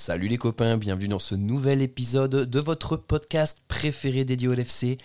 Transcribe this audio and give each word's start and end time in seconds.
Salut 0.00 0.28
les 0.28 0.38
copains, 0.38 0.78
bienvenue 0.78 1.08
dans 1.08 1.18
ce 1.18 1.34
nouvel 1.34 1.82
épisode 1.82 2.48
de 2.48 2.58
votre 2.58 2.96
podcast 2.96 3.62
préféré 3.68 4.24
dédié 4.24 4.48
au 4.48 4.54
LFC. 4.54 4.96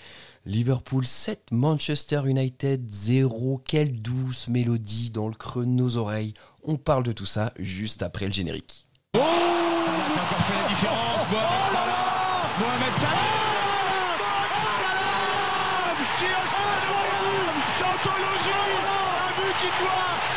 Liverpool 0.45 1.05
7, 1.05 1.51
Manchester 1.51 2.21
United 2.25 2.89
0. 2.89 3.61
Quelle 3.67 4.01
douce 4.01 4.47
mélodie 4.47 5.09
dans 5.09 5.27
le 5.27 5.33
creux 5.33 5.65
de 5.65 5.69
nos 5.69 5.97
oreilles. 5.97 6.33
On 6.63 6.77
parle 6.77 7.03
de 7.03 7.11
tout 7.11 7.25
ça 7.25 7.51
juste 7.59 8.03
après 8.03 8.27
le 8.27 8.31
générique. 8.31 8.85
Oh 9.17 9.19
a 9.19 9.81
fait 9.81 10.53
la 10.53 10.69
différence. 10.69 11.27
Mohamed 11.29 11.73
Salah 11.73 12.55
Mohamed 12.57 12.93
Qui 16.17 16.25
a 16.25 16.39
Un 19.03 19.31
but 19.35 19.55
qui 19.59 19.67
doit 19.83 20.34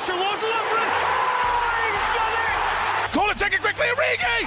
goes 0.00 0.08
towards 0.08 0.42
Lovren 0.42 0.88
Oh 1.44 1.92
He's 1.92 2.10
done 2.16 2.34
it 2.36 3.12
Call 3.12 3.30
it, 3.30 3.36
take 3.36 3.54
it 3.54 3.60
quickly, 3.60 3.86
Origi 3.86 4.46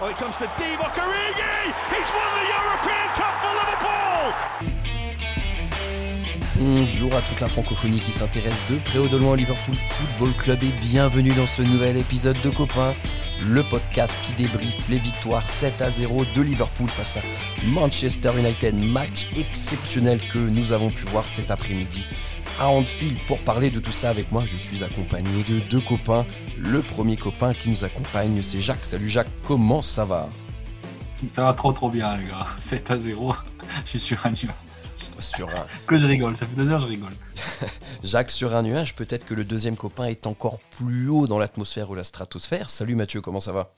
Oh, 0.00 0.08
it 0.08 0.16
comes 0.16 0.36
to 0.38 0.46
Divock 0.58 0.98
Origi. 0.98 1.72
He's 1.94 2.10
won 2.10 2.26
the 2.34 2.46
European 2.50 3.08
Cup 3.14 3.34
for 3.40 3.52
Liverpool. 3.54 4.34
Bonjour 6.56 7.14
à 7.14 7.20
toute 7.22 7.40
la 7.40 7.46
francophonie 7.48 8.00
qui 8.00 8.10
s'intéresse 8.10 8.64
de 8.68 8.78
près 8.78 8.98
ou 8.98 9.08
de 9.08 9.16
loin 9.16 9.32
au 9.32 9.36
Liverpool 9.36 9.76
Football 9.76 10.32
Club 10.34 10.62
et 10.64 10.72
bienvenue 10.80 11.32
dans 11.34 11.46
ce 11.46 11.62
nouvel 11.62 11.96
épisode 11.96 12.40
de 12.42 12.50
Copains, 12.50 12.94
le 13.46 13.62
podcast 13.62 14.18
qui 14.26 14.32
débriefe 14.32 14.88
les 14.88 14.98
victoires 14.98 15.46
7 15.46 15.80
à 15.82 15.90
0 15.90 16.24
de 16.34 16.42
Liverpool 16.42 16.88
face 16.88 17.18
à 17.18 17.20
Manchester 17.66 18.32
United. 18.36 18.74
Match 18.74 19.28
exceptionnel 19.36 20.20
que 20.32 20.38
nous 20.38 20.72
avons 20.72 20.90
pu 20.90 21.04
voir 21.06 21.28
cet 21.28 21.52
après-midi 21.52 22.04
à 22.58 22.68
Anfield. 22.68 23.18
Pour 23.26 23.38
parler 23.40 23.70
de 23.70 23.80
tout 23.80 23.92
ça 23.92 24.10
avec 24.10 24.30
moi, 24.32 24.44
je 24.46 24.56
suis 24.56 24.84
accompagné 24.84 25.42
de 25.44 25.58
deux 25.70 25.80
copains. 25.80 26.26
Le 26.58 26.82
premier 26.82 27.16
copain 27.16 27.54
qui 27.54 27.70
nous 27.70 27.84
accompagne, 27.84 28.40
c'est 28.42 28.60
Jacques. 28.60 28.84
Salut 28.84 29.08
Jacques, 29.08 29.30
comment 29.46 29.82
ça 29.82 30.04
va? 30.04 30.28
Ça 31.28 31.44
va 31.44 31.54
trop 31.54 31.72
trop 31.72 31.90
bien 31.90 32.16
les 32.16 32.26
gars. 32.26 32.46
7 32.60 32.90
à 32.90 32.98
0, 32.98 33.34
je 33.84 33.90
suis 33.90 34.00
sur 34.00 34.26
un 34.26 34.30
nuage. 34.30 34.54
Sur 35.18 35.48
un... 35.48 35.66
Que 35.86 35.98
je 35.98 36.06
rigole, 36.06 36.36
ça 36.36 36.46
fait 36.46 36.56
deux 36.56 36.70
heures 36.70 36.80
je 36.80 36.88
rigole. 36.88 37.12
Jacques 38.02 38.30
sur 38.30 38.54
un 38.54 38.62
nuage, 38.62 38.94
peut-être 38.94 39.24
que 39.24 39.34
le 39.34 39.44
deuxième 39.44 39.76
copain 39.76 40.04
est 40.04 40.26
encore 40.26 40.58
plus 40.76 41.08
haut 41.08 41.26
dans 41.26 41.38
l'atmosphère 41.38 41.90
ou 41.90 41.94
la 41.94 42.04
stratosphère. 42.04 42.70
Salut 42.70 42.94
Mathieu, 42.94 43.20
comment 43.20 43.40
ça 43.40 43.52
va? 43.52 43.74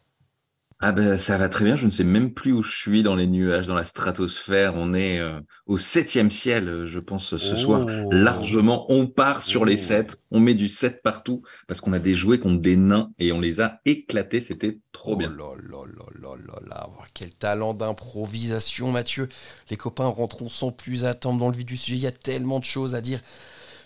Ah 0.80 0.92
ben 0.92 1.16
ça 1.16 1.38
va 1.38 1.48
très 1.48 1.64
bien, 1.64 1.76
je 1.76 1.86
ne 1.86 1.90
sais 1.90 2.04
même 2.04 2.34
plus 2.34 2.52
où 2.52 2.62
je 2.62 2.76
suis 2.76 3.02
dans 3.02 3.14
les 3.14 3.26
nuages, 3.26 3.66
dans 3.66 3.74
la 3.76 3.84
stratosphère. 3.84 4.74
On 4.76 4.92
est 4.92 5.18
euh, 5.18 5.40
au 5.66 5.78
septième 5.78 6.30
ciel, 6.30 6.68
euh, 6.68 6.86
je 6.86 6.98
pense, 6.98 7.36
ce 7.36 7.54
Oh. 7.54 7.56
soir. 7.56 7.86
Largement, 8.10 8.84
on 8.92 9.06
part 9.06 9.42
sur 9.42 9.64
les 9.64 9.74
Oh. 9.74 9.86
sept, 9.86 10.16
on 10.30 10.40
met 10.40 10.52
du 10.54 10.68
7 10.68 11.00
partout, 11.02 11.42
parce 11.68 11.80
qu'on 11.80 11.92
a 11.94 11.98
des 11.98 12.14
jouets 12.14 12.38
contre 12.38 12.60
des 12.60 12.76
nains 12.76 13.10
et 13.18 13.32
on 13.32 13.40
les 13.40 13.60
a 13.60 13.80
éclatés, 13.86 14.40
c'était 14.42 14.78
trop 14.92 15.16
bien. 15.16 15.32
Oh 15.38 15.54
là 15.56 15.62
là 15.62 15.84
là 15.86 16.04
là 16.20 16.36
là 16.46 16.60
là, 16.68 16.86
oh, 16.90 17.02
quel 17.14 17.32
talent 17.34 17.72
d'improvisation 17.72 18.90
Mathieu. 18.92 19.28
Les 19.70 19.76
copains 19.78 20.06
rentreront 20.08 20.48
sans 20.50 20.70
plus 20.72 21.04
attendre 21.06 21.38
dans 21.38 21.48
le 21.50 21.56
vif 21.56 21.64
du 21.64 21.76
sujet, 21.78 21.96
il 21.96 22.02
y 22.02 22.06
a 22.06 22.12
tellement 22.12 22.58
de 22.58 22.64
choses 22.64 22.94
à 22.94 23.00
dire 23.00 23.20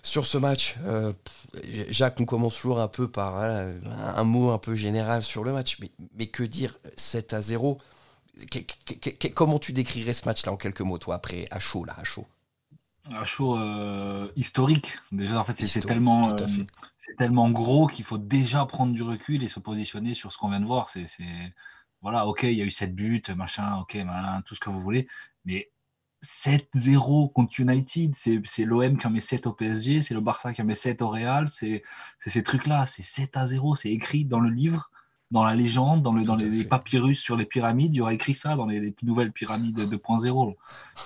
sur 0.08 0.26
ce 0.26 0.38
match. 0.38 0.76
Euh, 0.86 1.12
Jacques, 1.90 2.20
on 2.20 2.24
commence 2.24 2.56
toujours 2.56 2.80
un 2.80 2.88
peu 2.88 3.08
par 3.08 3.36
un, 3.36 4.24
mot 4.24 4.50
un 4.50 4.58
peu 4.58 4.74
général 4.74 5.22
sur 5.22 5.44
le 5.44 5.52
match, 5.52 5.78
mais, 5.80 5.90
mais 6.16 6.26
que 6.26 6.42
dire 6.42 6.78
7 6.96 7.32
à 7.34 7.40
0 7.40 7.78
Que- 8.52 8.60
que- 8.60 8.94
que- 8.94 9.10
que- 9.10 9.28
Comment 9.28 9.58
tu 9.58 9.72
décrirais 9.72 10.12
ce 10.12 10.24
match-là 10.24 10.52
en 10.52 10.56
quelques 10.56 10.80
mots, 10.80 10.98
toi, 10.98 11.16
après, 11.16 11.48
à 11.50 11.58
chaud, 11.58 11.84
là, 11.84 11.96
à 11.98 12.04
chaud? 12.04 12.26
Un 13.10 13.24
show 13.24 13.56
euh, 13.58 14.28
historique. 14.36 14.96
Déjà 15.12 15.40
en 15.40 15.44
fait 15.44 15.66
c'est 15.66 15.80
tellement, 15.80 16.30
euh, 16.34 16.46
c'est 16.98 17.16
tellement 17.16 17.50
gros 17.50 17.86
qu'il 17.86 18.04
faut 18.04 18.18
déjà 18.18 18.66
prendre 18.66 18.92
du 18.92 19.02
recul 19.02 19.42
et 19.42 19.48
se 19.48 19.60
positionner 19.60 20.14
sur 20.14 20.30
ce 20.30 20.36
qu'on 20.38 20.50
vient 20.50 20.60
de 20.60 20.66
voir. 20.66 20.90
C'est 20.90 21.06
voilà, 22.00 22.26
ok, 22.26 22.42
il 22.44 22.52
y 22.52 22.60
a 22.62 22.64
eu 22.64 22.70
7 22.70 22.94
buts, 22.94 23.22
machin, 23.34 23.78
ok, 23.78 23.94
machin, 24.04 24.42
tout 24.42 24.54
ce 24.54 24.60
que 24.60 24.70
vous 24.70 24.80
voulez, 24.80 25.08
mais 25.44 25.70
7-0 26.22 27.32
contre 27.32 27.60
United, 27.60 28.14
c'est 28.16 28.64
l'OM 28.64 28.98
qui 28.98 29.06
en 29.06 29.10
met 29.10 29.20
7 29.20 29.46
au 29.46 29.52
PSG, 29.52 30.02
c'est 30.02 30.14
le 30.14 30.20
Barça 30.20 30.52
qui 30.52 30.62
en 30.62 30.64
met 30.64 30.74
7 30.74 31.02
au 31.02 31.08
Real, 31.08 31.48
c'est 31.48 31.82
ces 32.18 32.42
trucs-là, 32.42 32.86
c'est 32.86 33.02
7 33.02 33.36
à 33.36 33.46
0, 33.46 33.74
c'est 33.74 33.90
écrit 33.90 34.24
dans 34.24 34.40
le 34.40 34.50
livre, 34.50 34.90
dans 35.30 35.44
la 35.44 35.54
légende, 35.54 36.02
dans, 36.02 36.12
le, 36.12 36.24
dans 36.24 36.36
les, 36.36 36.64
papyrus 36.64 37.20
sur 37.20 37.36
les 37.36 37.44
pyramides, 37.44 37.94
il 37.94 37.98
y 37.98 38.00
aura 38.00 38.14
écrit 38.14 38.34
ça 38.34 38.56
dans 38.56 38.66
les, 38.66 38.80
les 38.80 38.94
nouvelles 39.02 39.32
pyramides 39.32 39.78
2.0. 39.78 40.54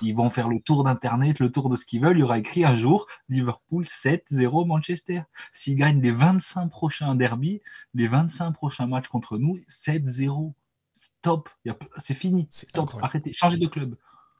Ils 0.00 0.14
vont 0.14 0.30
faire 0.30 0.48
le 0.48 0.60
tour 0.60 0.84
d'Internet, 0.84 1.38
le 1.38 1.50
tour 1.50 1.68
de 1.68 1.76
ce 1.76 1.84
qu'ils 1.84 2.00
veulent, 2.02 2.16
il 2.16 2.20
y 2.20 2.24
aura 2.24 2.38
écrit 2.38 2.64
un 2.64 2.74
jour 2.76 3.06
Liverpool 3.28 3.84
7-0 3.84 4.66
Manchester. 4.66 5.22
S'ils 5.52 5.76
gagnent 5.76 6.00
les 6.00 6.10
25 6.10 6.68
prochains 6.68 7.14
derbies, 7.14 7.60
les 7.94 8.06
25 8.06 8.52
prochains 8.52 8.86
matchs 8.86 9.08
contre 9.08 9.38
nous, 9.38 9.58
7-0. 9.68 10.54
Stop, 10.94 11.50
Il 11.64 11.68
y 11.68 11.70
a- 11.70 11.78
c'est 11.98 12.14
fini. 12.14 12.48
C'est 12.50 12.68
Stop, 12.68 12.84
incroyable. 12.84 13.06
arrêtez, 13.06 13.32
changez 13.32 13.58
de 13.58 13.66
club. 13.66 13.96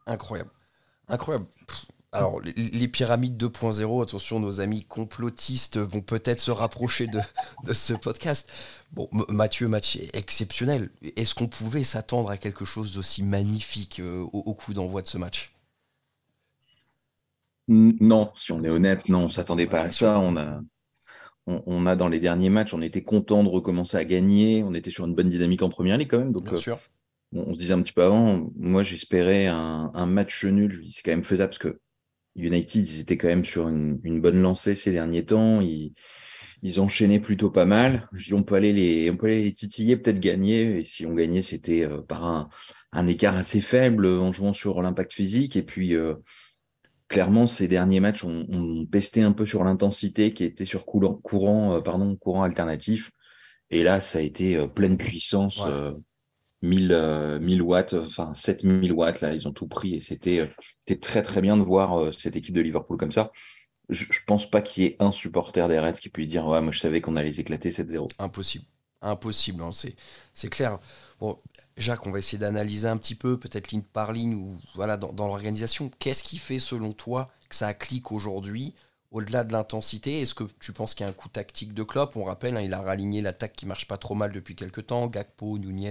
Incroyable. 0.07 0.51
Incroyable. 1.09 1.47
Alors, 2.15 2.41
les, 2.43 2.53
les 2.53 2.89
pyramides 2.89 3.43
2.0, 3.43 4.03
attention, 4.03 4.39
nos 4.39 4.61
amis 4.61 4.85
complotistes 4.85 5.79
vont 5.79 6.03
peut-être 6.03 6.41
se 6.41 6.51
rapprocher 6.51 7.07
de, 7.07 7.21
de 7.65 7.73
ce 7.73 7.95
podcast. 7.95 8.53
Bon, 8.93 9.09
Mathieu, 9.29 9.67
match 9.69 9.99
exceptionnel. 10.13 10.91
Est-ce 11.17 11.35
qu'on 11.35 11.49
pouvait 11.49 11.85
s'attendre 11.85 12.31
à 12.31 12.37
quelque 12.37 12.67
chose 12.67 12.93
d'aussi 12.93 13.23
magnifique 13.23 14.01
euh, 14.01 14.21
au, 14.33 14.41
au 14.41 14.55
coup 14.55 14.75
d'envoi 14.75 15.01
de 15.01 15.07
ce 15.07 15.17
match? 15.17 15.55
Non, 17.69 18.33
si 18.35 18.53
on 18.53 18.63
est 18.65 18.69
honnête, 18.69 19.09
non, 19.09 19.25
on 19.25 19.29
s'attendait 19.29 19.67
pas 19.67 19.81
à 19.83 19.91
ça. 19.91 20.19
On 20.19 20.37
a, 20.37 20.61
on, 21.47 21.63
on 21.67 21.87
a 21.87 21.97
dans 21.97 22.09
les 22.09 22.21
derniers 22.21 22.51
matchs, 22.51 22.75
on 22.75 22.83
était 22.83 23.03
content 23.03 23.45
de 23.45 23.49
recommencer 23.49 23.97
à 23.97 24.05
gagner. 24.05 24.63
On 24.65 24.75
était 24.75 24.91
sur 24.91 25.07
une 25.07 25.15
bonne 25.15 25.29
dynamique 25.31 25.63
en 25.63 25.71
première 25.71 25.97
ligue 25.97 26.11
quand 26.11 26.19
même. 26.19 26.33
Donc, 26.33 26.45
Bien 26.45 26.55
euh, 26.55 26.57
sûr. 26.57 26.79
On, 27.33 27.51
on 27.51 27.55
se 27.55 27.59
disait 27.59 27.75
un 27.75 27.83
petit 27.83 27.93
peu 27.93 28.03
avant, 28.03 28.51
moi 28.57 28.83
j'espérais 28.83 29.47
un, 29.47 29.91
un 29.95 30.07
match 30.07 30.45
nul. 30.45 30.73
Je 30.73 30.79
me 30.81 30.85
dis 30.85 30.93
c'est 30.93 31.03
quand 31.03 31.13
même 31.13 31.25
faisable 31.25 31.51
parce 31.51 31.59
que 31.59 31.81
United, 32.37 32.87
ils 32.87 33.01
étaient 33.01 33.19
quand 33.19 33.29
même 33.29 33.45
sur 33.45 33.69
une, 33.69 34.01
une 34.05 34.21
bonne 34.21 34.41
lancée 34.41 34.75
ces 34.75 34.93
derniers 34.93 35.25
temps. 35.25 35.61
Ils, 35.61 35.93
ils 36.63 36.81
enchaînaient 36.81 37.21
plutôt 37.21 37.51
pas 37.51 37.67
mal. 37.67 38.09
Je 38.13 38.27
dis 38.27 38.35
on 38.35 38.43
peut 38.43 38.55
aller 38.55 38.73
les, 38.73 39.11
on 39.11 39.17
peut 39.17 39.27
aller 39.27 39.45
les 39.45 39.53
titiller, 39.53 39.97
peut-être 39.97 40.21
gagner. 40.21 40.79
Et 40.79 40.85
si 40.85 41.05
on 41.05 41.13
gagnait, 41.15 41.43
c'était 41.43 41.83
euh, 41.85 42.01
par 42.01 42.25
un, 42.25 42.49
un 42.93 43.07
écart 43.07 43.37
assez 43.37 43.61
faible 43.61 44.07
en 44.07 44.33
jouant 44.33 44.53
sur 44.53 44.81
l'impact 44.81 45.13
physique. 45.13 45.57
Et 45.57 45.63
puis 45.63 45.95
euh, 45.95 46.15
clairement, 47.09 47.47
ces 47.47 47.69
derniers 47.69 48.01
matchs, 48.01 48.25
on, 48.25 48.47
on 48.49 48.87
pestait 48.87 49.23
un 49.23 49.33
peu 49.33 49.45
sur 49.45 49.65
l'intensité 49.65 50.33
qui 50.33 50.45
était 50.45 50.65
sur 50.65 50.87
courant, 50.87 51.15
courant, 51.15 51.77
euh, 51.77 51.81
pardon, 51.81 52.17
courant 52.17 52.45
alternatif. 52.45 53.11
Et 53.69 53.83
là, 53.83 54.01
ça 54.01 54.21
a 54.21 54.23
été 54.23 54.57
euh, 54.57 54.67
pleine 54.69 54.97
puissance. 54.97 55.59
Ouais. 55.59 55.71
euh, 55.71 55.93
1000, 56.63 56.93
euh, 56.93 57.39
1000 57.41 57.63
watts, 57.63 57.95
enfin 57.95 58.35
7000 58.35 58.93
watts, 58.93 59.21
là, 59.21 59.35
ils 59.35 59.49
ont 59.49 59.53
tout 59.53 59.67
pris 59.67 59.95
et 59.95 60.01
c'était 60.01 60.41
euh, 60.41 60.97
très 61.01 61.23
très 61.23 61.41
bien 61.41 61.57
de 61.57 61.63
voir 61.63 61.99
euh, 61.99 62.13
cette 62.13 62.37
équipe 62.37 62.55
de 62.55 62.61
Liverpool 62.61 62.97
comme 62.97 63.13
ça. 63.13 63.33
Je, 63.89 64.07
je 64.11 64.21
pense 64.27 64.49
pas 64.49 64.63
qu'il 64.63 64.85
y 64.85 64.87
ait 64.87 64.97
un 65.01 65.13
supporter 65.13 65.69
des 65.69 65.79
Reds 65.79 65.95
qui 65.95 66.09
puisse 66.09 66.29
dire 66.29 66.47
Ouais, 66.47 66.61
moi 66.61 66.73
je 66.73 66.79
savais 66.79 67.01
qu'on 67.01 67.17
allait 67.17 67.29
les 67.29 67.41
éclater 67.41 67.71
7-0. 67.71 68.09
Impossible. 68.19 68.65
Impossible, 69.05 69.63
hein, 69.63 69.73
c'est, 69.73 69.97
c'est 70.33 70.49
clair. 70.49 70.79
Bon, 71.19 71.37
Jacques, 71.77 72.07
on 72.07 72.13
va 72.13 72.21
essayer 72.21 72.39
d'analyser 72.39 72.87
un 72.87 72.97
petit 72.97 73.17
peu, 73.17 73.37
peut-être 73.37 73.73
ligne 73.73 73.83
par 73.83 74.13
ligne, 74.13 74.35
ou 74.35 74.61
voilà, 74.77 74.97
dans, 74.97 75.13
dans 75.13 75.27
l'organisation. 75.27 75.91
Qu'est-ce 75.99 76.23
qui 76.23 76.39
fait, 76.39 76.61
selon 76.61 76.93
toi, 76.93 77.29
que 77.49 77.57
ça 77.57 77.75
clique 77.75 78.13
aujourd'hui 78.13 78.75
Au-delà 79.13 79.45
de 79.45 79.53
l'intensité, 79.53 80.23
est-ce 80.23 80.35
que 80.35 80.45
tu 80.59 80.73
penses 80.73 80.95
qu'il 80.95 81.05
y 81.05 81.07
a 81.07 81.11
un 81.11 81.15
coup 81.15 81.29
tactique 81.29 81.75
de 81.75 81.83
Klopp? 81.83 82.17
On 82.17 82.25
rappelle, 82.25 82.57
hein, 82.57 82.63
il 82.63 82.73
a 82.73 82.81
raligné 82.81 83.21
l'attaque 83.21 83.53
qui 83.53 83.67
marche 83.67 83.87
pas 83.87 83.99
trop 83.99 84.15
mal 84.15 84.33
depuis 84.33 84.57
quelques 84.57 84.87
temps, 84.87 85.07
Gakpo, 85.07 85.59
Nunez 85.59 85.91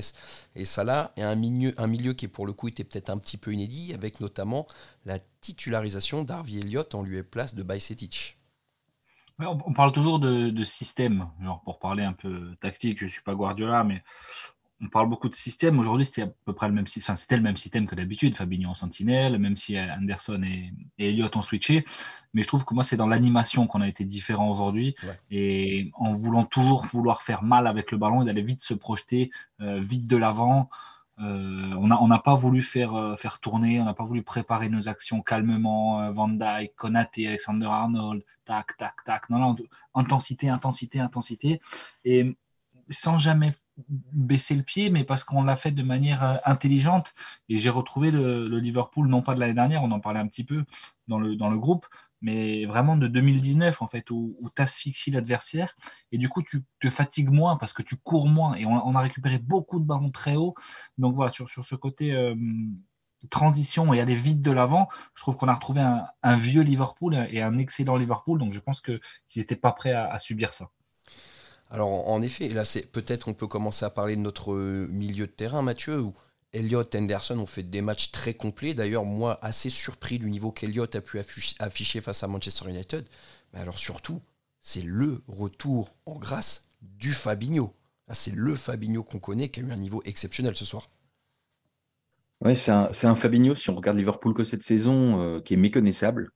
et 0.55 0.65
Salah, 0.65 1.13
et 1.17 1.21
un 1.21 1.35
milieu, 1.35 1.75
un 1.77 1.85
milieu 1.85 2.13
qui 2.13 2.27
pour 2.27 2.47
le 2.47 2.53
coup 2.53 2.67
était 2.67 2.83
peut-être 2.83 3.11
un 3.11 3.19
petit 3.19 3.37
peu 3.37 3.53
inédit, 3.53 3.93
avec 3.93 4.21
notamment 4.21 4.65
la 5.05 5.19
titularisation 5.39 6.23
d'Harvey 6.23 6.59
Elliott 6.59 6.95
en 6.95 7.03
lieu 7.03 7.19
et 7.19 7.23
place 7.23 7.53
de 7.53 7.61
Bajcetic. 7.61 8.37
On, 9.37 9.73
parle 9.73 9.91
toujours 9.91 10.19
de, 10.19 10.63
système, 10.63 11.29
genre 11.41 11.61
pour 11.61 11.79
parler 11.79 12.03
un 12.03 12.13
peu 12.13 12.55
tactique, 12.59 12.99
je 12.99 13.07
suis 13.07 13.21
pas 13.21 13.35
Guardiola, 13.35 13.83
mais 13.83 14.03
on 14.81 14.89
parle 14.89 15.09
beaucoup 15.09 15.29
de 15.29 15.35
système. 15.35 15.79
Aujourd'hui, 15.79 16.05
c'était 16.05 16.23
à 16.23 16.27
peu 16.45 16.53
près 16.53 16.67
le 16.67 16.73
même 16.73 16.87
système, 16.87 17.13
enfin, 17.13 17.15
c'était 17.15 17.37
le 17.37 17.43
même 17.43 17.57
système 17.57 17.85
que 17.85 17.95
d'habitude, 17.95 18.35
Fabinho 18.35 18.69
en 18.69 18.73
sentinelle, 18.73 19.37
même 19.37 19.55
si 19.55 19.77
Anderson 19.77 20.41
et, 20.43 20.73
et 20.97 21.09
Elliott 21.09 21.35
ont 21.35 21.41
switché. 21.41 21.85
Mais 22.33 22.41
je 22.41 22.47
trouve 22.47 22.65
que 22.65 22.73
moi, 22.73 22.83
c'est 22.83 22.97
dans 22.97 23.07
l'animation 23.07 23.67
qu'on 23.67 23.81
a 23.81 23.87
été 23.87 24.05
différent 24.05 24.49
aujourd'hui. 24.49 24.95
Ouais. 25.03 25.19
Et 25.29 25.91
en 25.95 26.15
voulant 26.15 26.45
toujours 26.45 26.85
vouloir 26.85 27.21
faire 27.21 27.43
mal 27.43 27.67
avec 27.67 27.91
le 27.91 27.97
ballon 27.97 28.23
et 28.23 28.25
d'aller 28.25 28.41
vite 28.41 28.63
se 28.63 28.73
projeter, 28.73 29.29
euh, 29.61 29.79
vite 29.79 30.07
de 30.07 30.17
l'avant. 30.17 30.69
Euh, 31.19 31.75
on 31.77 31.87
n'a 31.87 32.01
on 32.01 32.07
n'a 32.07 32.17
pas 32.17 32.33
voulu 32.33 32.63
faire, 32.63 32.95
euh, 32.95 33.15
faire 33.15 33.39
tourner, 33.39 33.79
on 33.79 33.85
n'a 33.85 33.93
pas 33.93 34.05
voulu 34.05 34.23
préparer 34.23 34.69
nos 34.69 34.89
actions 34.89 35.21
calmement. 35.21 36.01
euh, 36.01 36.11
Van 36.11 36.29
Dijk, 36.29 36.73
Konaté, 36.75 37.27
Alexander 37.27 37.67
Arnold, 37.67 38.23
tac, 38.45 38.75
tac, 38.77 38.95
tac. 39.05 39.29
Non, 39.29 39.37
non, 39.37 39.55
intensité, 39.93 40.49
intensité, 40.49 40.99
intensité. 40.99 41.61
Et 42.05 42.35
sans 42.89 43.19
jamais 43.19 43.51
baissé 43.87 44.55
le 44.55 44.63
pied, 44.63 44.89
mais 44.89 45.03
parce 45.03 45.23
qu'on 45.23 45.43
l'a 45.43 45.55
fait 45.55 45.71
de 45.71 45.83
manière 45.83 46.23
euh, 46.23 46.35
intelligente. 46.45 47.13
Et 47.49 47.57
j'ai 47.57 47.69
retrouvé 47.69 48.11
le, 48.11 48.59
Liverpool, 48.59 49.07
non 49.07 49.21
pas 49.21 49.35
de 49.35 49.39
l'année 49.39 49.53
dernière, 49.53 49.83
on 49.83 49.91
en 49.91 49.99
parlait 49.99 50.19
un 50.19 50.27
petit 50.27 50.43
peu 50.43 50.63
dans 51.07 51.19
le, 51.19 51.35
dans 51.35 51.49
le 51.49 51.57
groupe, 51.57 51.87
mais 52.21 52.65
vraiment 52.65 52.97
de 52.97 53.07
2019, 53.07 53.81
en 53.81 53.87
fait, 53.87 54.11
où, 54.11 54.37
tu 54.55 54.61
asphyxies 54.61 55.11
l'adversaire. 55.11 55.75
Et 56.11 56.17
du 56.17 56.29
coup, 56.29 56.43
tu 56.43 56.63
te 56.79 56.89
fatigues 56.89 57.29
moins 57.29 57.57
parce 57.57 57.73
que 57.73 57.81
tu 57.81 57.95
cours 57.97 58.27
moins. 58.27 58.55
Et 58.55 58.65
on, 58.65 58.91
a 58.91 58.99
récupéré 58.99 59.39
beaucoup 59.39 59.79
de 59.79 59.85
ballons 59.85 60.11
très 60.11 60.35
haut. 60.35 60.53
Donc 60.97 61.15
voilà, 61.15 61.31
sur, 61.31 61.49
sur 61.49 61.65
ce 61.65 61.75
côté 61.75 62.13
euh, 62.13 62.35
transition 63.29 63.93
et 63.93 63.99
aller 63.99 64.15
vite 64.15 64.41
de 64.41 64.51
l'avant, 64.51 64.87
je 65.15 65.21
trouve 65.21 65.35
qu'on 65.35 65.47
a 65.47 65.53
retrouvé 65.53 65.81
un, 65.81 66.35
vieux 66.35 66.61
Liverpool 66.61 67.27
et 67.29 67.41
un 67.41 67.57
excellent 67.57 67.97
Liverpool. 67.97 68.39
Donc 68.39 68.53
je 68.53 68.59
pense 68.59 68.81
qu'ils 68.81 68.99
n'étaient 69.35 69.55
pas 69.55 69.71
prêts 69.71 69.93
à 69.93 70.17
subir 70.17 70.53
ça. 70.53 70.69
Alors 71.71 72.09
en 72.09 72.21
effet, 72.21 72.49
là 72.49 72.65
c'est 72.65 72.85
peut-être 72.85 73.29
on 73.29 73.33
peut 73.33 73.47
commencer 73.47 73.85
à 73.85 73.89
parler 73.89 74.15
de 74.15 74.21
notre 74.21 74.53
euh, 74.53 74.87
milieu 74.91 75.25
de 75.25 75.31
terrain, 75.31 75.61
Mathieu, 75.61 76.01
où 76.01 76.13
Elliott, 76.53 76.93
Henderson 76.95 77.37
ont 77.39 77.45
fait 77.45 77.63
des 77.63 77.81
matchs 77.81 78.11
très 78.11 78.33
complets. 78.33 78.73
D'ailleurs, 78.73 79.05
moi, 79.05 79.39
assez 79.41 79.69
surpris 79.69 80.19
du 80.19 80.29
niveau 80.29 80.51
qu'Elliott 80.51 80.93
a 80.95 81.01
pu 81.01 81.19
afficher 81.59 82.01
face 82.01 82.23
à 82.23 82.27
Manchester 82.27 82.69
United. 82.69 83.07
Mais 83.53 83.61
alors 83.61 83.79
surtout, 83.79 84.21
c'est 84.61 84.81
le 84.81 85.21
retour 85.27 85.95
en 86.05 86.15
grâce 86.15 86.67
du 86.81 87.13
Fabinho. 87.13 87.73
C'est 88.11 88.35
le 88.35 88.55
Fabinho 88.55 89.03
qu'on 89.03 89.19
connaît 89.19 89.47
qui 89.47 89.61
a 89.61 89.63
eu 89.63 89.71
un 89.71 89.77
niveau 89.77 90.01
exceptionnel 90.03 90.57
ce 90.57 90.65
soir. 90.65 90.89
Ouais, 92.41 92.55
c'est 92.55 92.71
un, 92.71 92.89
un, 93.03 93.15
Fabinho, 93.15 93.55
si 93.55 93.69
on 93.69 93.75
regarde 93.75 93.97
Liverpool 93.97 94.33
que 94.33 94.43
cette 94.43 94.63
saison, 94.63 95.21
euh, 95.21 95.39
qui 95.39 95.53
est 95.53 95.57
méconnaissable. 95.57 96.31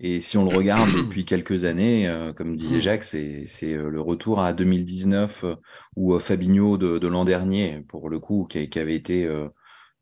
Et 0.00 0.20
si 0.20 0.36
on 0.36 0.44
le 0.44 0.54
regarde 0.54 0.88
depuis 0.96 1.24
quelques 1.24 1.64
années, 1.64 2.08
euh, 2.08 2.32
comme 2.32 2.56
disait 2.56 2.80
Jacques, 2.80 3.04
c'est 3.04 3.46
euh, 3.64 3.88
le 3.88 4.00
retour 4.00 4.40
à 4.40 4.52
2019 4.52 5.44
euh, 5.44 5.56
ou 5.96 6.18
Fabinho 6.18 6.76
de, 6.76 7.06
l'an 7.06 7.24
dernier, 7.24 7.84
pour 7.88 8.08
le 8.08 8.18
coup, 8.18 8.46
qui, 8.48 8.78
avait 8.78 8.96
été 8.96 9.28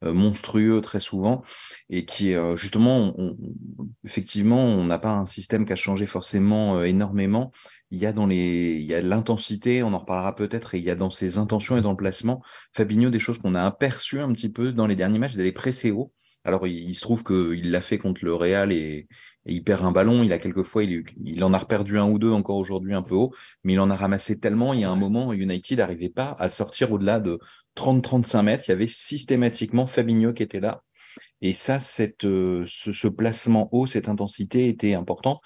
monstrueux 0.03 0.81
très 0.81 0.99
souvent 0.99 1.43
et 1.91 2.05
qui, 2.05 2.35
justement, 2.57 3.15
effectivement, 4.05 4.65
on 4.65 4.85
n'a 4.85 4.99
pas 4.99 5.13
un 5.13 5.27
système 5.27 5.67
qui 5.67 5.73
a 5.73 5.77
changé 5.77 6.07
forcément 6.07 6.83
énormément. 6.83 7.53
Il 7.91 7.99
y 7.99 8.07
a 8.07 8.13
dans 8.13 8.27
les, 8.27 8.79
il 8.81 8.87
y 8.87 8.95
a 8.95 9.03
l'intensité, 9.03 9.83
on 9.83 9.93
en 9.93 9.99
reparlera 9.99 10.35
peut-être, 10.35 10.75
et 10.75 10.79
il 10.79 10.85
y 10.85 10.91
a 10.91 10.95
dans 10.95 11.11
ses 11.11 11.37
intentions 11.37 11.77
et 11.77 11.83
dans 11.83 11.91
le 11.91 11.97
placement, 11.97 12.43
Fabinho, 12.73 13.11
des 13.11 13.21
choses 13.21 13.39
qu'on 13.39 13.55
a 13.55 13.63
aperçues 13.63 14.21
un 14.21 14.33
petit 14.33 14.49
peu 14.49 14.73
dans 14.73 14.87
les 14.87 14.97
derniers 14.97 15.19
matchs, 15.19 15.35
d'aller 15.35 15.53
presser 15.53 15.91
haut. 15.91 16.13
Alors, 16.45 16.67
il, 16.67 16.75
il 16.89 16.95
se 16.95 17.03
trouve 17.03 17.23
qu'il 17.23 17.71
l'a 17.71 17.81
fait 17.83 17.99
contre 17.99 18.25
le 18.25 18.35
Real 18.35 18.73
et, 18.73 19.07
il 19.47 19.65
perd 19.65 19.85
un 19.85 19.93
ballon. 19.93 20.23
Il 20.23 20.33
a 20.33 20.39
quelquefois, 20.39 20.85
il, 20.85 21.05
il 21.25 21.43
en 21.45 21.53
a 21.53 21.65
perdu 21.65 21.99
un 21.99 22.09
ou 22.09 22.19
deux 22.19 22.31
encore 22.31 22.57
aujourd'hui 22.57 22.95
un 22.95 23.03
peu 23.03 23.15
haut, 23.15 23.35
mais 23.65 23.75
il 23.75 23.81
en 23.81 23.91
a 23.91 23.97
ramassé 23.97 24.39
tellement. 24.39 24.73
Il 24.73 24.81
y 24.81 24.85
a 24.85 24.91
un 24.91 24.97
moment, 24.97 25.33
United 25.33 25.79
n'arrivait 25.79 26.09
pas 26.09 26.37
à 26.39 26.49
sortir 26.49 26.93
au-delà 26.93 27.21
de 27.21 27.39
30-35 27.77 28.43
mètres. 28.43 28.65
Il 28.69 28.71
y 28.71 28.75
avait 28.75 28.89
systématiquement 28.89 29.87
Fabinho 29.87 30.33
qui 30.33 30.43
était 30.43 30.61
là. 30.61 30.83
Et 31.41 31.55
ça, 31.55 31.81
cette, 31.81 32.25
euh, 32.25 32.65
ce, 32.67 33.09
placement 33.09 33.69
haut, 33.73 33.87
cette 33.87 34.09
intensité 34.09 34.69
était 34.69 34.95
important. 34.95 35.41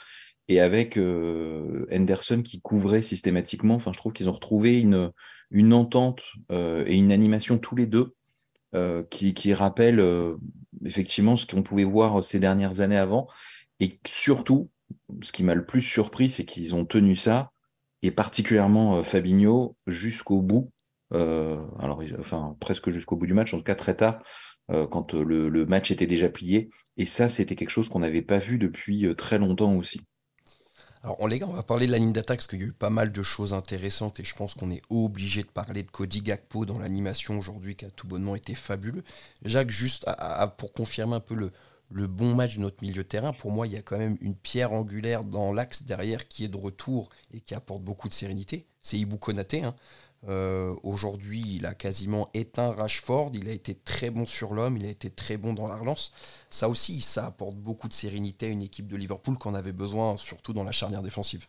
Et 0.49 0.60
avec 0.60 0.96
euh, 0.96 1.87
Henderson 1.90 2.42
qui 2.42 2.60
couvrait 2.60 3.02
systématiquement, 3.02 3.75
enfin, 3.75 3.92
je 3.92 3.99
trouve 3.99 4.12
qu'ils 4.12 4.28
ont 4.28 4.32
retrouvé 4.32 4.78
une, 4.78 5.10
une 5.50 5.72
entente 5.72 6.22
euh, 6.52 6.84
et 6.87 6.96
une 6.96 7.10
animation 7.10 7.58
tous 7.58 7.75
les 7.75 7.87
deux 7.87 8.12
qui, 9.08 9.32
qui 9.32 9.54
rappelle 9.54 10.04
effectivement 10.84 11.37
ce 11.37 11.46
qu'on 11.46 11.62
pouvait 11.62 11.84
voir 11.84 12.22
ces 12.22 12.38
dernières 12.38 12.82
années 12.82 12.99
avant. 12.99 13.26
Et 13.81 14.00
surtout, 14.06 14.70
ce 15.23 15.32
qui 15.32 15.43
m'a 15.43 15.55
le 15.55 15.67
plus 15.67 15.82
surpris, 15.82 16.31
c'est 16.31 16.44
qu'ils 16.44 16.75
ont 16.75 16.84
tenu 16.84 17.17
ça, 17.17 17.52
et 18.02 18.11
particulièrement 18.11 18.99
euh, 18.99 19.02
Fabinho, 19.02 19.76
jusqu'au 19.87 20.40
bout. 20.40 20.73
Euh, 21.12 21.58
alors, 21.78 22.02
enfin, 22.19 22.56
presque 22.61 22.90
jusqu'au 22.90 23.17
bout 23.17 23.26
du 23.26 23.34
match, 23.34 23.55
en 23.55 23.58
tout 23.58 23.64
cas 23.64 23.75
très 23.75 23.96
tard, 23.96 24.23
euh, 24.70 24.87
quand 24.87 25.14
le, 25.14 25.67
match 25.67 25.90
était 25.90 26.06
déjà 26.06 26.28
plié. 26.28 26.70
Et 26.96 27.06
ça, 27.06 27.28
c'était 27.28 27.56
quelque 27.56 27.70
chose 27.70 27.88
qu'on 27.88 28.00
n'avait 28.00 28.23
pas 28.23 28.38
vu 28.38 28.58
depuis 28.58 29.06
très 29.17 29.38
longtemps 29.38 29.75
aussi. 29.75 30.00
Alors, 31.02 31.28
les 31.28 31.38
gars, 31.38 31.46
on 31.49 31.52
va 31.52 31.62
parler 31.62 31.87
de 31.87 31.93
la 31.93 31.99
ligne 31.99 32.12
d'attaque 32.12 32.38
parce 32.38 32.49
qu'il 32.49 32.61
y 32.61 32.64
a 32.64 32.67
eu 32.67 32.73
pas 32.73 32.90
mal 32.90 33.12
de 33.12 33.23
choses 33.23 33.55
intéressantes 33.55 34.19
et 34.19 34.25
je 34.25 34.34
pense 34.34 34.55
qu'on 34.55 34.73
est 34.73 34.82
obligé 34.90 35.43
de 35.43 35.49
parler 35.49 35.84
de 35.84 35.90
Cody 35.90 36.20
Gakpo 36.20 36.64
dans 36.64 36.81
l'animation 36.81 37.38
aujourd'hui 37.38 37.76
qui 37.76 37.84
a 37.84 37.90
tout 37.90 38.08
bonnement 38.08 38.34
été 38.34 38.56
fabuleux. 38.56 39.05
Jacques, 39.44 39.70
juste 39.70 40.06
pour 40.56 40.73
confirmer 40.73 41.14
un 41.14 41.20
peu 41.20 41.37
le, 41.37 41.52
le 41.90 42.06
bon 42.06 42.34
match 42.34 42.56
de 42.56 42.60
notre 42.60 42.82
milieu 42.82 43.02
de 43.02 43.08
terrain. 43.08 43.32
Pour 43.32 43.52
moi, 43.52 43.66
il 43.66 43.72
y 43.72 43.76
a 43.76 43.82
quand 43.82 43.98
même 43.98 44.16
une 44.20 44.34
pierre 44.34 44.72
angulaire 44.72 45.24
dans 45.24 45.52
l'axe 45.52 45.84
derrière 45.84 46.28
qui 46.28 46.44
est 46.44 46.48
de 46.48 46.56
retour 46.56 47.08
et 47.32 47.40
qui 47.40 47.54
apporte 47.54 47.82
beaucoup 47.82 48.08
de 48.08 48.14
sérénité. 48.14 48.66
C'est 48.82 48.98
Ibou 48.98 49.16
Konaté. 49.16 49.62
Hein. 49.62 49.74
Euh, 50.28 50.74
aujourd'hui, 50.82 51.42
il 51.56 51.66
a 51.66 51.74
quasiment 51.74 52.28
éteint 52.34 52.72
Rashford. 52.72 53.30
Il 53.34 53.48
a 53.48 53.52
été 53.52 53.74
très 53.74 54.10
bon 54.10 54.26
sur 54.26 54.54
l'homme. 54.54 54.76
Il 54.76 54.86
a 54.86 54.90
été 54.90 55.10
très 55.10 55.36
bon 55.36 55.52
dans 55.52 55.68
la 55.68 55.76
relance. 55.76 56.12
Ça 56.50 56.68
aussi, 56.68 57.00
ça 57.00 57.26
apporte 57.26 57.56
beaucoup 57.56 57.88
de 57.88 57.92
sérénité 57.92 58.46
à 58.46 58.50
une 58.50 58.62
équipe 58.62 58.88
de 58.88 58.96
Liverpool 58.96 59.38
qu'on 59.38 59.54
avait 59.54 59.72
besoin, 59.72 60.16
surtout 60.16 60.52
dans 60.52 60.64
la 60.64 60.72
charnière 60.72 61.02
défensive 61.02 61.46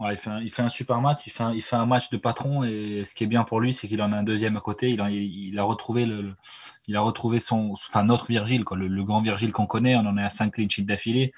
il, 0.00 0.16
fait 0.16 0.62
un, 0.62 0.68
super 0.68 1.00
match, 1.00 1.22
il 1.26 1.62
fait 1.62 1.76
un, 1.76 1.86
match 1.86 2.10
de 2.10 2.16
patron 2.16 2.64
et 2.64 3.04
ce 3.04 3.14
qui 3.14 3.24
est 3.24 3.28
bien 3.28 3.44
pour 3.44 3.60
lui, 3.60 3.72
c'est 3.72 3.88
qu'il 3.88 4.02
en 4.02 4.12
a 4.12 4.16
un 4.16 4.22
deuxième 4.22 4.56
à 4.56 4.60
côté. 4.60 4.90
Il 4.90 5.58
a, 5.58 5.62
retrouvé, 5.62 7.40
son, 7.40 7.72
enfin, 7.72 8.04
notre 8.04 8.26
Virgile, 8.26 8.64
le, 8.72 9.04
grand 9.04 9.22
Virgile 9.22 9.52
qu'on 9.52 9.66
connaît. 9.66 9.94
On 9.96 10.00
en 10.06 10.18
est 10.18 10.22
à 10.22 10.30
5 10.30 10.52
clean 10.52 10.68
sheets 10.68 10.84
d'affilée. 10.84 11.32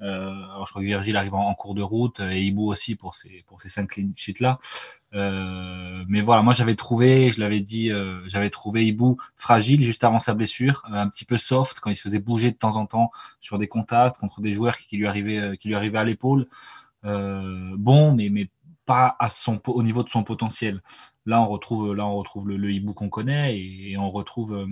Euh, 0.00 0.30
alors 0.30 0.64
je 0.64 0.70
crois 0.70 0.80
que 0.80 0.86
Virgile 0.86 1.16
arrive 1.16 1.34
en, 1.34 1.52
cours 1.54 1.74
de 1.74 1.82
route 1.82 2.20
et 2.20 2.40
Ibou 2.42 2.70
aussi 2.70 2.94
pour 2.94 3.16
ces, 3.16 3.44
5 3.64 3.88
clean 3.88 4.10
sheets 4.14 4.40
là. 4.40 4.58
Euh, 5.14 6.04
mais 6.08 6.20
voilà, 6.20 6.42
moi 6.42 6.52
j'avais 6.52 6.76
trouvé, 6.76 7.30
je 7.32 7.40
l'avais 7.40 7.60
dit, 7.60 7.90
euh, 7.90 8.20
j'avais 8.26 8.50
trouvé 8.50 8.86
Ibou 8.86 9.16
fragile 9.36 9.82
juste 9.82 10.04
avant 10.04 10.18
sa 10.20 10.34
blessure, 10.34 10.82
un 10.90 11.08
petit 11.08 11.24
peu 11.24 11.36
soft 11.36 11.80
quand 11.80 11.90
il 11.90 11.96
se 11.96 12.02
faisait 12.02 12.20
bouger 12.20 12.50
de 12.50 12.56
temps 12.56 12.76
en 12.76 12.86
temps 12.86 13.10
sur 13.40 13.58
des 13.58 13.66
contacts 13.68 14.18
contre 14.18 14.40
des 14.40 14.52
joueurs 14.52 14.78
qui 14.78 14.96
lui 14.96 15.06
arrivaient, 15.06 15.56
qui 15.58 15.68
lui 15.68 15.74
arrivaient 15.74 15.98
à 15.98 16.04
l'épaule. 16.04 16.46
Euh, 17.04 17.74
bon, 17.76 18.12
mais, 18.12 18.28
mais 18.28 18.50
pas 18.86 19.16
à 19.18 19.28
son, 19.28 19.60
au 19.66 19.82
niveau 19.82 20.02
de 20.02 20.08
son 20.08 20.24
potentiel. 20.24 20.82
Là, 21.26 21.42
on 21.42 21.48
retrouve, 21.48 21.94
là, 21.94 22.06
on 22.06 22.16
retrouve 22.16 22.48
le, 22.48 22.72
hibou 22.72 22.94
qu'on 22.94 23.10
connaît 23.10 23.58
et, 23.58 23.96
on 23.98 24.10
retrouve, 24.10 24.54
euh, 24.54 24.66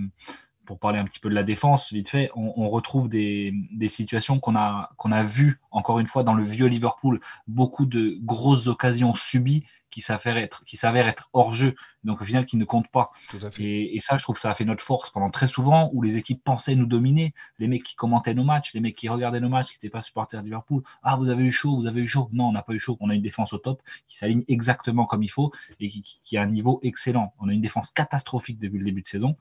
pour 0.65 0.79
parler 0.79 0.99
un 0.99 1.05
petit 1.05 1.19
peu 1.19 1.29
de 1.29 1.35
la 1.35 1.43
défense, 1.43 1.93
vite 1.93 2.09
fait, 2.09 2.29
on, 2.35 2.67
retrouve 2.69 3.09
des, 3.09 3.53
des 3.71 3.87
situations 3.87 4.39
qu'on 4.39 4.55
a, 4.55 4.89
qu'on 4.97 5.11
a 5.11 5.23
vues, 5.23 5.61
encore 5.71 5.99
une 5.99 6.07
fois, 6.07 6.23
dans 6.23 6.33
le 6.33 6.43
vieux 6.43 6.65
Liverpool, 6.65 7.21
beaucoup 7.47 7.85
de 7.85 8.17
grosses 8.21 8.67
occasions 8.67 9.13
subies 9.13 9.63
qui 9.89 10.01
s'avère 10.01 10.37
être, 10.37 10.63
qui 10.65 10.77
s'avère 10.77 11.07
être 11.07 11.29
hors 11.33 11.53
jeu, 11.53 11.75
donc 12.03 12.21
au 12.21 12.25
final 12.25 12.45
qui 12.45 12.57
ne 12.57 12.65
compte 12.65 12.87
pas. 12.89 13.11
Et, 13.59 13.99
ça, 14.01 14.17
je 14.17 14.23
trouve 14.23 14.35
que 14.35 14.41
ça 14.41 14.51
a 14.51 14.53
fait 14.53 14.65
notre 14.65 14.83
force 14.83 15.09
pendant 15.09 15.29
très 15.29 15.47
souvent 15.47 15.89
où 15.93 16.01
les 16.01 16.17
équipes 16.17 16.43
pensaient 16.43 16.75
nous 16.75 16.85
dominer. 16.85 17.33
Les 17.59 17.67
mecs 17.67 17.83
qui 17.83 17.95
commentaient 17.95 18.33
nos 18.33 18.43
matchs, 18.43 18.73
les 18.73 18.79
mecs 18.79 18.95
qui 18.95 19.09
regardaient 19.09 19.39
nos 19.39 19.49
matchs, 19.49 19.67
qui 19.67 19.75
n'étaient 19.75 19.89
pas 19.89 20.01
supporters 20.01 20.41
de 20.41 20.45
Liverpool. 20.45 20.83
Ah, 21.03 21.15
vous 21.17 21.29
avez 21.29 21.45
eu 21.45 21.51
chaud, 21.51 21.75
vous 21.75 21.87
avez 21.87 22.01
eu 22.01 22.07
chaud. 22.07 22.29
Non, 22.31 22.49
on 22.49 22.51
n'a 22.51 22.61
pas 22.61 22.73
eu 22.73 22.79
chaud. 22.79 22.97
On 22.99 23.09
a 23.09 23.15
une 23.15 23.21
défense 23.21 23.53
au 23.53 23.57
top 23.57 23.81
qui 24.07 24.17
s'aligne 24.17 24.43
exactement 24.47 25.05
comme 25.05 25.23
il 25.23 25.31
faut 25.31 25.51
et 25.79 25.89
qui, 25.89 26.37
a 26.37 26.41
un 26.41 26.47
niveau 26.47 26.79
excellent. 26.83 27.33
On 27.39 27.49
a 27.49 27.53
une 27.53 27.61
défense 27.61 27.91
catastrophique 27.91 28.59
depuis 28.59 28.79
le 28.79 28.85
début 28.85 29.01
de 29.01 29.07
saison. 29.07 29.35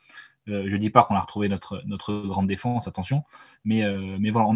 Euh, 0.48 0.64
je 0.66 0.76
ne 0.76 0.80
dis 0.80 0.90
pas 0.90 1.02
qu'on 1.02 1.16
a 1.16 1.20
retrouvé 1.20 1.48
notre, 1.48 1.82
notre 1.86 2.14
grande 2.28 2.46
défense, 2.46 2.86
attention, 2.86 3.24
mais, 3.64 3.82
euh, 3.82 4.16
mais 4.20 4.30
voilà, 4.30 4.48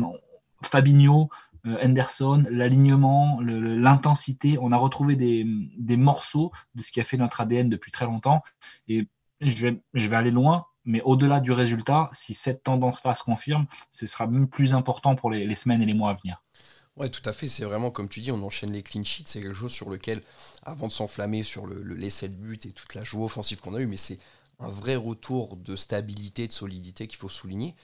Fabinho, 0.62 1.22
euh, 1.22 1.49
Henderson, 1.64 2.44
l'alignement, 2.50 3.40
l'intensité. 3.40 4.58
On 4.60 4.72
a 4.72 4.76
retrouvé 4.76 5.16
des, 5.16 5.96
morceaux 5.96 6.52
de 6.74 6.82
ce 6.82 6.92
qui 6.92 7.00
a 7.00 7.04
fait 7.04 7.16
notre 7.16 7.40
ADN 7.40 7.68
depuis 7.68 7.90
très 7.90 8.06
longtemps. 8.06 8.42
Et 8.88 9.08
je 9.40 9.66
vais, 9.66 9.82
je 9.94 10.08
vais 10.08 10.16
aller 10.16 10.30
loin, 10.30 10.66
mais 10.84 11.02
au-delà 11.02 11.40
du 11.40 11.52
résultat, 11.52 12.08
si 12.12 12.34
cette 12.34 12.62
tendance-là 12.62 13.14
se 13.14 13.22
confirme, 13.22 13.66
ce 13.90 14.06
sera 14.06 14.26
même 14.26 14.48
plus 14.48 14.74
important 14.74 15.14
pour 15.14 15.30
les, 15.30 15.54
semaines 15.54 15.82
et 15.82 15.86
les 15.86 15.94
mois 15.94 16.10
à 16.10 16.14
venir. 16.14 16.42
Ouais, 16.96 17.08
tout 17.08 17.22
à 17.24 17.32
fait. 17.32 17.48
C'est 17.48 17.64
vraiment, 17.64 17.90
comme 17.90 18.08
tu 18.08 18.20
dis, 18.20 18.32
on 18.32 18.42
enchaîne 18.42 18.72
les 18.72 18.82
clean 18.82 19.04
sheets. 19.04 19.24
C'est 19.26 19.40
quelque 19.40 19.54
chose 19.54 19.72
sur 19.72 19.90
lequel, 19.90 20.22
avant 20.62 20.88
de 20.88 20.92
s'enflammer 20.92 21.42
sur 21.42 21.66
le, 21.66 21.82
l'essai 21.94 22.28
de 22.28 22.36
but 22.36 22.66
et 22.66 22.72
toute 22.72 22.94
la 22.94 23.04
joie 23.04 23.24
offensive 23.24 23.60
qu'on 23.60 23.74
a 23.74 23.80
eue, 23.80 23.86
mais 23.86 23.96
c'est 23.96 24.18
un 24.58 24.68
vrai 24.68 24.96
retour 24.96 25.56
de 25.56 25.76
stabilité, 25.76 26.46
de 26.46 26.52
solidité 26.52 27.06
qu'il 27.06 27.18
faut 27.18 27.28
souligner. 27.28 27.74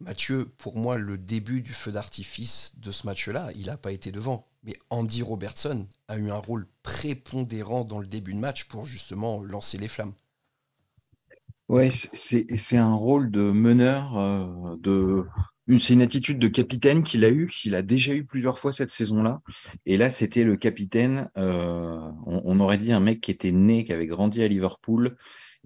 Mathieu, 0.00 0.46
pour 0.58 0.76
moi, 0.76 0.96
le 0.96 1.18
début 1.18 1.60
du 1.60 1.72
feu 1.72 1.90
d'artifice 1.90 2.72
de 2.78 2.90
ce 2.90 3.06
match-là, 3.06 3.50
il 3.54 3.66
n'a 3.66 3.76
pas 3.76 3.92
été 3.92 4.12
devant. 4.12 4.46
Mais 4.62 4.76
Andy 4.90 5.22
Robertson 5.22 5.86
a 6.08 6.16
eu 6.16 6.30
un 6.30 6.38
rôle 6.38 6.66
prépondérant 6.82 7.84
dans 7.84 7.98
le 7.98 8.06
début 8.06 8.34
de 8.34 8.38
match 8.38 8.64
pour 8.64 8.86
justement 8.86 9.42
lancer 9.42 9.78
les 9.78 9.88
flammes. 9.88 10.14
Ouais, 11.68 11.90
c'est 11.90 12.76
un 12.78 12.94
rôle 12.94 13.30
de 13.30 13.50
meneur, 13.50 14.16
euh, 14.16 14.76
de 14.78 15.26
c'est 15.78 15.92
une 15.92 16.02
attitude 16.02 16.38
de 16.38 16.48
capitaine 16.48 17.02
qu'il 17.02 17.24
a 17.24 17.30
eu, 17.30 17.48
qu'il 17.48 17.74
a 17.74 17.82
déjà 17.82 18.14
eu 18.14 18.24
plusieurs 18.24 18.58
fois 18.58 18.72
cette 18.72 18.90
saison-là. 18.90 19.42
Et 19.84 19.96
là, 19.98 20.08
c'était 20.08 20.44
le 20.44 20.56
capitaine. 20.56 21.28
Euh, 21.36 21.98
on, 22.26 22.58
aurait 22.60 22.78
dit 22.78 22.92
un 22.92 23.00
mec 23.00 23.20
qui 23.20 23.30
était 23.30 23.52
né, 23.52 23.84
qui 23.84 23.92
avait 23.92 24.06
grandi 24.06 24.42
à 24.42 24.48
Liverpool, 24.48 25.16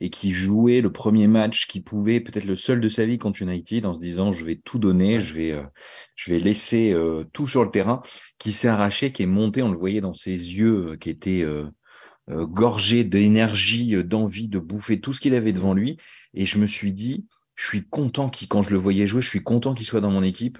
et 0.02 0.10
qui 0.10 0.32
jouait 0.32 0.80
le 0.80 0.90
premier 0.90 1.28
match 1.28 1.68
qui 1.68 1.80
pouvait, 1.80 2.18
peut-être 2.18 2.44
le 2.44 2.56
seul 2.56 2.80
de 2.80 2.88
sa 2.88 3.06
vie 3.06 3.18
contre 3.18 3.42
United, 3.42 3.86
en 3.86 3.94
se 3.94 4.00
disant 4.00 4.32
je 4.32 4.44
vais 4.44 4.56
tout 4.56 4.80
donner, 4.80 5.20
je 5.20 5.32
vais, 5.34 5.52
euh, 5.52 5.62
je 6.16 6.32
vais 6.32 6.40
laisser 6.40 6.92
euh, 6.92 7.24
tout 7.32 7.46
sur 7.46 7.62
le 7.62 7.70
terrain, 7.70 8.02
qui 8.38 8.52
s'est 8.52 8.68
arraché, 8.68 9.12
qui 9.12 9.22
est 9.22 9.26
monté, 9.26 9.62
on 9.62 9.70
le 9.70 9.78
voyait 9.78 10.00
dans 10.00 10.14
ses 10.14 10.32
yeux, 10.32 10.92
euh, 10.92 10.96
qui 10.96 11.10
étaient 11.10 11.46
gorgé 12.28 13.04
d'énergie, 13.04 13.94
d'envie 14.04 14.48
de 14.48 14.58
bouffer 14.58 15.00
tout 15.00 15.12
ce 15.12 15.20
qu'il 15.20 15.34
avait 15.34 15.52
devant 15.52 15.74
lui. 15.74 15.98
Et 16.34 16.46
je 16.46 16.58
me 16.58 16.66
suis 16.66 16.92
dit, 16.92 17.26
je 17.62 17.68
suis 17.68 17.84
content 17.84 18.28
qu'il, 18.28 18.48
quand 18.48 18.62
je 18.62 18.70
le 18.70 18.76
voyais 18.76 19.06
jouer, 19.06 19.22
je 19.22 19.28
suis 19.28 19.44
content 19.44 19.72
qu'il 19.72 19.86
soit 19.86 20.00
dans 20.00 20.10
mon 20.10 20.24
équipe, 20.24 20.58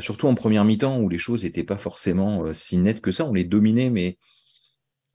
surtout 0.00 0.28
en 0.28 0.36
première 0.36 0.64
mi-temps 0.64 1.00
où 1.00 1.08
les 1.08 1.18
choses 1.18 1.42
n'étaient 1.42 1.64
pas 1.64 1.76
forcément 1.76 2.54
si 2.54 2.78
nettes 2.78 3.00
que 3.00 3.10
ça. 3.10 3.24
On 3.24 3.32
les 3.32 3.42
dominait, 3.42 3.90
mais 3.90 4.16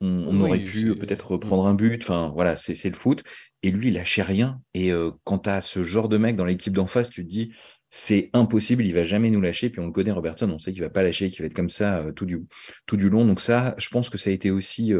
on, 0.02 0.38
aurait 0.42 0.58
pu 0.58 0.94
peut-être 0.94 1.38
prendre 1.38 1.66
un 1.66 1.72
but. 1.72 2.02
Enfin, 2.02 2.30
voilà, 2.34 2.54
c'est 2.54 2.84
le 2.84 2.96
foot. 2.96 3.24
Et 3.62 3.70
lui, 3.70 3.88
il 3.88 3.94
lâchait 3.94 4.20
rien. 4.20 4.60
Et 4.74 4.92
quand 5.24 5.38
tu 5.38 5.48
as 5.48 5.62
ce 5.62 5.84
genre 5.84 6.10
de 6.10 6.18
mec 6.18 6.36
dans 6.36 6.44
l'équipe 6.44 6.74
d'en 6.74 6.86
face, 6.86 7.08
tu 7.08 7.24
te 7.24 7.30
dis, 7.30 7.54
c'est 7.88 8.28
impossible, 8.34 8.84
il 8.84 8.92
va 8.92 9.02
jamais 9.02 9.30
nous 9.30 9.40
lâcher. 9.40 9.70
Puis 9.70 9.80
on 9.80 9.86
le 9.86 9.92
connaît, 9.92 10.10
Robertson, 10.10 10.50
on 10.50 10.58
sait 10.58 10.72
qu'il 10.72 10.82
va 10.82 10.90
pas 10.90 11.02
lâcher, 11.02 11.30
qu'il 11.30 11.40
va 11.40 11.46
être 11.46 11.54
comme 11.54 11.70
ça 11.70 12.04
tout, 12.14 12.26
du, 12.26 12.42
tout 12.84 12.98
du 12.98 13.08
long. 13.08 13.24
Donc 13.24 13.40
ça, 13.40 13.74
je 13.78 13.88
pense 13.88 14.10
que 14.10 14.18
ça 14.18 14.28
a 14.28 14.34
été 14.34 14.50
aussi 14.50 14.92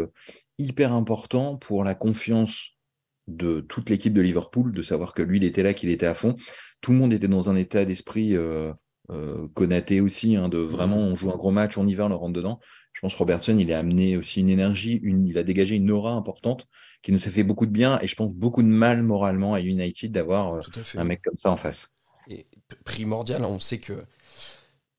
hyper 0.57 0.95
important 0.95 1.59
pour 1.59 1.85
la 1.85 1.95
confiance 1.95 2.72
de 3.29 3.61
toute 3.61 3.91
l'équipe 3.91 4.13
de 4.13 4.21
Liverpool, 4.21 4.73
de 4.73 4.83
savoir 4.83 5.15
que 5.15 5.23
lui, 5.23 5.39
il 5.39 5.45
était 5.45 5.63
là, 5.63 5.75
qu'il 5.75 5.91
était 5.91 6.07
à 6.07 6.15
fond. 6.15 6.37
Tout 6.81 6.93
le 6.93 6.99
monde 6.99 7.13
était 7.13 7.29
dans 7.29 7.51
un 7.51 7.57
état 7.57 7.85
d'esprit 7.85 8.35
euh, 8.35 8.73
Konaté 9.55 10.01
aussi, 10.01 10.37
hein, 10.37 10.49
de 10.49 10.59
vraiment, 10.59 10.97
on 10.97 11.15
joue 11.15 11.31
un 11.31 11.37
gros 11.37 11.51
match, 11.51 11.77
on 11.77 11.87
y 11.87 11.95
va, 11.95 12.07
on 12.07 12.09
le 12.09 12.15
rentre 12.15 12.33
dedans. 12.33 12.61
Je 12.93 13.01
pense 13.01 13.15
que 13.15 13.19
Robertson, 13.19 13.57
il 13.59 13.73
a 13.73 13.79
amené 13.79 14.17
aussi 14.17 14.41
une 14.41 14.49
énergie, 14.49 15.01
une, 15.03 15.27
il 15.27 15.39
a 15.39 15.43
dégagé 15.43 15.77
une 15.77 15.91
aura 15.91 16.13
importante 16.13 16.67
qui 17.03 17.13
nous 17.13 17.19
a 17.27 17.31
fait 17.31 17.43
beaucoup 17.43 17.67
de 17.67 17.71
bien 17.71 17.99
et 18.01 18.07
je 18.07 18.15
pense 18.15 18.33
beaucoup 18.33 18.63
de 18.63 18.69
mal 18.69 19.03
moralement 19.03 19.55
à 19.55 19.61
United 19.61 20.13
d'avoir 20.13 20.61
un 20.97 21.05
mec 21.05 21.23
comme 21.23 21.39
ça 21.39 21.51
en 21.51 21.57
face. 21.57 21.89
Et 22.29 22.47
primordial, 22.85 23.45
on 23.45 23.59
sait 23.59 23.79
que 23.79 24.05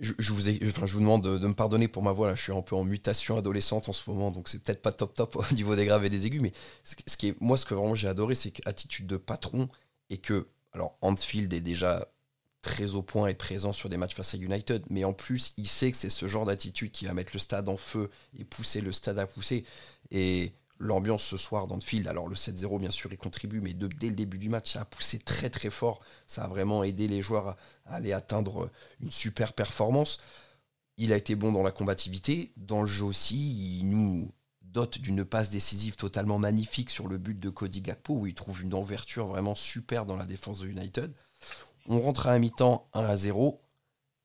je, 0.04 0.34
vous 0.34 0.50
enfin, 0.68 0.86
je 0.86 0.94
vous 0.94 1.00
demande 1.00 1.24
de, 1.24 1.48
me 1.48 1.54
pardonner 1.54 1.88
pour 1.88 2.04
ma 2.04 2.12
voix, 2.12 2.28
là, 2.28 2.36
je 2.36 2.42
suis 2.42 2.52
un 2.52 2.62
peu 2.62 2.76
en 2.76 2.84
mutation 2.84 3.38
adolescente 3.38 3.90
en 3.90 3.94
ce 3.94 4.10
moment, 4.10 4.32
donc 4.32 4.50
c'est 4.50 4.62
peut-être 4.62 4.82
pas 4.82 4.92
top 4.92 5.16
top 5.16 5.36
au 5.52 5.54
niveau 5.54 5.76
des 5.76 5.86
graves 5.86 6.06
et 6.06 6.10
des 6.10 6.28
aigus, 6.28 6.42
mais 6.42 6.52
ce, 6.84 7.18
qui 7.18 7.30
est, 7.30 7.42
moi, 7.42 7.58
ce 7.58 7.66
que 7.66 7.74
vraiment 7.74 7.96
j'ai 7.96 8.08
adoré, 8.08 8.36
c'est 8.36 8.52
qu'attitude 8.52 9.08
de 9.08 9.18
patron, 9.18 9.70
et 10.10 10.18
que, 10.18 10.48
alors, 10.74 10.98
Anfield 11.02 11.54
est 11.54 11.62
déjà 11.62 12.08
très 12.62 12.96
au 12.96 13.02
point 13.02 13.28
et 13.28 13.34
présent 13.34 13.74
sur 13.74 13.90
des 13.90 13.98
matchs 13.98 14.16
face 14.16 14.34
à 14.34 14.38
United, 14.38 14.84
mais 14.90 15.04
en 15.04 15.14
plus, 15.14 15.54
il 15.58 15.68
sait 15.68 15.92
que 15.92 15.98
c'est 15.98 16.10
ce 16.10 16.28
genre 16.28 16.46
d'attitude 16.46 16.92
qui 16.92 17.06
va 17.06 17.14
mettre 17.14 17.32
le 17.34 17.40
stade 17.40 17.68
en 17.70 17.78
feu 17.78 18.10
et 18.38 18.44
pousser 18.44 18.82
le 18.82 18.92
stade 18.92 19.20
à 19.20 19.28
pousser, 19.28 19.66
et 20.12 20.52
l'ambiance 20.84 21.24
ce 21.24 21.38
soir 21.38 21.68
dans 21.68 21.75
le 21.75 21.82
field. 21.82 22.08
Alors 22.08 22.28
le 22.28 22.36
7-0 22.36 22.80
bien 22.80 22.92
sûr 22.92 23.12
il 23.12 23.18
contribue, 23.18 23.62
mais 23.62 23.74
dès 23.74 24.10
le 24.10 24.16
début 24.16 24.38
du 24.38 24.50
match 24.50 24.74
ça 24.74 24.82
a 24.82 24.86
poussé 24.86 25.20
très 25.20 25.50
très 25.50 25.70
fort. 25.70 26.00
Ça 26.28 26.44
a 26.44 26.48
vraiment 26.48 26.84
aidé 26.84 27.08
les 27.08 27.22
joueurs 27.22 27.50
à, 27.86 27.96
aller 27.96 28.13
atteindre 28.13 28.70
une 29.02 29.12
super 29.12 29.54
performance. 29.54 30.20
Il 30.98 31.12
a 31.12 31.18
été 31.18 31.36
bon 31.36 31.52
dans 31.52 31.63
la 31.63 31.72
combativité, 31.72 32.52
dans 32.58 32.82
le 32.82 32.88
jeu 32.88 33.06
aussi. 33.06 33.80
Il 33.80 33.90
nous 33.90 34.32
dote 34.62 35.00
d'une 35.00 35.24
passe 35.24 35.50
décisive 35.50 35.96
totalement 35.96 36.40
magnifique 36.40 36.90
sur 36.90 37.08
le 37.08 37.18
but 37.18 37.40
de 37.40 37.50
Cody 37.50 37.82
Gakpo 37.82 38.16
où 38.16 38.28
il 38.28 38.34
trouve 38.34 38.62
une 38.62 38.74
ouverture 38.74 39.28
vraiment 39.28 39.56
super 39.56 40.06
dans 40.06 40.16
la 40.16 40.25
défense 40.25 40.60
de 40.60 40.68
United. 40.68 41.13
On 41.88 42.00
rentre 42.02 42.28
à 42.28 42.34
un 42.34 42.40
mi-temps 42.40 42.88
1 42.94 43.06
à 43.06 43.16
0 43.16 43.62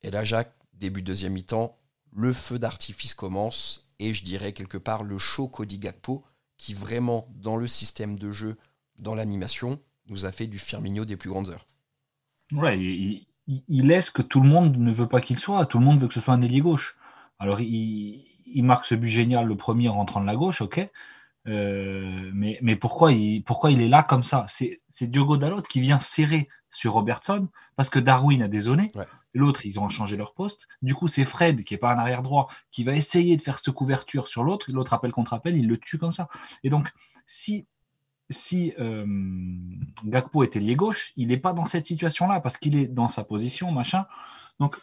et 0.03 0.11
là 0.11 0.25
Jacques 0.25 0.55
début 0.75 1.03
deuxième 1.03 1.33
mi-temps, 1.33 1.77
le 2.13 2.33
feu 2.33 2.59
d'artifice 2.59 3.15
commence 3.15 3.89
et 3.99 4.15
je 4.15 4.25
dirais 4.25 4.53
quelque 4.53 4.79
part 4.79 5.05
le 5.05 5.19
show 5.19 5.49
Cody 5.49 5.79
Gakpo 5.79 6.25
qui 6.59 6.75
vraiment, 6.75 7.29
dans 7.37 7.57
le 7.57 7.67
système 7.67 8.19
de 8.19 8.31
jeu, 8.33 8.55
dans 8.99 9.15
l'animation, 9.15 9.81
nous 10.09 10.27
a 10.27 10.33
fait 10.33 10.47
du 10.47 10.59
Firmino 10.59 11.05
des 11.05 11.17
plus 11.17 11.31
grandes 11.31 11.51
heures. 11.51 11.67
Ouais, 12.53 12.79
il, 12.79 13.87
laisse 13.87 14.11
que 14.11 14.23
tout 14.23 14.41
le 14.41 14.49
monde 14.49 14.77
ne 14.77 14.93
veut 14.93 15.09
pas 15.09 15.21
qu'il 15.21 15.39
soit. 15.39 15.65
Tout 15.67 15.79
le 15.79 15.85
monde 15.85 16.01
veut 16.01 16.09
que 16.09 16.15
ce 16.15 16.21
soit 16.21 16.35
un 16.35 16.43
ailier 16.43 16.61
gauche. 16.61 16.97
Alors, 17.39 17.61
il, 17.61 18.27
marque 18.63 18.85
ce 18.85 18.95
but 18.95 19.09
génial, 19.09 19.47
le 19.47 19.57
premier 19.57 19.89
rentrant 19.89 20.21
de 20.21 20.27
la 20.27 20.37
gauche, 20.37 20.61
ok. 20.61 20.89
Euh, 21.47 22.31
mais, 22.35 22.59
mais 22.61 22.77
pourquoi, 22.77 23.13
il, 23.13 23.43
pourquoi 23.43 23.71
il 23.71 23.81
est 23.81 23.89
là 23.89 24.03
comme 24.03 24.23
ça? 24.23 24.45
C'est 24.49 24.81
Diogo 25.03 25.37
Dalot 25.37 25.63
qui 25.63 25.81
vient 25.81 26.01
serrer 26.01 26.49
sur 26.69 26.93
Robertson 26.93 27.49
parce 27.77 27.89
que 27.89 27.99
Darwin 27.99 28.43
a 28.43 28.49
dézonné. 28.49 28.91
L'autre, 29.39 29.65
ils 29.65 29.79
ont 29.79 29.89
changé 29.89 30.17
leur 30.17 30.35
poste. 30.35 30.67
Du 30.83 30.95
coup, 30.95 31.07
c'est 31.07 31.25
Fred, 31.25 31.65
qui 31.65 31.75
n'est 31.75 31.79
pas 31.79 31.93
un 31.93 31.99
arrière 31.99 32.23
droit, 32.23 32.49
qui 32.73 32.83
va 32.83 32.95
essayer 32.95 33.37
de 33.37 33.43
faire 33.43 33.59
cette 33.59 33.73
couverture 33.73 34.27
sur 34.27 34.43
l'autre. 34.43 34.71
L'autre 34.73 34.93
appelle 34.95 35.13
contre 35.13 35.33
appel, 35.33 35.57
il 35.57 35.69
le 35.69 35.79
tue 35.79 35.97
comme 35.97 36.11
ça. 36.11 36.29
Et 36.65 36.71
donc, 36.71 36.91
si, 37.25 37.67
si 38.31 38.75
euh, 38.81 39.07
Gakpo 40.05 40.43
était 40.43 40.59
lié 40.59 40.75
gauche, 40.75 41.13
il 41.15 41.29
n'est 41.29 41.37
pas 41.37 41.53
dans 41.53 41.67
cette 41.67 41.87
situation-là 41.87 42.41
parce 42.41 42.57
qu'il 42.57 42.77
est 42.77 42.89
dans 42.89 43.09
sa 43.09 43.23
position, 43.23 43.71
machin. 43.71 44.07
Donc, 44.59 44.77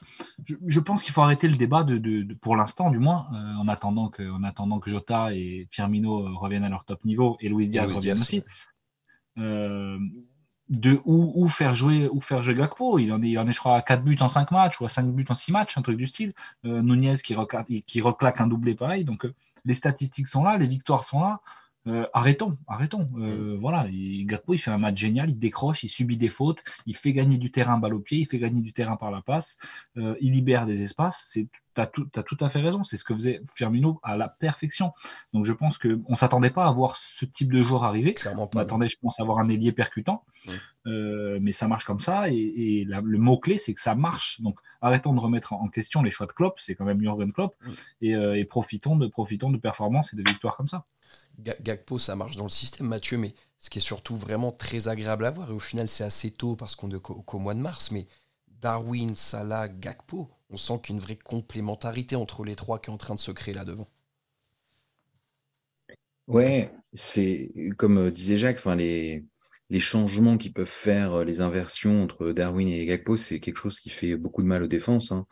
je, 0.65 0.79
pense 0.79 1.03
qu'il 1.03 1.11
faut 1.11 1.21
arrêter 1.21 1.49
le 1.49 1.57
débat 1.57 1.83
de, 1.83 2.33
pour 2.35 2.55
l'instant, 2.55 2.89
du 2.89 2.99
moins, 2.99 3.27
euh, 3.33 3.55
en, 3.55 3.67
attendant 3.67 4.07
que, 4.07 4.23
en 4.31 4.43
attendant 4.43 4.79
que 4.79 4.89
Jota 4.89 5.33
et 5.33 5.67
Firmino 5.69 6.33
reviennent 6.37 6.63
à 6.63 6.69
leur 6.69 6.85
top 6.85 7.03
niveau 7.03 7.35
et 7.41 7.49
Luis 7.49 7.67
Diaz 7.67 7.91
revienne 7.91 8.17
aussi. 8.17 8.41
Euh, 9.37 9.99
de 10.69 10.99
où, 11.05 11.47
faire 11.47 11.75
jouer 11.75 12.09
où 12.11 12.21
faire 12.21 12.41
jouer 12.41 12.55
Gakpo. 12.55 12.99
Il 12.99 13.11
en 13.13 13.21
est, 13.21 13.29
il 13.29 13.39
en 13.39 13.47
est 13.47 13.51
je 13.51 13.59
crois, 13.59 13.77
à 13.77 13.81
4 13.81 14.03
buts 14.03 14.17
en 14.19 14.27
5 14.27 14.51
matchs 14.51 14.79
ou 14.81 14.85
à 14.85 14.89
5 14.89 15.05
buts 15.07 15.25
en 15.29 15.33
6 15.33 15.51
matchs, 15.51 15.77
un 15.77 15.81
truc 15.81 15.97
du 15.97 16.07
style. 16.07 16.33
Euh, 16.65 16.81
Nunez 16.81 17.13
qui, 17.23 17.35
qui 17.81 18.01
reclaque 18.01 18.41
un 18.41 18.47
doublé 18.47 18.75
pareil. 18.75 19.05
Donc, 19.05 19.27
les 19.65 19.73
statistiques 19.73 20.27
sont 20.27 20.43
là, 20.43 20.57
les 20.57 20.67
victoires 20.67 21.03
sont 21.03 21.21
là. 21.21 21.39
Euh, 21.87 22.07
arrêtons, 22.13 22.57
arrêtons. 22.67 23.07
Euh, 23.17 23.57
voilà, 23.59 23.87
il, 23.89 24.27
il 24.49 24.57
fait 24.57 24.71
un 24.71 24.77
match 24.77 24.97
génial, 24.97 25.29
il 25.29 25.37
décroche, 25.37 25.83
il 25.83 25.87
subit 25.87 26.17
des 26.17 26.29
fautes, 26.29 26.63
il 26.87 26.95
fait 26.95 27.13
gagner 27.13 27.37
du 27.37 27.51
terrain 27.51 27.77
balle 27.77 27.93
au 27.93 27.99
pied, 27.99 28.17
il 28.19 28.25
fait 28.25 28.39
gagner 28.39 28.61
du 28.61 28.73
terrain 28.73 28.95
par 28.95 29.11
la 29.11 29.21
passe, 29.21 29.57
euh, 29.97 30.15
il 30.19 30.33
libère 30.33 30.65
des 30.65 30.81
espaces. 30.81 31.25
C'est, 31.27 31.47
as 31.77 31.87
tout, 31.87 32.07
as 32.15 32.23
tout 32.23 32.37
à 32.39 32.49
fait 32.49 32.61
raison. 32.61 32.83
C'est 32.83 32.97
ce 32.97 33.03
que 33.03 33.13
faisait 33.13 33.41
Firmino 33.53 33.99
à 34.01 34.17
la 34.17 34.29
perfection. 34.29 34.93
Donc 35.33 35.45
je 35.45 35.53
pense 35.53 35.77
qu'on 35.77 36.03
ne 36.09 36.15
s'attendait 36.15 36.49
pas 36.49 36.65
à 36.65 36.71
voir 36.71 36.95
ce 36.95 37.25
type 37.25 37.51
de 37.51 37.61
joueur 37.61 37.83
arriver. 37.83 38.15
on 38.35 38.45
attendait, 38.57 38.87
je 38.87 38.97
pense, 38.97 39.19
à 39.19 39.23
avoir 39.23 39.39
un 39.39 39.49
ailier 39.49 39.71
percutant. 39.71 40.23
mais 40.85 41.51
ça 41.51 41.67
marche 41.67 41.85
comme 41.85 41.99
ça. 41.99 42.29
Et, 42.29 42.85
le 42.87 43.17
mot-clé, 43.17 43.57
c'est 43.59 43.73
que 43.75 43.81
ça 43.81 43.93
marche. 43.93 44.41
Donc 44.41 44.57
arrêtons 44.81 45.13
de 45.13 45.19
remettre 45.19 45.53
en 45.53 45.67
question 45.67 46.01
les 46.01 46.09
choix 46.09 46.25
de 46.25 46.31
Klopp. 46.31 46.59
C'est 46.59 46.73
quand 46.73 46.85
même 46.85 47.01
Jurgen 47.01 47.31
Klopp. 47.31 47.53
Et, 48.01 48.11
et 48.11 48.45
profitons, 48.45 48.95
de, 48.95 49.07
profitons 49.07 49.51
de 49.51 49.57
performances 49.57 50.13
et 50.13 50.15
de 50.15 50.23
victoires 50.27 50.57
comme 50.57 50.67
ça. 50.67 50.85
Gagpo, 51.39 51.97
ça 51.97 52.15
marche 52.15 52.35
dans 52.35 52.43
le 52.43 52.49
système, 52.49 52.87
Mathieu, 52.87 53.17
mais 53.17 53.33
ce 53.59 53.69
qui 53.69 53.79
est 53.79 53.81
surtout 53.81 54.15
vraiment 54.15 54.51
très 54.51 54.87
agréable 54.87 55.25
à 55.25 55.31
voir, 55.31 55.49
et 55.49 55.53
au 55.53 55.59
final 55.59 55.89
c'est 55.89 56.03
assez 56.03 56.31
tôt 56.31 56.55
parce 56.55 56.75
qu'on 56.75 56.91
est 56.91 56.99
qu'au 56.99 57.39
mois 57.39 57.53
de 57.53 57.59
mars, 57.59 57.91
mais 57.91 58.07
Darwin, 58.61 59.15
Salah, 59.15 59.67
Gagpo, 59.67 60.29
on 60.49 60.57
sent 60.57 60.79
qu'une 60.83 60.99
vraie 60.99 61.17
complémentarité 61.17 62.15
entre 62.15 62.43
les 62.43 62.55
trois 62.55 62.79
qui 62.79 62.89
est 62.89 62.93
en 62.93 62.97
train 62.97 63.15
de 63.15 63.19
se 63.19 63.31
créer 63.31 63.53
là 63.53 63.65
devant. 63.65 63.87
Ouais, 66.27 66.71
c'est 66.93 67.51
comme 67.77 67.97
euh, 67.99 68.11
disait 68.11 68.37
Jacques, 68.37 68.57
enfin 68.57 68.75
les, 68.75 69.23
les 69.69 69.79
changements 69.79 70.37
qui 70.37 70.49
peuvent 70.51 70.65
faire 70.65 71.13
euh, 71.13 71.23
les 71.23 71.41
inversions 71.41 72.03
entre 72.03 72.31
Darwin 72.31 72.67
et 72.67 72.85
Gagpo, 72.85 73.17
c'est 73.17 73.39
quelque 73.39 73.57
chose 73.57 73.79
qui 73.79 73.89
fait 73.89 74.15
beaucoup 74.15 74.41
de 74.41 74.47
mal 74.47 74.63
aux 74.63 74.67
défenses. 74.67 75.11
Hein. 75.11 75.27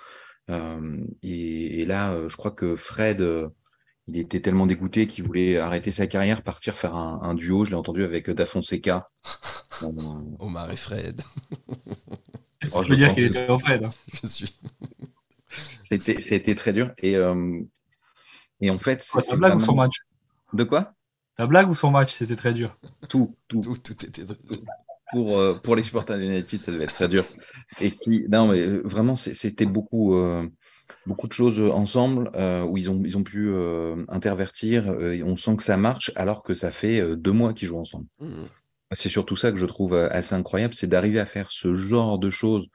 Euh, 0.49 1.03
et, 1.23 1.85
là, 1.85 2.27
je 2.27 2.35
crois 2.37 2.51
que 2.51 2.75
Fred 2.75 3.21
il 4.07 4.17
était 4.17 4.41
tellement 4.41 4.65
dégoûté 4.65 5.07
qu'il 5.07 5.23
voulait 5.23 5.57
arrêter 5.57 5.91
sa 5.91 6.07
carrière, 6.07 6.41
partir 6.41 6.75
faire 6.75 6.95
un, 6.95 7.33
duo. 7.35 7.63
Je 7.63 7.71
l'ai 7.71 7.75
entendu 7.75 8.03
avec 8.03 8.29
Da 8.29 8.45
Fonseca. 8.45 9.09
Omar 10.39 10.71
et 10.71 10.77
Fred. 10.77 11.21
Oh, 12.71 12.83
je 12.83 12.89
veux 12.89 12.95
dire 12.95 13.13
qu'il 13.13 13.25
était 13.25 13.49
au 13.49 13.59
Fred. 13.59 13.83
Hein. 13.83 13.89
Je 14.23 14.27
suis. 14.27 14.55
C'était 15.83 16.55
très 16.55 16.73
dur. 16.73 16.91
Et, 16.97 17.15
euh, 17.15 17.61
et 18.61 18.69
en 18.69 18.77
fait. 18.77 19.03
c'est 19.03 19.21
ta 19.21 19.35
blague 19.35 19.57
ou 19.57 19.61
son 19.61 19.75
match? 19.75 19.95
De 20.53 20.63
quoi? 20.63 20.93
Ta 21.35 21.47
blague 21.47 21.69
ou 21.69 21.75
son 21.75 21.91
match 21.91 22.13
C'était 22.13 22.35
très 22.35 22.53
dur? 22.53 22.77
Tout, 23.09 23.35
tout. 23.47 23.61
Tout, 23.61 24.05
était 24.05 24.23
Pour, 25.11 25.37
euh, 25.37 25.53
pour 25.55 25.75
les 25.75 25.83
supporters 25.83 26.17
de 26.17 26.23
United, 26.23 26.61
ça 26.61 26.71
devait 26.71 26.85
être 26.85 26.93
très 26.93 27.09
dur. 27.09 27.25
Et 27.81 27.91
qui, 27.91 28.25
non, 28.29 28.47
mais 28.47 28.59
euh, 28.59 28.81
vraiment, 28.85 29.15
c'était 29.15 29.65
beaucoup 29.65 30.15
beaucoup 31.05 31.27
de 31.27 31.33
choses 31.33 31.59
ensemble 31.59 32.31
euh, 32.35 32.63
où 32.63 32.77
ils 32.77 32.89
ont, 32.89 33.01
ils 33.03 33.17
ont 33.17 33.23
pu 33.23 33.49
euh, 33.49 34.03
intervertir. 34.07 34.89
Euh, 34.89 35.21
on 35.25 35.35
sent 35.35 35.57
que 35.57 35.63
ça 35.63 35.77
marche 35.77 36.11
alors 36.15 36.43
que 36.43 36.53
ça 36.53 36.71
fait 36.71 37.01
deux 37.15 37.31
mois 37.31 37.53
qu'ils 37.53 37.67
jouent 37.67 37.79
ensemble. 37.79 38.05
Mmh. 38.19 38.27
C'est 38.95 39.09
surtout 39.09 39.35
ça 39.35 39.51
que 39.51 39.57
je 39.57 39.65
trouve 39.65 39.95
assez 39.95 40.35
incroyable, 40.35 40.75
c'est 40.75 40.87
d'arriver 40.87 41.19
à 41.19 41.25
faire 41.25 41.49
ce 41.49 41.73
genre 41.73 42.19
de 42.19 42.29
choses 42.29 42.67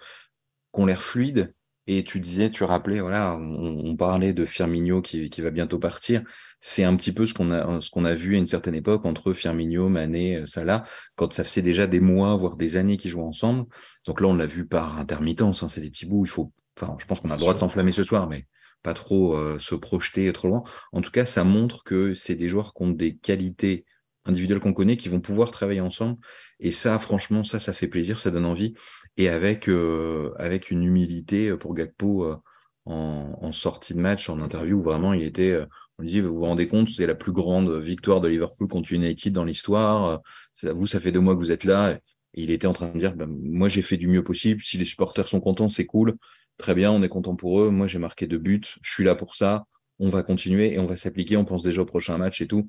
qui 0.75 0.80
ont 0.80 0.87
l'air 0.87 1.02
fluides. 1.02 1.54
Et 1.90 2.04
tu 2.04 2.20
disais, 2.20 2.50
tu 2.50 2.64
rappelais, 2.64 3.00
voilà, 3.00 3.38
on, 3.38 3.97
parlait 3.97 4.35
de 4.35 4.44
Firmino 4.44 5.00
qui, 5.00 5.30
qui, 5.30 5.40
va 5.40 5.50
bientôt 5.50 5.78
partir. 5.78 6.23
C'est 6.61 6.85
un 6.85 6.94
petit 6.97 7.12
peu 7.12 7.25
ce 7.25 7.32
qu'on 7.32 7.50
a, 7.50 7.80
ce 7.80 7.88
qu'on 7.88 8.04
a 8.04 8.14
vu 8.14 8.35
à 8.35 8.38
une 8.38 8.47
certaine 8.47 8.75
époque 8.75 9.06
entre 9.06 9.32
Firmino, 9.32 9.88
Mané, 9.88 10.42
Salah, 10.47 10.85
quand 11.14 11.32
ça 11.32 11.44
faisait 11.44 11.62
déjà 11.62 11.87
des 11.87 12.00
mois, 12.00 12.37
voire 12.37 12.56
des 12.56 12.76
années 12.76 12.99
qu'ils 12.99 13.12
jouent 13.12 13.23
ensemble. 13.23 13.64
Donc 14.06 14.20
là, 14.20 14.28
on 14.28 14.35
l'a 14.35 14.44
vu 14.44 14.66
par 14.66 14.99
intermittence. 14.99 15.62
Hein, 15.62 15.70
c'est 15.70 15.80
des 15.80 15.88
petits 15.88 16.04
bouts. 16.04 16.26
Il 16.26 16.30
faut 16.30 16.52
Enfin, 16.80 16.97
je 16.99 17.06
pense 17.06 17.20
qu'on 17.20 17.30
a 17.30 17.35
le 17.35 17.40
droit 17.40 17.54
de 17.54 17.58
s'enflammer 17.58 17.92
ce 17.92 18.04
soir, 18.04 18.28
mais 18.28 18.47
pas 18.82 18.94
trop 18.94 19.35
euh, 19.35 19.58
se 19.58 19.75
projeter 19.75 20.32
trop 20.32 20.49
loin. 20.49 20.62
En 20.92 21.00
tout 21.00 21.11
cas, 21.11 21.25
ça 21.25 21.42
montre 21.42 21.82
que 21.82 22.14
c'est 22.14 22.37
des 22.37 22.49
joueurs 22.49 22.73
qui 22.73 22.82
ont 22.82 22.90
des 22.90 23.16
qualités 23.16 23.85
individuelles 24.25 24.61
qu'on 24.61 24.75
connaît, 24.75 24.97
qui 24.97 25.08
vont 25.08 25.20
pouvoir 25.20 25.50
travailler 25.50 25.80
ensemble. 25.80 26.18
Et 26.61 26.70
ça, 26.70 26.99
franchement, 26.99 27.42
ça, 27.42 27.58
ça 27.58 27.73
fait 27.73 27.88
plaisir, 27.88 28.20
ça 28.20 28.30
donne 28.30 28.44
envie. 28.44 28.75
Et 29.16 29.28
avec, 29.28 29.68
euh, 29.68 30.32
avec 30.38 30.70
une 30.70 30.85
humilité 30.85 31.56
pour 31.56 31.75
Gakpo 31.75 32.25
euh, 32.25 32.37
en, 32.85 33.52
sortie 33.52 33.94
de 33.94 34.00
match, 34.00 34.28
en 34.28 34.40
interview, 34.40 34.78
où 34.78 34.82
vraiment 34.82 35.12
il 35.12 35.25
était 35.25 35.58
On 35.99 36.02
lui 36.02 36.11
dit, 36.11 36.20
vous 36.20 36.35
vous 36.35 36.44
rendez 36.44 36.68
compte, 36.68 36.88
c'est 36.90 37.06
la 37.06 37.14
plus 37.16 37.32
grande 37.32 37.70
victoire 37.70 38.20
de 38.20 38.28
Liverpool 38.28 38.68
contre 38.68 38.92
United 38.92 39.32
dans 39.32 39.44
l'histoire. 39.44 40.23
Vous, 40.62 40.87
ça 40.87 41.00
fait 41.00 41.12
deux 41.12 41.20
mois 41.20 41.35
que 41.35 41.40
vous 41.40 41.50
êtes 41.50 41.64
là. 41.64 41.99
Et 42.35 42.42
il 42.42 42.50
était 42.50 42.66
en 42.66 42.73
train 42.73 42.92
de 42.92 42.99
dire, 42.99 43.16
ben, 43.16 43.26
moi 43.26 43.68
j'ai 43.68 43.82
fait 43.82 43.97
du 43.97 44.06
mieux 44.06 44.23
possible. 44.23 44.62
Si 44.62 44.78
les 44.78 44.85
supporters 44.85 45.26
sont 45.26 45.40
contents, 45.40 45.68
c'est 45.68 45.87
cool. 45.87 46.16
Très 46.58 46.74
bien, 46.74 46.92
on 46.92 47.02
est 47.02 47.08
content 47.08 47.36
pour 47.36 47.60
eux. 47.60 47.70
Moi 47.70 47.86
j'ai 47.86 47.98
marqué 47.98 48.26
deux 48.26 48.38
buts. 48.38 48.60
Je 48.82 48.90
suis 48.90 49.04
là 49.04 49.14
pour 49.14 49.34
ça. 49.34 49.66
On 49.98 50.10
va 50.10 50.22
continuer 50.22 50.74
et 50.74 50.78
on 50.78 50.86
va 50.86 50.96
s'appliquer. 50.96 51.36
On 51.36 51.44
pense 51.44 51.62
déjà 51.62 51.82
au 51.82 51.86
prochain 51.86 52.18
match 52.18 52.40
et 52.40 52.46
tout. 52.46 52.68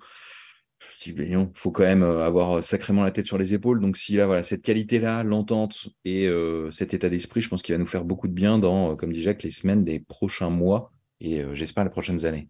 Il 1.06 1.50
faut 1.56 1.72
quand 1.72 1.84
même 1.84 2.04
euh, 2.04 2.26
avoir 2.26 2.64
sacrément 2.64 3.04
la 3.04 3.12
tête 3.12 3.26
sur 3.26 3.38
les 3.38 3.54
épaules. 3.54 3.80
Donc, 3.80 3.98
si 3.98 4.14
là, 4.14 4.26
voilà, 4.26 4.44
cette 4.44 4.62
qualité-là, 4.62 5.24
l'entente 5.24 5.88
et 6.04 6.28
euh, 6.28 6.72
cet 6.72 6.94
état 6.94 7.10
d'esprit, 7.10 7.42
je 7.42 7.50
pense 7.50 7.62
qu'il 7.62 7.74
va 7.74 7.80
nous 7.80 7.88
faire 7.88 8.04
beaucoup 8.04 8.28
de 8.28 8.34
bien 8.34 8.60
dans, 8.60 8.92
euh, 8.92 8.96
comme 8.96 9.14
dit 9.14 9.22
Jacques, 9.22 9.44
les 9.44 9.52
semaines, 9.52 9.86
les 9.86 10.00
prochains 10.00 10.50
mois 10.50 10.92
et 11.22 11.44
j'espère 11.54 11.84
les 11.84 11.90
prochaines 11.90 12.26
années. 12.26 12.48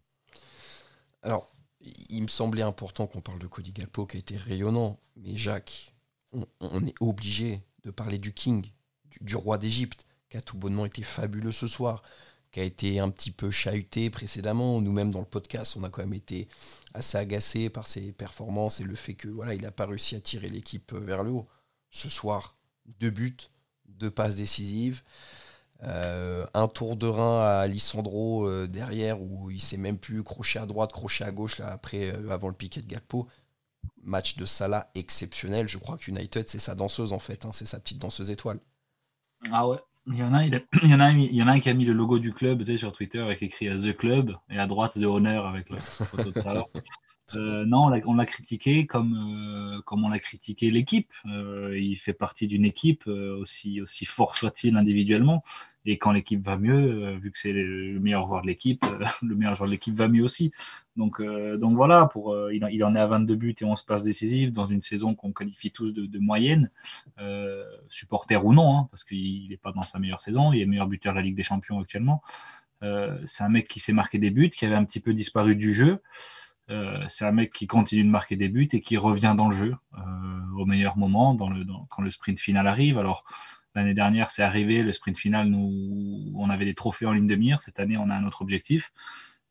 Alors, 1.24 1.52
il 2.10 2.22
me 2.22 2.28
semblait 2.28 2.62
important 2.62 3.08
qu'on 3.08 3.22
parle 3.22 3.40
de 3.40 3.48
Cody 3.48 3.72
Galpo 3.72 4.06
qui 4.06 4.18
a 4.18 4.20
été 4.20 4.38
rayonnant, 4.38 5.00
mais 5.16 5.36
Jacques, 5.36 5.96
on, 6.32 6.86
est 6.86 6.94
obligé 7.00 7.62
de 7.84 7.90
parler 7.90 8.20
du 8.20 8.32
King, 8.32 8.64
du, 9.22 9.36
roi 9.36 9.58
d'Égypte, 9.58 10.06
qui 10.30 10.38
a 10.38 10.42
tout 10.42 10.58
bonnement 10.58 10.86
été 10.86 11.04
fabuleux 11.04 11.52
ce 11.52 11.68
soir, 11.68 12.04
qui 12.52 12.60
a 12.60 12.64
été 12.64 13.00
un 13.00 13.10
petit 13.10 13.32
peu 13.32 13.52
chahuté 13.52 14.10
précédemment. 14.10 14.82
Nous-mêmes, 14.82 15.12
dans 15.12 15.20
le 15.20 15.26
podcast, 15.26 15.76
on 15.78 15.84
a 15.84 15.90
quand 15.90 16.02
même 16.02 16.14
été 16.14 16.48
assez 16.94 17.18
agacé 17.18 17.70
par 17.70 17.88
ses 17.88 18.12
performances 18.12 18.80
et 18.80 18.84
le 18.84 18.96
fait 18.96 19.14
que 19.14 19.28
voilà, 19.28 19.54
il 19.54 19.62
n'a 19.62 19.72
pas 19.72 19.86
réussi 19.86 20.16
à 20.16 20.22
tirer 20.22 20.50
l'équipe 20.50 20.94
vers 20.94 21.24
le 21.24 21.32
haut. 21.32 21.48
Ce 21.92 22.10
soir, 22.10 22.56
deux 23.00 23.10
buts, 23.10 23.38
deux 23.88 24.12
passes 24.12 24.36
décisives. 24.36 25.04
Euh, 25.84 26.46
un 26.54 26.68
tour 26.68 26.98
de 26.98 27.08
rein 27.08 27.42
à 27.42 27.66
Lissandro 27.68 28.46
euh, 28.46 28.68
derrière 28.68 29.22
où 29.22 29.50
il 29.50 29.62
s'est 29.62 29.78
même 29.78 29.98
plus 29.98 30.24
crochet 30.24 30.60
à 30.60 30.66
droite, 30.66 30.92
crochet 30.92 31.24
à 31.24 31.32
gauche 31.32 31.58
là, 31.58 31.72
après, 31.72 32.14
euh, 32.14 32.32
avant 32.32 32.50
le 32.50 32.54
piquet 32.54 32.82
de 32.82 32.88
Gakpo. 32.88 33.28
Match 34.02 34.36
de 34.36 34.46
Salah 34.46 34.90
exceptionnel. 34.96 35.68
Je 35.68 35.78
crois 35.78 35.98
que 35.98 36.10
United, 36.10 36.50
c'est 36.50 36.60
sa 36.60 36.76
danseuse 36.76 37.14
en 37.14 37.20
fait, 37.20 37.46
hein, 37.46 37.52
c'est 37.54 37.66
sa 37.66 37.80
petite 37.80 38.00
danseuse 38.00 38.32
étoile. 38.32 38.60
Ah 39.52 39.68
ouais, 39.68 39.80
il 40.08 40.18
y 40.18 40.24
en 40.24 40.34
a, 40.34 40.46
il, 40.46 40.62
y 40.84 40.94
en 40.94 41.00
a, 41.00 41.12
il 41.12 41.36
y 41.36 41.44
en 41.44 41.48
a 41.48 41.52
un 41.52 41.60
qui 41.60 41.70
a 41.70 41.74
mis 41.74 41.86
le 41.86 41.94
logo 41.94 42.20
du 42.20 42.34
club 42.34 42.60
tu 42.60 42.66
sais, 42.66 42.78
sur 42.78 42.92
Twitter 42.92 43.20
avec 43.20 43.42
écrit 43.42 43.70
The 43.70 43.96
Club 43.96 44.36
et 44.50 44.60
à 44.60 44.68
droite 44.68 44.94
The 44.94 45.04
Honor 45.04 45.46
avec 45.46 45.70
la 45.70 45.80
photo 45.80 46.32
de 46.32 46.40
Salah. 46.40 46.66
Euh, 47.36 47.66
non, 47.66 47.92
on 48.06 48.14
l'a 48.16 48.26
critiqué 48.26 48.86
comme, 48.86 49.14
euh, 49.78 49.82
comme 49.84 50.04
on 50.04 50.10
l'a 50.10 50.20
critiqué 50.20 50.72
l'équipe. 50.72 51.12
Euh, 51.26 51.78
il 51.80 51.96
fait 51.96 52.14
partie 52.14 52.48
d'une 52.48 52.66
équipe, 52.66 53.08
aussi, 53.08 53.82
aussi 53.82 54.06
fort 54.06 54.36
soit-il 54.36 54.76
individuellement. 54.78 55.44
Et 55.86 55.98
quand 55.98 56.12
l'équipe 56.12 56.44
va 56.44 56.58
mieux, 56.58 57.16
vu 57.18 57.32
que 57.32 57.40
c'est 57.40 57.54
le 57.54 58.00
meilleur 58.00 58.28
joueur 58.28 58.42
de 58.42 58.48
l'équipe, 58.48 58.84
le 59.22 59.36
meilleur 59.36 59.56
joueur 59.56 59.68
de 59.68 59.74
l'équipe 59.74 59.94
va 59.94 60.08
mieux 60.08 60.24
aussi. 60.24 60.52
Donc, 60.98 61.22
donc 61.22 61.76
voilà, 61.76 62.08
pour, 62.08 62.36
il, 62.52 62.84
en 62.84 62.96
est 62.96 63.00
à 63.00 63.08
22 63.08 63.36
buts 63.36 63.56
et 63.60 63.64
11 63.64 63.84
passes 63.84 64.04
décisives 64.04 64.52
dans 64.52 64.68
une 64.68 64.82
saison 64.82 65.16
qu'on 65.16 65.32
qualifie 65.32 65.72
tous 65.72 65.94
de, 65.94 66.20
moyenne, 66.20 66.70
supporter 67.88 68.44
ou 68.46 68.54
non, 68.54 68.78
hein, 68.78 68.88
parce 68.92 69.04
qu'il 69.04 69.50
n'est 69.50 69.58
pas 69.58 69.72
dans 69.72 69.82
sa 69.82 70.00
meilleure 70.00 70.22
saison. 70.22 70.52
Il 70.52 70.62
est 70.62 70.66
meilleur 70.66 70.88
buteur 70.88 71.14
de 71.14 71.20
la 71.20 71.24
Ligue 71.24 71.38
des 71.38 71.44
Champions 71.44 71.80
actuellement. 71.80 72.22
c'est 72.82 73.44
un 73.44 73.50
mec 73.50 73.68
qui 73.68 73.80
s'est 73.80 73.94
marqué 73.94 74.20
des 74.20 74.32
buts, 74.32 74.50
qui 74.50 74.66
avait 74.66 74.76
un 74.76 74.86
petit 74.86 75.00
peu 75.00 75.14
disparu 75.14 75.56
du 75.56 75.74
jeu. 75.74 76.02
Euh, 76.70 77.04
c'est 77.08 77.26
un 77.26 77.32
mec 77.32 77.52
qui 77.52 77.68
continue 77.68 78.04
de 78.04 78.10
marquer 78.10 78.36
des 78.36 78.50
buts 78.50 78.70
et 78.74 78.82
qui 78.82 78.98
revient 78.98 79.34
dans 79.36 79.50
le 79.50 79.56
jeu 79.56 79.76
euh, 79.98 80.02
au 80.58 80.66
meilleur 80.66 80.98
moment, 80.98 81.36
quand 81.90 82.02
le 82.02 82.10
sprint 82.10 82.40
final 82.40 82.68
arrive. 82.68 82.98
Alors, 83.00 83.24
l'année 83.76 83.94
dernière, 83.94 84.30
c'est 84.30 84.44
arrivé, 84.44 84.84
le 84.84 84.92
sprint 84.92 85.18
final, 85.18 85.48
nous, 85.48 86.32
on 86.36 86.50
avait 86.50 86.66
des 86.66 86.76
trophées 86.76 87.06
en 87.06 87.14
ligne 87.14 87.28
de 87.28 87.36
mire. 87.36 87.60
Cette 87.60 87.80
année, 87.80 87.98
on 87.98 88.10
a 88.10 88.16
un 88.16 88.26
autre 88.26 88.42
objectif. 88.42 88.92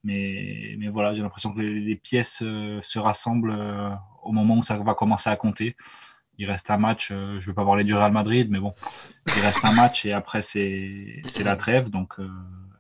Mais, 0.05 0.77
mais 0.79 0.89
voilà, 0.89 1.13
j'ai 1.13 1.23
l'impression 1.23 1.53
que 1.53 1.61
les, 1.61 1.97
pièces 1.97 2.43
euh, 2.43 2.81
se 2.83 3.01
rassemblent 3.01 3.57
au 4.23 4.31
moment 4.31 4.59
où 4.59 4.63
ça 4.63 4.79
va 4.79 4.95
commencer 4.95 5.29
à 5.29 5.37
compter. 5.37 5.77
Il 6.41 6.49
reste 6.49 6.71
un 6.71 6.77
match, 6.77 7.09
je 7.09 7.15
ne 7.15 7.41
vais 7.41 7.53
pas 7.53 7.65
parler 7.65 7.83
du 7.83 7.95
Real 7.95 8.13
Madrid, 8.13 8.49
mais 8.49 8.61
bon, 8.61 8.73
il 9.27 9.43
reste 9.43 9.65
un 9.65 9.73
match 9.73 10.07
et 10.07 10.13
après, 10.13 10.41
c'est 10.41 11.21
la 11.43 11.57
trêve. 11.57 11.91
Donc, 11.91 12.15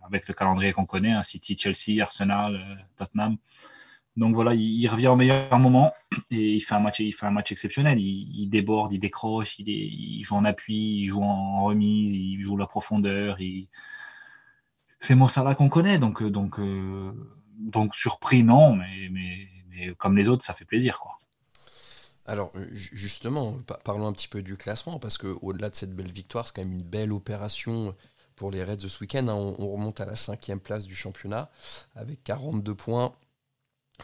avec 0.05 0.29
le 0.29 0.35
calendrier 0.35 0.72
qu'on 0.72 0.87
connaît, 0.87 1.11
hein, 1.11 1.24
City, 1.24 1.59
Chelsea, 1.59 2.01
Arsenal, 2.01 2.87
Tottenham. 2.94 3.37
Donc 4.18 4.35
voilà, 4.35 4.52
il, 4.52 4.85
revient 4.88 5.07
au 5.07 5.14
meilleur 5.14 5.57
moment 5.61 5.94
et 6.33 6.57
il 6.57 6.61
fait 6.61 6.74
un 6.74 6.81
match, 6.81 6.98
il 6.98 7.12
fait 7.12 7.26
un 7.26 7.31
match 7.31 7.52
exceptionnel. 7.52 8.00
Il, 8.00 8.48
déborde, 8.48 8.92
il 8.92 8.98
décroche, 8.98 9.61
il, 9.61 10.22
joue 10.24 10.35
en 10.35 10.44
appui, 10.44 11.02
il 11.02 11.07
joue 11.07 11.22
en 11.22 11.62
remise, 11.62 12.16
il 12.16 12.40
joue 12.40 12.57
la 12.57 12.66
profondeur. 12.66 13.38
C'est 14.98 15.14
Mossala 15.14 15.54
qu'on 15.54 15.68
connaît, 15.68 15.98
donc, 15.98 16.24
donc, 16.24 16.59
euh, 16.59 17.12
donc 17.61 17.94
surpris 17.94 18.42
non, 18.42 18.74
mais, 18.74 19.09
mais, 19.12 19.94
comme 19.98 20.16
les 20.16 20.28
autres, 20.28 20.44
ça 20.44 20.52
fait 20.52 20.64
plaisir. 20.64 20.98
Quoi. 20.98 21.14
Alors 22.26 22.52
justement, 22.72 23.57
parlons 23.85 24.09
un 24.09 24.12
petit 24.12 24.26
peu 24.26 24.42
du 24.42 24.57
classement, 24.57 24.98
parce 24.98 25.16
qu'au-delà 25.16 25.70
de 25.70 25.76
cette 25.76 25.94
belle 25.94 26.11
victoire, 26.11 26.44
c'est 26.44 26.57
quand 26.57 26.64
même 26.64 26.72
une 26.72 26.83
belle 26.83 27.12
opération 27.12 27.94
pour 28.35 28.50
les 28.50 28.64
Reds 28.64 28.88
ce 28.88 29.00
week-end. 29.00 29.28
Hein. 29.28 29.54
On, 29.59 29.72
remonte 29.72 30.00
à 30.00 30.07
la 30.07 30.16
cinquième 30.16 30.59
place 30.59 30.87
du 30.87 30.96
championnat 30.96 31.50
avec 31.94 32.24
42 32.24 32.74
points 32.74 33.14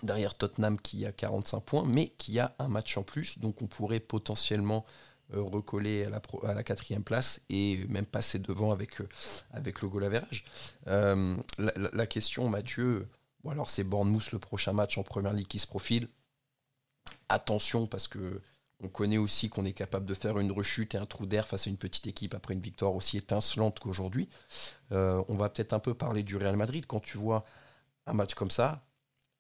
derrière 0.03 0.35
Tottenham 0.35 0.81
qui 0.81 1.07
a 1.07 1.13
45 1.13 1.61
points, 1.61 1.85
mais 1.87 2.09
qui 2.19 2.39
a 2.39 2.55
un 2.59 2.69
match 2.69 2.97
en 2.97 3.03
plus, 3.03 3.39
donc 3.39 3.63
on 3.63 3.67
pourrait 3.67 4.01
potentiellement 4.01 4.85
euh, 5.33 5.43
recoller 5.43 6.05
à 6.05 6.55
la, 6.55 6.63
quatrième 6.63 7.03
place 7.03 7.41
et 7.49 7.87
même 7.89 8.05
passer 8.05 8.39
devant 8.39 8.73
avec, 8.73 9.01
euh, 9.01 9.09
avec 9.53 9.81
le 9.81 9.89
goal 9.89 10.05
average. 10.05 10.45
Euh, 10.87 11.37
la, 11.59 12.07
question, 12.07 12.49
Mathieu, 12.51 13.09
bon 13.43 13.51
alors 13.51 13.71
c'est 13.71 13.85
Bournemouth 13.85 14.33
le 14.33 14.39
prochain 14.39 14.75
match 14.75 14.99
en 14.99 15.03
première 15.03 15.33
ligue 15.33 15.47
qui 15.47 15.59
se 15.59 15.67
profile. 15.67 16.09
Attention 17.31 17.87
parce 17.87 18.07
que 18.07 18.43
on 18.81 18.89
connaît 18.89 19.17
aussi 19.17 19.49
qu'on 19.49 19.65
est 19.65 19.73
capable 19.73 20.05
de 20.05 20.13
faire 20.13 20.39
une 20.39 20.53
rechute 20.53 20.95
et 20.95 20.99
un 20.99 21.07
trou 21.07 21.25
d'air 21.25 21.49
face 21.49 21.69
à 21.69 21.71
une 21.71 21.79
petite 21.79 22.07
équipe 22.07 22.35
après 22.35 22.53
une 22.53 22.61
victoire 22.61 22.95
aussi 22.95 23.17
étincelante 23.17 23.79
qu'aujourd'hui. 23.79 24.29
on 24.91 25.37
va 25.37 25.49
peut-être 25.49 25.73
un 25.73 25.79
peu 25.79 25.95
parler 25.95 26.23
du 26.23 26.37
Real 26.37 26.57
Madrid. 26.57 26.85
Quand 26.87 27.01
tu 27.01 27.17
vois 27.17 27.47
un 28.07 28.13
match 28.13 28.35
comme 28.35 28.51
ça, 28.51 28.85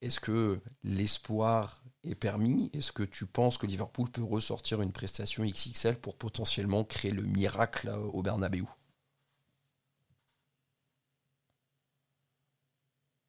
est-ce 0.05 0.21
que 0.21 0.61
l'espoir 0.83 1.83
est 2.05 2.15
permis? 2.15 2.71
Est-ce 2.75 2.93
que 2.93 3.03
tu 3.03 3.25
penses 3.25 3.57
que 3.57 3.67
Liverpool 3.67 4.11
peut 4.11 4.23
ressortir 4.23 4.83
une 4.83 4.93
prestation 4.93 5.45
XXL 5.45 5.97
pour 5.97 6.15
potentiellement 6.17 6.85
créer 6.85 7.11
le 7.11 7.23
miracle 7.23 7.91
au 8.13 8.23
Bernabeu? 8.23 8.65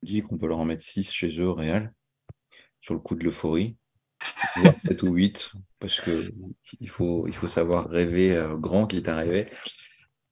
Dis 0.03 0.21
qu'on 0.21 0.37
peut 0.37 0.47
leur 0.47 0.59
en 0.59 0.65
mettre 0.65 0.83
6 0.83 1.11
chez 1.13 1.39
eux 1.39 1.47
au 1.47 1.55
Real, 1.55 1.93
sur 2.81 2.93
le 2.93 2.99
coup 2.99 3.15
de 3.15 3.23
l'euphorie, 3.23 3.77
7 4.77 5.03
ou 5.03 5.13
8, 5.13 5.53
parce 5.79 6.01
qu'il 6.01 6.89
faut, 6.89 7.25
il 7.27 7.35
faut 7.35 7.47
savoir 7.47 7.87
rêver 7.89 8.35
euh, 8.35 8.57
grand 8.57 8.85
qu'il 8.85 8.99
est 8.99 9.09
arrivé. 9.09 9.49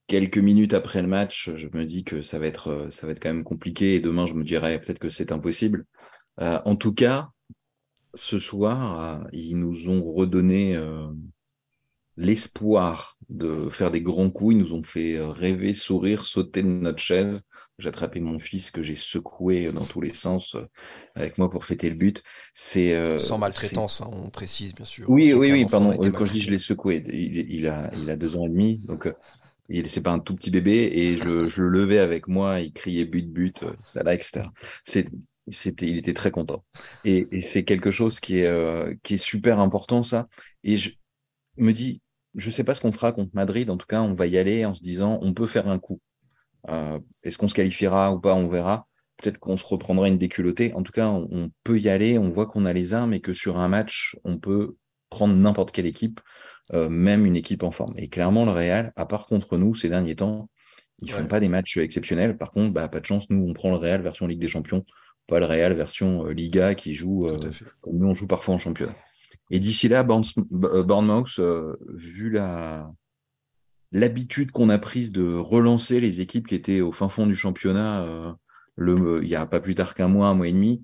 Quelques 0.08 0.38
minutes 0.38 0.74
après 0.74 1.00
le 1.00 1.08
match, 1.08 1.50
je 1.56 1.68
me 1.68 1.86
dis 1.86 2.04
que 2.04 2.20
ça 2.20 2.38
va 2.38 2.46
être, 2.46 2.68
euh, 2.68 2.90
ça 2.90 3.06
va 3.06 3.12
être 3.12 3.22
quand 3.22 3.32
même 3.32 3.44
compliqué, 3.44 3.94
et 3.94 4.00
demain 4.00 4.26
je 4.26 4.34
me 4.34 4.44
dirais 4.44 4.78
peut-être 4.78 4.98
que 4.98 5.08
c'est 5.08 5.32
impossible. 5.32 5.86
Euh, 6.40 6.60
en 6.64 6.76
tout 6.76 6.94
cas, 6.94 7.30
ce 8.14 8.38
soir, 8.38 9.00
euh, 9.00 9.28
ils 9.32 9.56
nous 9.56 9.88
ont 9.88 10.02
redonné 10.02 10.76
euh, 10.76 11.06
l'espoir 12.16 13.18
de 13.28 13.68
faire 13.70 13.90
des 13.90 14.00
grands 14.00 14.30
coups. 14.30 14.54
Ils 14.54 14.58
nous 14.58 14.74
ont 14.74 14.82
fait 14.82 15.18
rêver, 15.20 15.72
sourire, 15.72 16.24
sauter 16.24 16.62
de 16.62 16.68
notre 16.68 16.98
chaise. 16.98 17.42
J'ai 17.78 17.88
attrapé 17.88 18.20
mon 18.20 18.38
fils 18.38 18.70
que 18.70 18.82
j'ai 18.82 18.94
secoué 18.94 19.72
dans 19.72 19.84
tous 19.84 20.00
les 20.00 20.14
sens 20.14 20.56
avec 21.16 21.38
moi 21.38 21.50
pour 21.50 21.64
fêter 21.64 21.88
le 21.88 21.96
but. 21.96 22.22
C'est 22.54 23.18
sans 23.18 23.38
maltraitance, 23.38 24.00
hein, 24.00 24.10
on 24.12 24.30
précise 24.30 24.72
bien 24.74 24.84
sûr. 24.84 25.10
Oui, 25.10 25.32
oui, 25.32 25.50
oui. 25.50 25.66
Pardon. 25.68 25.92
Quand 26.12 26.24
je 26.24 26.32
dis 26.32 26.40
je 26.40 26.52
l'ai 26.52 26.58
secoué, 26.58 27.02
il, 27.08 27.66
a, 27.66 27.90
il 27.96 28.08
a 28.10 28.16
deux 28.16 28.36
ans 28.36 28.46
et 28.46 28.48
demi, 28.48 28.78
donc 28.78 29.12
il 29.68 29.90
c'est 29.90 30.02
pas 30.02 30.12
un 30.12 30.20
tout 30.20 30.36
petit 30.36 30.50
bébé 30.52 30.88
et 30.94 31.16
je, 31.16 31.46
je, 31.46 31.62
le 31.62 31.68
levais 31.68 31.98
avec 31.98 32.28
moi. 32.28 32.60
Il 32.60 32.72
criait 32.72 33.06
but, 33.06 33.28
but, 33.28 33.64
ça 33.84 34.04
là, 34.04 34.14
etc. 34.14 34.42
C'est 34.84 35.08
il 35.46 35.98
était 35.98 36.14
très 36.14 36.30
content. 36.30 36.64
Et, 37.04 37.40
c'est 37.40 37.64
quelque 37.64 37.90
chose 37.90 38.20
qui 38.20 38.38
est, 38.38 38.46
euh, 38.46 38.94
qui 39.02 39.14
est 39.14 39.18
super 39.18 39.60
important, 39.60 40.02
ça. 40.02 40.28
Et 40.62 40.76
je 40.76 40.92
me 41.56 41.72
dis, 41.72 42.00
je 42.34 42.48
ne 42.48 42.52
sais 42.52 42.64
pas 42.64 42.74
ce 42.74 42.80
qu'on 42.80 42.92
fera 42.92 43.12
contre 43.12 43.30
Madrid. 43.34 43.70
En 43.70 43.76
tout 43.76 43.86
cas, 43.86 44.00
on 44.00 44.14
va 44.14 44.26
y 44.26 44.38
aller 44.38 44.64
en 44.64 44.74
se 44.74 44.82
disant, 44.82 45.18
on 45.22 45.34
peut 45.34 45.46
faire 45.46 45.68
un 45.68 45.78
coup. 45.78 46.00
Euh, 46.68 46.98
est-ce 47.22 47.38
qu'on 47.38 47.48
se 47.48 47.54
qualifiera 47.54 48.12
ou 48.12 48.20
pas 48.20 48.34
On 48.34 48.48
verra. 48.48 48.86
Peut-être 49.18 49.38
qu'on 49.38 49.56
se 49.56 49.64
reprendra 49.64 50.08
une 50.08 50.18
déculottée. 50.18 50.72
En 50.74 50.82
tout 50.82 50.92
cas, 50.92 51.08
on, 51.08 51.50
peut 51.62 51.78
y 51.78 51.88
aller. 51.88 52.18
On 52.18 52.30
voit 52.30 52.46
qu'on 52.46 52.64
a 52.64 52.72
les 52.72 52.94
armes 52.94 53.12
et 53.12 53.20
que 53.20 53.34
sur 53.34 53.58
un 53.58 53.68
match, 53.68 54.16
on 54.24 54.38
peut 54.38 54.76
prendre 55.10 55.34
n'importe 55.34 55.70
quelle 55.70 55.86
équipe, 55.86 56.20
euh, 56.72 56.88
même 56.88 57.24
une 57.26 57.36
équipe 57.36 57.62
en 57.62 57.70
forme. 57.70 57.94
Et 57.96 58.08
clairement, 58.08 58.44
le 58.44 58.50
Real, 58.50 58.92
à 58.96 59.06
part 59.06 59.26
contre 59.26 59.56
nous 59.56 59.74
ces 59.74 59.88
derniers 59.88 60.16
temps, 60.16 60.50
ils 61.02 61.08
ne 61.08 61.12
font 61.12 61.26
pas 61.26 61.38
des 61.38 61.48
matchs 61.48 61.76
exceptionnels. 61.76 62.36
Par 62.36 62.50
contre, 62.50 62.72
bah, 62.72 62.88
pas 62.88 63.00
de 63.00 63.06
chance, 63.06 63.28
nous, 63.30 63.46
on 63.46 63.52
prend 63.52 63.70
le 63.70 63.76
Real 63.76 64.02
version 64.02 64.26
Ligue 64.26 64.40
des 64.40 64.48
Champions 64.48 64.84
pas 65.26 65.38
le 65.38 65.46
Real 65.46 65.72
version 65.74 66.26
euh, 66.26 66.32
Liga 66.32 66.74
qui 66.74 66.94
joue 66.94 67.26
euh, 67.26 67.38
comme 67.80 67.98
nous 67.98 68.08
on 68.08 68.14
joue 68.14 68.26
parfois 68.26 68.54
en 68.54 68.58
championnat. 68.58 68.94
Et 69.50 69.60
d'ici 69.60 69.88
là, 69.88 70.02
Bournemouth, 70.02 71.38
euh, 71.38 71.76
vu 71.94 72.30
la 72.30 72.90
l'habitude 73.92 74.50
qu'on 74.50 74.70
a 74.70 74.78
prise 74.78 75.12
de 75.12 75.34
relancer 75.36 76.00
les 76.00 76.20
équipes 76.20 76.48
qui 76.48 76.56
étaient 76.56 76.80
au 76.80 76.90
fin 76.90 77.08
fond 77.08 77.26
du 77.26 77.36
championnat, 77.36 78.36
le, 78.74 79.22
il 79.22 79.28
n'y 79.28 79.36
a 79.36 79.46
pas 79.46 79.60
plus 79.60 79.76
tard 79.76 79.94
qu'un 79.94 80.08
mois, 80.08 80.26
un 80.26 80.34
mois 80.34 80.48
et 80.48 80.52
demi, 80.52 80.82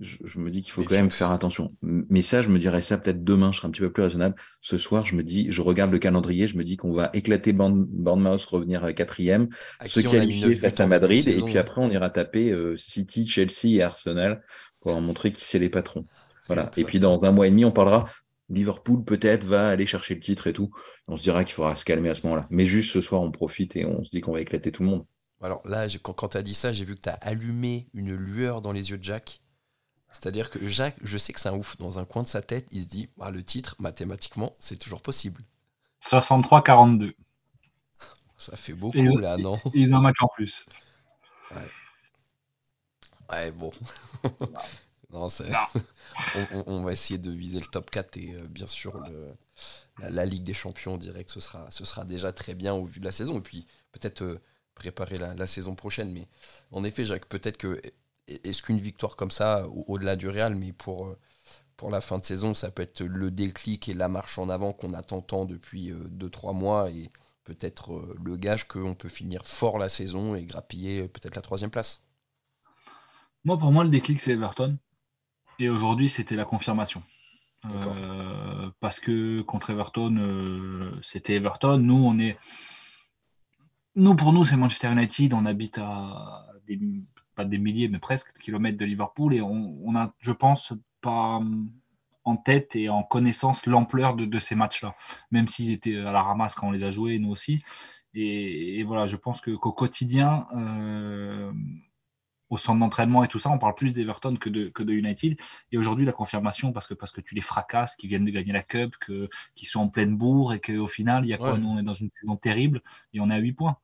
je, 0.00 0.38
me 0.38 0.50
dis 0.50 0.62
qu'il 0.62 0.72
faut 0.72 0.82
quand 0.82 0.94
même 0.94 1.10
faire 1.10 1.30
attention. 1.30 1.74
Mais 1.82 2.22
ça, 2.22 2.42
je 2.42 2.48
me 2.48 2.58
dirais 2.58 2.82
ça 2.82 2.98
peut-être 2.98 3.22
demain, 3.22 3.52
je 3.52 3.58
serai 3.58 3.68
un 3.68 3.70
petit 3.70 3.80
peu 3.80 3.92
plus 3.92 4.02
raisonnable. 4.02 4.34
Ce 4.60 4.78
soir, 4.78 5.04
je 5.04 5.14
me 5.14 5.22
dis, 5.22 5.46
je 5.50 5.62
regarde 5.62 5.92
le 5.92 5.98
calendrier, 5.98 6.46
je 6.46 6.56
me 6.56 6.64
dis 6.64 6.76
qu'on 6.76 6.92
va 6.92 7.10
éclater 7.12 7.52
Bournemouth, 7.52 8.42
revenir 8.44 8.94
quatrième, 8.94 9.48
se 9.86 10.00
qualifier 10.00 10.54
face 10.56 10.80
à 10.80 10.86
Madrid, 10.86 11.26
et 11.28 11.42
puis 11.42 11.58
après, 11.58 11.80
on 11.80 11.90
ira 11.90 12.10
taper 12.10 12.50
euh, 12.50 12.76
City, 12.76 13.26
Chelsea 13.26 13.76
et 13.76 13.82
Arsenal 13.82 14.42
pour 14.80 14.98
montrer 15.00 15.32
qui 15.32 15.44
c'est 15.44 15.58
les 15.58 15.68
patrons. 15.68 16.06
Voilà. 16.46 16.70
Et 16.76 16.84
puis 16.84 16.98
dans 16.98 17.24
un 17.24 17.30
mois 17.30 17.46
et 17.46 17.50
demi, 17.50 17.64
on 17.64 17.72
parlera. 17.72 18.06
Liverpool 18.48 19.04
peut-être 19.04 19.44
va 19.44 19.68
aller 19.68 19.86
chercher 19.86 20.14
le 20.14 20.20
titre 20.20 20.48
et 20.48 20.52
tout. 20.52 20.70
On 21.06 21.16
se 21.16 21.22
dira 21.22 21.44
qu'il 21.44 21.54
faudra 21.54 21.76
se 21.76 21.84
calmer 21.84 22.08
à 22.08 22.14
ce 22.14 22.22
moment-là. 22.24 22.48
Mais 22.50 22.66
juste 22.66 22.90
ce 22.90 23.00
soir, 23.00 23.22
on 23.22 23.30
profite 23.30 23.76
et 23.76 23.84
on 23.84 24.02
se 24.02 24.10
dit 24.10 24.20
qu'on 24.20 24.32
va 24.32 24.40
éclater 24.40 24.72
tout 24.72 24.82
le 24.82 24.88
monde. 24.88 25.04
Alors 25.40 25.66
là, 25.66 25.86
quand, 26.02 26.12
quand 26.12 26.28
tu 26.30 26.38
as 26.38 26.42
dit 26.42 26.54
ça, 26.54 26.72
j'ai 26.72 26.84
vu 26.84 26.96
que 26.96 27.02
tu 27.02 27.08
as 27.08 27.14
allumé 27.14 27.88
une 27.94 28.14
lueur 28.14 28.60
dans 28.60 28.72
les 28.72 28.90
yeux 28.90 28.98
de 28.98 29.04
Jack. 29.04 29.40
C'est-à-dire 30.12 30.50
que 30.50 30.68
Jacques, 30.68 30.96
je 31.02 31.16
sais 31.16 31.32
que 31.32 31.40
c'est 31.40 31.48
un 31.48 31.54
ouf. 31.54 31.76
Dans 31.76 31.98
un 31.98 32.04
coin 32.04 32.22
de 32.22 32.28
sa 32.28 32.42
tête, 32.42 32.66
il 32.70 32.82
se 32.82 32.88
dit 32.88 33.08
ah, 33.20 33.30
le 33.30 33.42
titre, 33.42 33.76
mathématiquement, 33.78 34.54
c'est 34.58 34.76
toujours 34.76 35.02
possible. 35.02 35.42
63-42. 36.02 37.14
Ça 38.36 38.56
fait 38.56 38.72
beaucoup 38.72 39.18
là, 39.18 39.36
non? 39.36 39.58
Ils 39.74 39.94
ont 39.94 39.98
un 39.98 40.00
match 40.00 40.22
en 40.22 40.28
plus. 40.28 40.66
Ouais, 41.50 41.68
ouais 43.30 43.50
bon. 43.50 43.70
non, 45.12 45.28
on, 46.54 46.64
on, 46.66 46.82
va 46.82 46.92
essayer 46.92 47.18
de 47.18 47.30
viser 47.30 47.60
le 47.60 47.66
top 47.66 47.90
4 47.90 48.16
et 48.16 48.34
euh, 48.34 48.46
bien 48.48 48.66
sûr 48.66 48.98
le, 48.98 49.34
la, 50.08 50.24
Ligue 50.24 50.44
des 50.44 50.54
Champions, 50.54 50.94
on 50.94 50.98
dirait 50.98 51.22
que 51.22 51.30
ce 51.30 51.40
sera, 51.40 51.70
ce 51.70 51.84
sera 51.84 52.04
déjà 52.04 52.32
très 52.32 52.54
bien 52.54 52.72
au 52.72 52.84
vu 52.84 53.00
de 53.00 53.04
la 53.04 53.12
saison. 53.12 53.38
Et 53.38 53.42
puis 53.42 53.66
peut-être 53.92 54.22
euh, 54.22 54.40
préparer 54.74 55.18
la, 55.18 55.34
la, 55.34 55.46
saison 55.46 55.74
prochaine. 55.74 56.10
Mais 56.10 56.26
en 56.72 56.82
effet, 56.84 57.04
Jacques, 57.04 57.26
peut-être 57.26 57.58
que 57.58 57.80
est-ce 58.44 58.62
qu'une 58.62 58.78
victoire 58.78 59.16
comme 59.16 59.30
ça, 59.30 59.66
au-delà 59.68 60.16
du 60.16 60.28
Real, 60.28 60.54
mais 60.54 60.72
pour, 60.72 61.06
euh, 61.06 61.18
pour 61.76 61.90
la 61.90 62.00
fin 62.00 62.18
de 62.18 62.24
saison, 62.24 62.54
ça 62.54 62.70
peut 62.70 62.82
être 62.82 63.02
le 63.02 63.30
déclic 63.30 63.88
et 63.88 63.94
la 63.94 64.08
marche 64.08 64.38
en 64.38 64.48
avant 64.48 64.72
qu'on 64.72 64.94
attend 64.94 65.20
tant 65.20 65.44
depuis 65.44 65.92
2-3 65.92 66.50
euh, 66.50 66.52
mois 66.52 66.90
et 66.90 67.10
peut-être 67.44 67.92
euh, 67.94 68.16
le 68.22 68.36
gage 68.36 68.68
qu'on 68.68 68.94
peut 68.94 69.08
finir 69.08 69.46
fort 69.46 69.78
la 69.78 69.88
saison 69.88 70.34
et 70.34 70.44
grappiller 70.44 71.08
peut-être 71.08 71.34
la 71.34 71.42
troisième 71.42 71.70
place? 71.70 72.02
Moi, 73.44 73.58
pour 73.58 73.72
moi, 73.72 73.84
le 73.84 73.90
déclic, 73.90 74.20
c'est 74.20 74.32
Everton. 74.32 74.78
Et 75.58 75.68
aujourd'hui, 75.68 76.08
c'était 76.08 76.36
la 76.36 76.44
confirmation. 76.44 77.02
parce 78.80 79.00
que 79.00 79.42
contre 79.42 79.70
Everton, 79.70 81.00
c'était 81.02 81.34
Everton. 81.34 81.78
Nous, 81.78 82.02
on 82.06 82.18
est. 82.18 82.38
Nous, 83.96 84.14
pour 84.14 84.32
nous, 84.32 84.44
c'est 84.44 84.56
Manchester 84.56 84.90
United. 84.92 85.34
On 85.34 85.44
habite 85.44 85.78
à 85.78 86.46
des 86.66 86.78
des 87.44 87.58
milliers, 87.58 87.88
mais 87.88 87.98
presque 87.98 88.34
de 88.34 88.38
kilomètres 88.38 88.78
de 88.78 88.84
Liverpool. 88.84 89.34
Et 89.34 89.40
on, 89.40 89.94
a, 89.96 90.12
je 90.20 90.32
pense, 90.32 90.72
pas 91.00 91.40
en 92.24 92.36
tête 92.36 92.76
et 92.76 92.88
en 92.88 93.02
connaissance 93.02 93.66
l'ampleur 93.66 94.14
de, 94.14 94.38
ces 94.38 94.54
matchs-là, 94.54 94.94
même 95.30 95.46
s'ils 95.46 95.70
étaient 95.70 95.96
à 95.96 96.12
la 96.12 96.22
ramasse 96.22 96.54
quand 96.54 96.68
on 96.68 96.72
les 96.72 96.84
a 96.84 96.90
joués, 96.90 97.18
nous 97.18 97.30
aussi. 97.30 97.62
Et, 98.14 98.82
voilà, 98.84 99.06
je 99.06 99.16
pense 99.16 99.40
qu'au 99.40 99.72
quotidien, 99.72 100.46
euh, 100.56 101.52
au 102.50 102.56
centre 102.56 102.80
d'entraînement 102.80 103.22
et 103.22 103.28
tout 103.28 103.38
ça, 103.38 103.50
on 103.50 103.58
parle 103.58 103.74
plus 103.74 103.92
d'Everton 103.92 104.34
que 104.36 104.50
de, 104.50 104.68
que 104.68 104.82
de 104.82 104.92
United. 104.92 105.40
Et 105.70 105.78
aujourd'hui, 105.78 106.04
la 106.04 106.12
confirmation, 106.12 106.72
parce 106.72 106.86
que, 106.86 106.94
parce 106.94 107.12
que 107.12 107.20
tu 107.20 107.34
les 107.34 107.40
fracasses, 107.40 107.94
qui 107.94 108.08
viennent 108.08 108.24
de 108.24 108.30
gagner 108.30 108.52
la 108.52 108.64
Cup, 108.64 108.96
que, 109.00 109.28
qui 109.54 109.64
sont 109.64 109.80
en 109.80 109.88
pleine 109.88 110.16
bourre 110.16 110.52
et 110.52 110.60
qu'au 110.60 110.88
final, 110.88 111.24
il 111.24 111.28
y 111.28 111.32
a 111.32 111.38
quoi? 111.38 111.56
Nous, 111.56 111.68
on 111.68 111.78
est 111.78 111.84
dans 111.84 111.94
une 111.94 112.10
saison 112.10 112.36
terrible 112.36 112.82
et 113.14 113.20
on 113.20 113.30
est 113.30 113.34
à 113.34 113.38
8 113.38 113.52
points. 113.52 113.76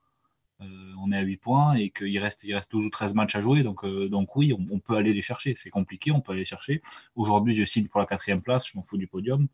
Euh, 0.63 0.93
on 1.03 1.13
est 1.13 1.17
à 1.17 1.21
8 1.21 1.37
points 1.37 1.75
et 1.75 1.91
qu'il 1.91 2.19
reste, 2.19 2.45
il 2.45 2.55
reste 2.55 2.71
12 2.71 2.87
ou 2.87 2.91
13 2.91 3.15
matchs 3.15 3.37
à 3.37 3.41
jouer. 3.41 3.63
Donc, 3.63 3.85
euh, 3.85 4.09
donc 4.09 4.37
oui, 4.37 4.55
on, 4.55 4.79
peut 4.79 4.97
aller 4.97 5.13
les 5.13 5.23
chercher. 5.23 5.55
C'est 5.55 5.71
compliqué, 5.71 6.13
on 6.13 6.21
peut 6.21 6.33
aller 6.33 6.43
les 6.43 6.47
chercher. 6.47 6.81
Aujourd'hui, 7.15 7.55
je 7.55 7.65
signe 7.65 7.89
pour 7.89 8.01
la 8.01 8.07
quatrième 8.07 8.41
place, 8.41 8.67
je 8.69 8.77
m'en 8.77 8.83
fous 8.83 8.97
du 8.97 9.07
podium. 9.07 9.49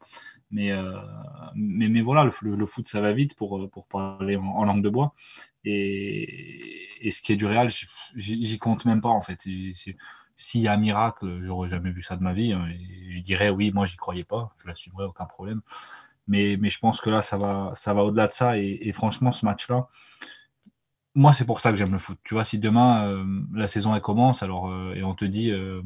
Mais, 0.50 0.70
euh, 0.70 0.92
mais, 1.54 1.88
mais, 1.88 2.02
voilà, 2.02 2.24
le, 2.24 2.30
foot, 2.30 2.86
ça 2.86 3.00
va 3.00 3.12
vite 3.12 3.34
pour, 3.34 3.68
pour 3.70 3.88
parler 3.88 4.36
en, 4.36 4.64
langue 4.64 4.82
de 4.82 4.90
bois. 4.90 5.14
Et, 5.64 7.08
ce 7.10 7.20
qui 7.20 7.32
est 7.32 7.36
du 7.36 7.46
Real, 7.46 7.68
j'y 8.14 8.58
compte 8.58 8.84
même 8.84 9.00
pas 9.00 9.08
en 9.08 9.20
fait. 9.20 9.40
S'il 10.36 10.60
y 10.60 10.68
a 10.68 10.72
un 10.72 10.76
miracle, 10.76 11.40
j'aurais 11.44 11.68
jamais 11.68 11.90
vu 11.90 12.02
ça 12.02 12.16
de 12.16 12.22
ma 12.22 12.32
vie. 12.32 12.52
Hein, 12.52 12.66
et 12.68 13.12
je 13.12 13.22
dirais 13.22 13.50
oui, 13.50 13.70
moi 13.72 13.86
j'y 13.86 13.96
croyais 13.96 14.24
pas, 14.24 14.54
je 14.62 14.68
l'assumerais, 14.68 15.04
aucun 15.04 15.26
problème. 15.26 15.62
Mais, 16.28 16.56
mais 16.58 16.70
je 16.70 16.78
pense 16.78 17.00
que 17.00 17.10
là, 17.10 17.22
ça 17.22 17.36
va, 17.36 17.72
ça 17.74 17.94
va 17.94 18.04
au-delà 18.04 18.28
de 18.28 18.32
ça. 18.32 18.56
et 18.58 18.92
franchement, 18.92 19.32
ce 19.32 19.44
match-là, 19.44 19.88
moi, 21.14 21.32
c'est 21.32 21.44
pour 21.44 21.60
ça 21.60 21.70
que 21.70 21.76
j'aime 21.76 21.92
le 21.92 21.98
foot. 21.98 22.18
Tu 22.24 22.34
vois, 22.34 22.44
si 22.44 22.58
demain 22.58 23.06
euh, 23.06 23.24
la 23.54 23.66
saison 23.66 23.94
elle 23.94 24.00
commence, 24.00 24.42
alors 24.42 24.70
euh, 24.70 24.94
et 24.94 25.02
on 25.02 25.14
te 25.14 25.24
dit, 25.24 25.50
euh, 25.50 25.82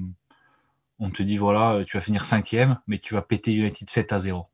on 0.99 1.11
te 1.11 1.23
dit 1.23 1.37
voilà, 1.37 1.85
tu 1.85 1.97
vas 1.97 2.01
finir 2.01 2.25
cinquième, 2.25 2.79
mais 2.87 2.99
tu 2.99 3.15
vas 3.15 3.23
péter 3.23 3.53
United 3.53 3.91
7 3.91 4.13
à 4.13 4.19
0. 4.21 4.47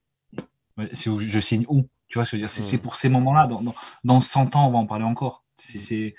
Je 0.78 1.40
signe 1.40 1.64
où? 1.68 1.88
Tu 2.08 2.18
vois, 2.18 2.26
c'est 2.26 2.78
pour 2.78 2.96
ces 2.96 3.08
moments-là. 3.08 3.46
Dans, 3.46 3.62
dans, 3.62 3.74
dans, 4.04 4.20
100 4.20 4.56
ans, 4.56 4.68
on 4.68 4.70
va 4.70 4.78
en 4.78 4.86
parler 4.86 5.04
encore. 5.04 5.44
C'est 5.54 6.14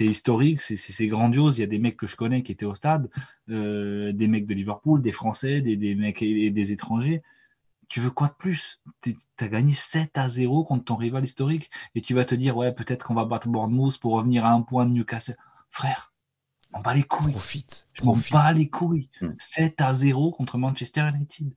historique, 0.00 0.60
c'est 0.60 1.06
grandiose. 1.08 1.58
Il 1.58 1.62
y 1.62 1.64
a 1.64 1.66
des 1.66 1.78
mecs 1.78 1.96
que 1.96 2.06
je 2.06 2.16
connais 2.16 2.42
qui 2.42 2.52
étaient 2.52 2.66
au 2.66 2.74
stade, 2.74 3.10
des 3.48 4.28
mecs 4.28 4.46
de 4.46 4.54
Liverpool, 4.54 5.02
des 5.02 5.12
Français, 5.12 5.60
des, 5.60 5.76
des 5.76 5.94
mecs 5.94 6.22
et 6.22 6.50
des 6.50 6.72
étrangers 6.72 7.22
tu 7.88 8.00
veux 8.00 8.10
quoi 8.10 8.28
de 8.28 8.34
plus? 8.34 8.80
Tu 9.02 9.16
as 9.38 9.48
gagné 9.48 9.72
7 9.72 10.16
à 10.18 10.28
0 10.28 10.64
contre 10.64 10.84
ton 10.84 10.96
rival 10.96 11.24
historique 11.24 11.70
et 11.94 12.00
tu 12.00 12.14
vas 12.14 12.24
te 12.24 12.34
dire, 12.34 12.56
ouais, 12.56 12.72
peut-être 12.72 13.06
qu'on 13.06 13.14
va 13.14 13.24
battre 13.24 13.48
Bournemouth 13.48 13.98
pour 13.98 14.14
revenir 14.14 14.44
à 14.44 14.52
un 14.52 14.62
point 14.62 14.86
de 14.86 14.92
Newcastle. 14.92 15.36
Frère, 15.70 16.12
on 16.74 16.80
bat 16.80 16.94
les 16.94 17.02
couilles. 17.02 17.32
Profite. 17.32 17.86
Je 17.94 18.04
m'en 18.04 18.16
bats 18.30 18.52
les 18.52 18.68
couilles. 18.68 19.10
7 19.38 19.80
hmm. 19.80 19.82
à 19.82 19.94
0 19.94 20.32
contre 20.32 20.58
Manchester 20.58 21.08
United. 21.14 21.52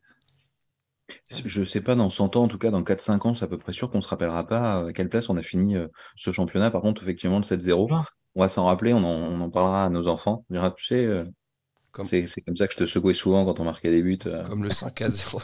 Je 1.46 1.64
sais 1.64 1.82
pas, 1.82 1.96
dans 1.96 2.10
100 2.10 2.38
ans, 2.38 2.44
en 2.44 2.48
tout 2.48 2.58
cas, 2.58 2.72
dans 2.72 2.84
4-5 2.84 3.28
ans, 3.28 3.36
c'est 3.36 3.44
à 3.44 3.48
peu 3.48 3.58
près 3.58 3.74
sûr 3.74 3.92
qu'on 3.92 4.02
se 4.02 4.08
rappellera 4.08 4.48
pas 4.48 4.88
à 4.88 4.94
quelle 4.94 5.10
place 5.10 5.30
on 5.30 5.36
a 5.36 5.42
fini 5.42 5.76
euh, 5.76 5.88
ce 6.16 6.32
championnat. 6.32 6.72
Par 6.72 6.82
contre, 6.82 7.04
effectivement, 7.04 7.38
le 7.38 7.44
7-0, 7.44 8.06
on 8.36 8.42
va 8.42 8.48
s'en 8.48 8.66
rappeler, 8.66 8.94
on 8.94 9.04
en, 9.04 9.50
parlera 9.50 9.86
à 9.86 9.90
nos 9.90 10.08
enfants. 10.08 10.46
On 10.50 10.54
dira, 10.54 10.72
tu 10.72 10.86
sais, 10.86 11.06
euh, 11.06 11.26
c'est, 12.04 12.42
comme 12.42 12.56
ça 12.56 12.68
que 12.68 12.74
je 12.74 12.78
te 12.78 12.86
secouais 12.86 13.14
souvent 13.14 13.46
quand 13.46 13.60
on 13.60 13.66
marquait 13.66 13.92
des 13.92 14.02
buts. 14.02 14.20
Euh. 14.26 14.44
Comme 14.44 14.64
le 14.64 14.70
5 14.70 15.02
à 15.02 15.10
0. 15.10 15.42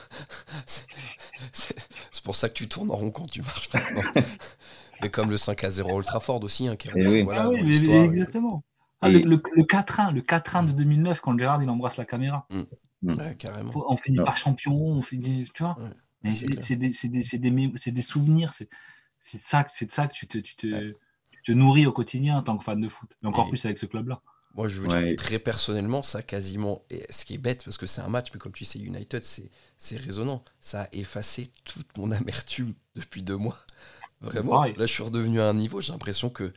c'est, 0.65 2.23
pour 2.23 2.36
ça 2.36 2.49
que 2.49 2.53
tu 2.53 2.67
tournes 2.67 2.91
en 2.91 2.95
rond 2.95 3.12
quand 3.12 3.29
tu 3.29 3.41
marches. 3.41 3.69
Mais 5.01 5.10
comme 5.10 5.29
le 5.29 5.38
5 5.38 5.63
à 5.63 5.69
0 5.69 5.97
Ultra 5.99 6.19
Ford 6.19 6.43
aussi, 6.43 6.67
hein, 6.67 6.75
qui 6.75 6.89
eh 6.95 7.07
oui. 7.07 7.23
voilà, 7.23 7.43
ah 7.43 7.49
oui, 7.49 7.77
exactement. 7.86 8.63
Ah, 9.01 9.10
le, 9.10 9.19
le, 9.19 9.38
4-1, 9.38 10.12
le 10.12 10.21
4-1 10.21 10.67
de 10.67 10.71
2009, 10.71 11.21
quand 11.21 11.38
Gérard 11.38 11.62
il 11.62 11.69
embrasse 11.69 11.97
la 11.97 12.05
caméra. 12.05 12.47
Mm. 12.49 13.12
Mm. 13.12 13.36
carrément. 13.36 13.71
On 13.91 13.97
finit 13.97 14.17
par 14.17 14.38
champion, 14.38 14.73
on 14.73 15.01
finit, 15.01 15.45
tu 15.53 15.63
vois. 15.63 15.77
Mais 16.23 16.31
c'est, 16.31 16.75
des, 16.75 16.89
des, 16.89 17.91
des, 17.91 18.01
souvenirs, 18.01 18.53
c'est, 18.53 18.65
de 18.65 19.43
ça, 19.43 19.65
c'est 19.67 19.86
de 19.86 19.91
ça 19.91 20.07
que 20.07 20.13
tu 20.13 20.27
te, 20.27 20.39
tu, 20.39 20.55
te, 20.55 20.93
tu 21.31 21.41
te 21.45 21.51
nourris 21.51 21.86
au 21.86 21.91
quotidien 21.91 22.38
en 22.38 22.43
tant 22.43 22.57
que 22.57 22.63
fan 22.63 22.81
de 22.81 22.89
foot. 22.89 23.15
Et 23.23 23.27
encore 23.27 23.49
plus 23.49 23.63
avec 23.65 23.77
ce 23.77 23.86
club-là. 23.86 24.21
Moi, 24.58 24.67
je 24.67 24.80
veux 24.80 24.88
dire, 24.88 25.15
très 25.17 25.38
personnellement, 25.38 26.02
ça 26.02 26.24
quasiment. 26.24 26.84
Et 26.89 27.06
ce 27.12 27.26
qui 27.26 27.36
est 27.36 27.38
bête, 27.38 27.63
parce 27.63 27.78
que 27.78 27.86
c'est 27.86 28.02
un 28.02 28.10
match, 28.10 28.30
mais 28.34 28.39
comme 28.39 28.52
tu 28.52 28.65
sais, 28.65 28.80
United, 28.80 29.24
c'est 29.24 29.98
résonnant. 29.98 30.43
Ça 30.60 30.82
a 30.82 30.89
effacé 30.93 31.52
toute 31.63 31.96
mon 31.96 32.12
amertume 32.12 32.74
depuis 32.96 33.22
deux 33.22 33.38
mois. 33.38 33.60
Vraiment. 34.22 34.63
Là, 34.63 34.74
je 34.80 34.86
suis 34.86 35.04
redevenu 35.04 35.39
à 35.39 35.48
un 35.48 35.54
niveau, 35.54 35.80
j'ai 35.80 35.91
l'impression 35.91 36.32
que 36.32 36.52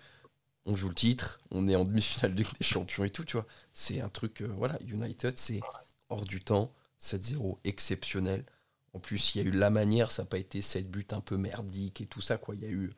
on 0.65 0.77
joue 0.77 0.89
le 0.89 0.95
titre, 0.95 1.41
on 1.51 1.69
est 1.69 1.77
en 1.77 1.85
demi-finale 1.85 2.35
de 2.35 2.43
des 2.43 2.65
Champions 2.65 3.05
et 3.05 3.11
tout, 3.11 3.25
tu 3.25 3.37
vois. 3.37 3.47
C'est 3.75 4.01
un 4.01 4.09
truc, 4.09 4.41
euh, 4.41 4.51
voilà, 4.57 4.79
United, 4.87 5.37
c'est 5.37 5.61
hors 6.09 6.25
du 6.25 6.41
temps, 6.41 6.73
7-0, 6.99 7.59
exceptionnel. 7.65 8.45
En 8.95 8.99
plus, 8.99 9.35
il 9.35 9.43
y 9.43 9.45
a 9.45 9.49
eu 9.49 9.53
la 9.53 9.69
manière, 9.69 10.11
ça 10.11 10.23
n'a 10.23 10.27
pas 10.27 10.39
été 10.39 10.63
cette 10.63 10.91
but 10.91 11.13
un 11.13 11.21
peu 11.21 11.37
merdique 11.37 12.01
et 12.01 12.07
tout 12.07 12.23
ça, 12.23 12.39
quoi. 12.39 12.55
Il 12.55 12.63
y 12.63 12.67
a 12.67 12.71
eu 12.71 12.93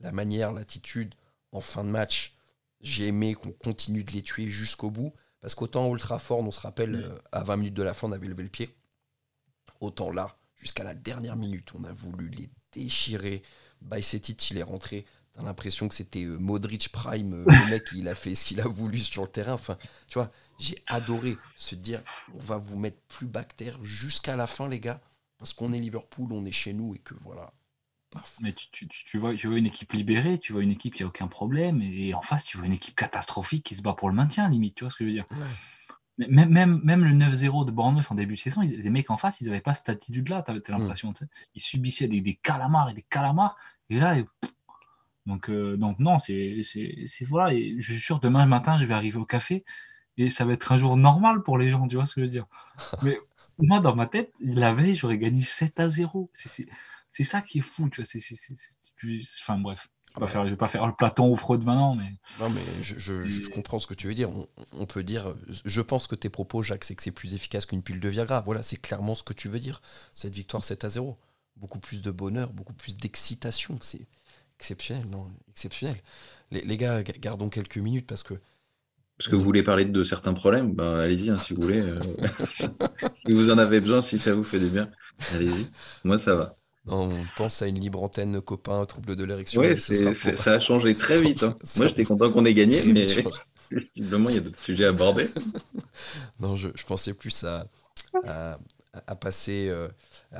la 0.00 0.10
manière, 0.10 0.52
l'attitude 0.52 1.14
en 1.52 1.60
fin 1.60 1.84
de 1.84 1.90
match 1.90 2.34
j'ai 2.80 3.06
aimé 3.06 3.34
qu'on 3.34 3.52
continue 3.52 4.04
de 4.04 4.12
les 4.12 4.22
tuer 4.22 4.48
jusqu'au 4.48 4.90
bout. 4.90 5.12
Parce 5.40 5.54
qu'autant 5.54 5.92
Ultra 5.92 6.18
Fort, 6.18 6.40
on 6.40 6.50
se 6.50 6.60
rappelle, 6.60 6.96
euh, 6.96 7.18
à 7.32 7.44
20 7.44 7.56
minutes 7.56 7.74
de 7.74 7.82
la 7.82 7.94
fin, 7.94 8.08
on 8.08 8.12
avait 8.12 8.26
levé 8.26 8.42
le 8.42 8.48
pied. 8.48 8.74
Autant 9.80 10.10
là, 10.10 10.36
jusqu'à 10.56 10.82
la 10.82 10.94
dernière 10.94 11.36
minute, 11.36 11.72
on 11.74 11.84
a 11.84 11.92
voulu 11.92 12.28
les 12.28 12.50
déchirer. 12.72 13.42
Bajcetic, 13.80 14.50
il 14.50 14.58
est 14.58 14.64
rentré. 14.64 15.06
T'as 15.32 15.42
l'impression 15.42 15.86
que 15.88 15.94
c'était 15.94 16.24
euh, 16.24 16.38
Modric 16.38 16.88
Prime. 16.88 17.34
Euh, 17.34 17.44
le 17.46 17.70
mec, 17.70 17.84
il 17.94 18.08
a 18.08 18.14
fait 18.16 18.34
ce 18.34 18.44
qu'il 18.44 18.60
a 18.60 18.66
voulu 18.66 18.98
sur 18.98 19.22
le 19.22 19.28
terrain. 19.28 19.52
Enfin, 19.52 19.78
tu 20.08 20.18
vois, 20.18 20.32
j'ai 20.58 20.82
adoré 20.88 21.36
se 21.56 21.76
dire 21.76 22.02
on 22.34 22.40
va 22.40 22.56
vous 22.56 22.76
mettre 22.76 22.98
plus 23.02 23.26
bactère 23.26 23.78
jusqu'à 23.84 24.34
la 24.34 24.46
fin, 24.46 24.68
les 24.68 24.80
gars. 24.80 25.00
Parce 25.38 25.52
qu'on 25.52 25.72
est 25.72 25.78
Liverpool, 25.78 26.32
on 26.32 26.44
est 26.44 26.52
chez 26.52 26.72
nous 26.72 26.96
et 26.96 26.98
que 26.98 27.14
voilà, 27.14 27.52
mais 28.40 28.52
tu, 28.52 29.18
vois, 29.18 29.34
tu 29.34 29.46
vois 29.48 29.58
une 29.58 29.66
équipe 29.66 29.92
libérée, 29.92 30.38
tu 30.38 30.52
vois 30.52 30.62
une 30.62 30.70
équipe 30.70 30.94
qui 30.94 31.02
a 31.02 31.06
aucun 31.06 31.28
problème, 31.28 31.82
et 31.82 32.14
en 32.14 32.22
face, 32.22 32.44
tu 32.44 32.56
vois 32.56 32.66
une 32.66 32.72
équipe 32.72 32.96
catastrophique 32.96 33.64
qui 33.64 33.74
se 33.74 33.82
bat 33.82 33.92
pour 33.92 34.08
le 34.08 34.14
maintien, 34.14 34.48
limite, 34.48 34.74
tu 34.74 34.84
vois 34.84 34.90
ce 34.90 34.96
que 34.96 35.04
je 35.04 35.10
veux 35.10 35.14
dire 35.14 35.26
même, 36.26 36.50
même, 36.50 36.80
même, 36.82 37.04
le 37.04 37.12
9-0 37.12 37.64
de 37.64 37.70
Bournemouth 37.70 38.10
en 38.10 38.14
début 38.16 38.34
de 38.34 38.40
saison, 38.40 38.62
les 38.62 38.90
mecs 38.90 39.10
en 39.10 39.16
face, 39.16 39.40
ils 39.40 39.46
n'avaient 39.46 39.60
pas 39.60 39.74
cette 39.74 39.88
attitude-là, 39.88 40.42
tu 40.42 40.50
as 40.50 40.76
l'impression. 40.76 41.14
Ils 41.54 41.60
subissaient 41.60 42.08
des, 42.08 42.20
des, 42.20 42.34
calamars 42.34 42.90
et 42.90 42.94
des 42.94 43.06
calamars, 43.08 43.56
et 43.88 44.00
là, 44.00 44.16
donc, 45.26 45.48
euh, 45.48 45.76
donc 45.76 45.98
non, 45.98 46.18
c'est 46.18 46.64
voilà, 47.28 47.54
et 47.54 47.76
je 47.78 47.92
suis 47.92 48.00
sûr, 48.00 48.18
demain 48.18 48.46
matin, 48.46 48.76
je 48.78 48.84
vais 48.84 48.94
arriver 48.94 49.18
au 49.18 49.26
café, 49.26 49.64
et 50.16 50.30
ça 50.30 50.44
va 50.44 50.54
être 50.54 50.72
un 50.72 50.76
jour 50.76 50.96
normal 50.96 51.42
pour 51.42 51.56
les 51.56 51.68
gens, 51.68 51.86
tu 51.86 51.94
vois 51.94 52.04
ce 52.04 52.14
que 52.14 52.20
je 52.20 52.26
veux 52.26 52.32
dire. 52.32 52.46
Mais 53.02 53.18
moi, 53.58 53.78
dans 53.80 53.94
ma 53.94 54.06
tête, 54.06 54.32
la 54.40 54.72
veille, 54.72 54.96
j'aurais 54.96 55.18
gagné 55.18 55.42
7 55.42 55.78
à 55.78 55.88
0. 55.88 56.30
C'est 57.10 57.24
ça 57.24 57.40
qui 57.40 57.58
est 57.58 57.62
fou, 57.62 57.88
tu 57.88 58.02
vois. 58.02 58.08
enfin 59.40 59.58
bref. 59.58 59.88
Je 60.16 60.38
ne 60.38 60.50
vais, 60.50 60.56
pas 60.56 60.68
faire 60.68 60.86
le 60.86 60.94
Platon 60.94 61.30
ou 61.30 61.36
Freud 61.36 61.62
maintenant, 61.62 61.94
mais. 61.94 62.12
Non, 62.40 62.50
mais 62.50 62.60
je, 62.82 63.48
comprends 63.50 63.78
ce 63.78 63.86
que 63.86 63.94
tu 63.94 64.08
veux 64.08 64.14
dire. 64.14 64.30
On, 64.72 64.86
peut 64.86 65.02
dire. 65.02 65.34
Je 65.64 65.80
pense 65.80 66.06
que 66.06 66.14
tes 66.14 66.28
propos, 66.28 66.62
Jacques, 66.62 66.84
c'est 66.84 66.94
que 66.94 67.02
c'est 67.02 67.12
plus 67.12 67.34
efficace 67.34 67.66
qu'une 67.66 67.82
pile 67.82 68.00
de 68.00 68.08
Viagra. 68.08 68.40
Voilà, 68.40 68.62
c'est 68.62 68.78
clairement 68.78 69.14
ce 69.14 69.22
que 69.22 69.32
tu 69.32 69.48
veux 69.48 69.58
dire. 69.58 69.80
Cette 70.14 70.34
victoire 70.34 70.64
7 70.64 70.84
à 70.84 70.88
0. 70.88 71.18
Beaucoup 71.56 71.78
plus 71.78 72.02
de 72.02 72.10
bonheur, 72.10 72.52
beaucoup 72.52 72.72
plus 72.72 72.96
d'excitation. 72.96 73.78
C'est 73.80 74.06
exceptionnel, 74.58 75.06
non 75.08 75.30
Exceptionnel. 75.50 75.96
Les, 76.50 76.62
les, 76.62 76.76
gars, 76.76 77.02
gardons 77.02 77.48
quelques 77.48 77.78
minutes 77.78 78.06
parce 78.06 78.22
que. 78.22 78.34
Parce 79.18 79.28
que 79.28 79.36
vous 79.36 79.42
voulez 79.42 79.64
parler 79.64 79.84
de 79.84 80.04
certains 80.04 80.32
problèmes, 80.32 80.72
ben, 80.74 80.94
allez-y 80.94 81.28
hein, 81.28 81.36
si 81.36 81.52
vous 81.52 81.62
voulez. 81.62 81.80
Euh. 81.80 82.00
si 83.26 83.32
vous 83.32 83.50
en 83.50 83.58
avez 83.58 83.80
besoin, 83.80 84.00
si 84.00 84.18
ça 84.18 84.32
vous 84.32 84.44
fait 84.44 84.60
du 84.60 84.68
bien, 84.68 84.90
allez-y. 85.34 85.66
Moi, 86.04 86.18
ça 86.18 86.36
va 86.36 86.57
on 86.88 87.10
pense 87.36 87.62
à 87.62 87.66
une 87.66 87.78
libre 87.78 88.02
antenne, 88.02 88.40
copain, 88.40 88.84
trouble 88.86 89.16
de 89.16 89.24
l'érection. 89.24 89.60
Oui, 89.60 89.78
ça 89.80 90.52
a 90.52 90.58
changé 90.58 90.94
très 90.94 91.20
vite. 91.20 91.42
Hein. 91.42 91.56
Moi, 91.76 91.86
j'étais 91.86 92.04
content 92.04 92.30
qu'on 92.30 92.44
ait 92.44 92.54
gagné, 92.54 92.82
mais 92.84 93.06
il 93.96 94.04
y 94.04 94.38
a 94.38 94.40
d'autres 94.40 94.58
sujets 94.58 94.86
à 94.86 94.88
aborder. 94.88 95.28
non, 96.40 96.56
je, 96.56 96.68
pensais 96.86 97.14
plus 97.14 97.44
à, 97.44 97.66
à, 99.06 99.16
passer, 99.16 99.68
euh, 99.68 99.88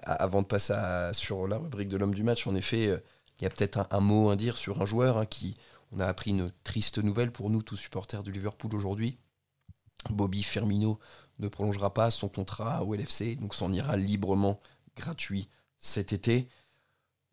avant 0.02 0.42
de 0.42 0.46
passer 0.46 0.74
sur 1.12 1.46
la 1.46 1.58
rubrique 1.58 1.88
de 1.88 1.96
l'homme 1.96 2.14
du 2.14 2.22
match, 2.22 2.46
en 2.46 2.54
effet, 2.54 2.88
euh, 2.88 2.98
il 3.40 3.44
y 3.44 3.46
a 3.46 3.50
peut-être 3.50 3.86
un, 3.90 4.00
mot 4.00 4.30
à 4.30 4.36
dire 4.36 4.56
sur 4.56 4.82
un 4.82 4.86
joueur 4.86 5.18
hein, 5.18 5.26
qui, 5.26 5.54
on 5.92 6.00
a 6.00 6.06
appris 6.06 6.30
une 6.30 6.50
triste 6.64 6.98
nouvelle 6.98 7.30
pour 7.30 7.50
nous, 7.50 7.62
tous 7.62 7.76
supporters 7.76 8.22
du 8.22 8.32
Liverpool 8.32 8.74
aujourd'hui. 8.74 9.18
Bobby 10.10 10.42
Firmino 10.42 10.98
ne 11.38 11.48
prolongera 11.48 11.92
pas 11.92 12.10
son 12.10 12.28
contrat 12.28 12.84
au 12.84 12.94
LFC, 12.94 13.36
donc 13.36 13.54
s'en 13.54 13.72
ira 13.72 13.96
librement, 13.96 14.60
gratuit 14.96 15.48
cet 15.78 16.12
été. 16.12 16.48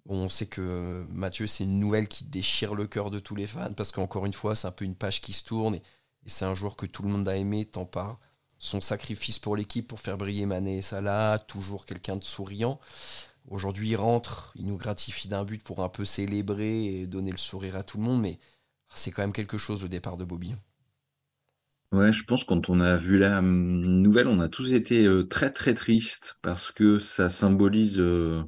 On 0.08 0.30
sait 0.30 0.46
que 0.46 1.06
Mathieu, 1.10 1.48
c'est 1.48 1.64
une 1.64 1.80
nouvelle 1.80 2.08
qui 2.08 2.26
déchire 2.26 2.76
le 2.76 2.86
cœur 2.88 3.10
de 3.10 3.20
tous 3.20 3.36
les 3.36 3.48
fans 3.48 3.74
parce 3.74 3.92
qu'encore 3.92 4.26
une 4.26 4.34
fois, 4.34 4.56
c'est 4.56 4.68
un 4.68 4.72
peu 4.72 4.86
une 4.86 4.96
page 4.96 5.22
qui 5.22 5.34
se 5.34 5.44
tourne 5.44 5.76
et, 5.76 5.82
c'est 6.28 6.46
un 6.46 6.56
joueur 6.56 6.76
que 6.76 6.88
tout 6.88 7.04
le 7.04 7.10
monde 7.10 7.28
a 7.28 7.38
aimé 7.38 7.66
tant 7.66 7.86
par 7.86 8.20
son 8.58 8.82
sacrifice 8.82 9.38
pour 9.38 9.56
l'équipe 9.56 9.88
pour 9.88 10.00
faire 10.00 10.18
briller 10.18 10.48
Mané 10.48 10.78
et 10.78 10.82
Salah, 10.82 11.38
toujours 11.38 11.86
quelqu'un 11.86 12.16
de 12.16 12.24
souriant. 12.24 12.80
Aujourd'hui, 13.48 13.90
il 13.90 13.96
rentre, 13.96 14.52
il 14.56 14.66
nous 14.66 14.78
gratifie 14.78 15.28
d'un 15.28 15.44
but 15.44 15.62
pour 15.62 15.84
un 15.84 15.90
peu 15.90 16.04
célébrer 16.04 16.86
et 16.86 17.06
donner 17.06 17.30
le 17.30 17.38
sourire 17.38 17.76
à 17.76 17.84
tout 17.84 17.98
le 17.98 18.04
monde, 18.04 18.22
mais 18.22 18.40
c'est 18.96 19.12
quand 19.12 19.22
même 19.22 19.34
quelque 19.34 19.60
chose 19.60 19.84
le 19.84 19.90
départ 19.90 20.18
de 20.18 20.26
Bobby. 20.26 20.56
Ouais, 21.92 22.12
je 22.12 22.24
pense 22.24 22.44
quand 22.44 22.70
on 22.70 22.82
a 22.82 22.98
vu 22.98 23.18
la 23.18 23.40
hum, 23.40 23.82
nouvelle, 23.82 24.28
on 24.28 24.40
a 24.40 24.50
tous 24.50 24.74
été 24.74 25.06
euh, 25.06 25.24
très 25.24 25.52
très 25.52 25.74
tristes 25.74 26.38
parce 26.42 26.72
que 26.72 27.00
ça 27.00 27.30
symbolise 27.30 28.00
euh, 28.00 28.44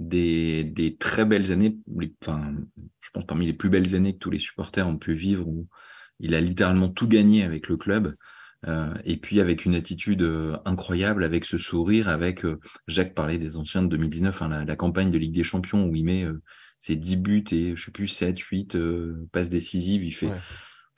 des, 0.00 0.64
des 0.64 0.96
très 0.96 1.24
belles 1.24 1.52
années, 1.52 1.78
enfin, 2.22 2.54
je 3.00 3.10
pense 3.10 3.26
parmi 3.26 3.46
les 3.46 3.52
plus 3.52 3.68
belles 3.68 3.94
années 3.94 4.14
que 4.14 4.18
tous 4.18 4.30
les 4.30 4.38
supporters 4.38 4.88
ont 4.88 4.98
pu 4.98 5.14
vivre, 5.14 5.46
où 5.46 5.68
il 6.20 6.34
a 6.34 6.40
littéralement 6.40 6.88
tout 6.88 7.06
gagné 7.08 7.44
avec 7.44 7.68
le 7.68 7.76
club, 7.76 8.16
euh, 8.66 8.92
et 9.04 9.18
puis 9.18 9.40
avec 9.40 9.64
une 9.64 9.74
attitude 9.74 10.22
incroyable, 10.64 11.24
avec 11.24 11.44
ce 11.44 11.58
sourire, 11.58 12.08
avec, 12.08 12.44
Jacques 12.88 13.14
parlait 13.14 13.38
des 13.38 13.56
anciens 13.56 13.82
de 13.82 13.88
2019, 13.88 14.42
hein, 14.42 14.64
la, 14.64 14.76
campagne 14.76 15.10
de 15.10 15.18
Ligue 15.18 15.34
des 15.34 15.44
Champions 15.44 15.84
où 15.86 15.94
il 15.94 16.04
met 16.04 16.26
ses 16.80 16.96
10 16.96 17.16
buts 17.16 17.44
et 17.52 17.76
je 17.76 17.84
sais 17.84 17.92
plus 17.92 18.08
7, 18.08 18.38
8 18.38 18.76
passes 19.32 19.50
décisives, 19.50 20.02
il 20.02 20.12
fait 20.12 20.30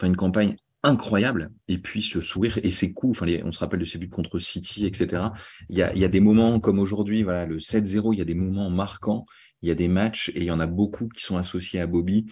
une 0.02 0.16
campagne 0.16 0.56
incroyable. 0.82 1.50
Et 1.68 1.78
puis 1.78 2.02
ce 2.02 2.20
sourire 2.20 2.58
et 2.62 2.70
ses 2.70 2.92
coups, 2.92 3.20
enfin, 3.20 3.30
on 3.44 3.52
se 3.52 3.58
rappelle 3.58 3.80
de 3.80 3.84
ses 3.84 3.98
buts 3.98 4.08
contre 4.08 4.38
City, 4.38 4.86
etc. 4.86 5.24
Il 5.68 5.76
y 5.76 5.82
a, 5.82 6.08
des 6.08 6.20
moments 6.20 6.60
comme 6.60 6.78
aujourd'hui, 6.78 7.22
voilà, 7.22 7.46
le 7.46 7.58
7-0, 7.58 8.14
il 8.14 8.18
y 8.18 8.22
a 8.22 8.24
des 8.24 8.34
moments 8.34 8.70
marquants, 8.70 9.26
il 9.62 9.68
y 9.68 9.72
a 9.72 9.74
des 9.74 9.88
matchs 9.88 10.30
et 10.30 10.38
il 10.38 10.44
y 10.44 10.50
en 10.50 10.60
a 10.60 10.66
beaucoup 10.66 11.08
qui 11.08 11.22
sont 11.22 11.36
associés 11.36 11.80
à 11.80 11.86
Bobby 11.86 12.26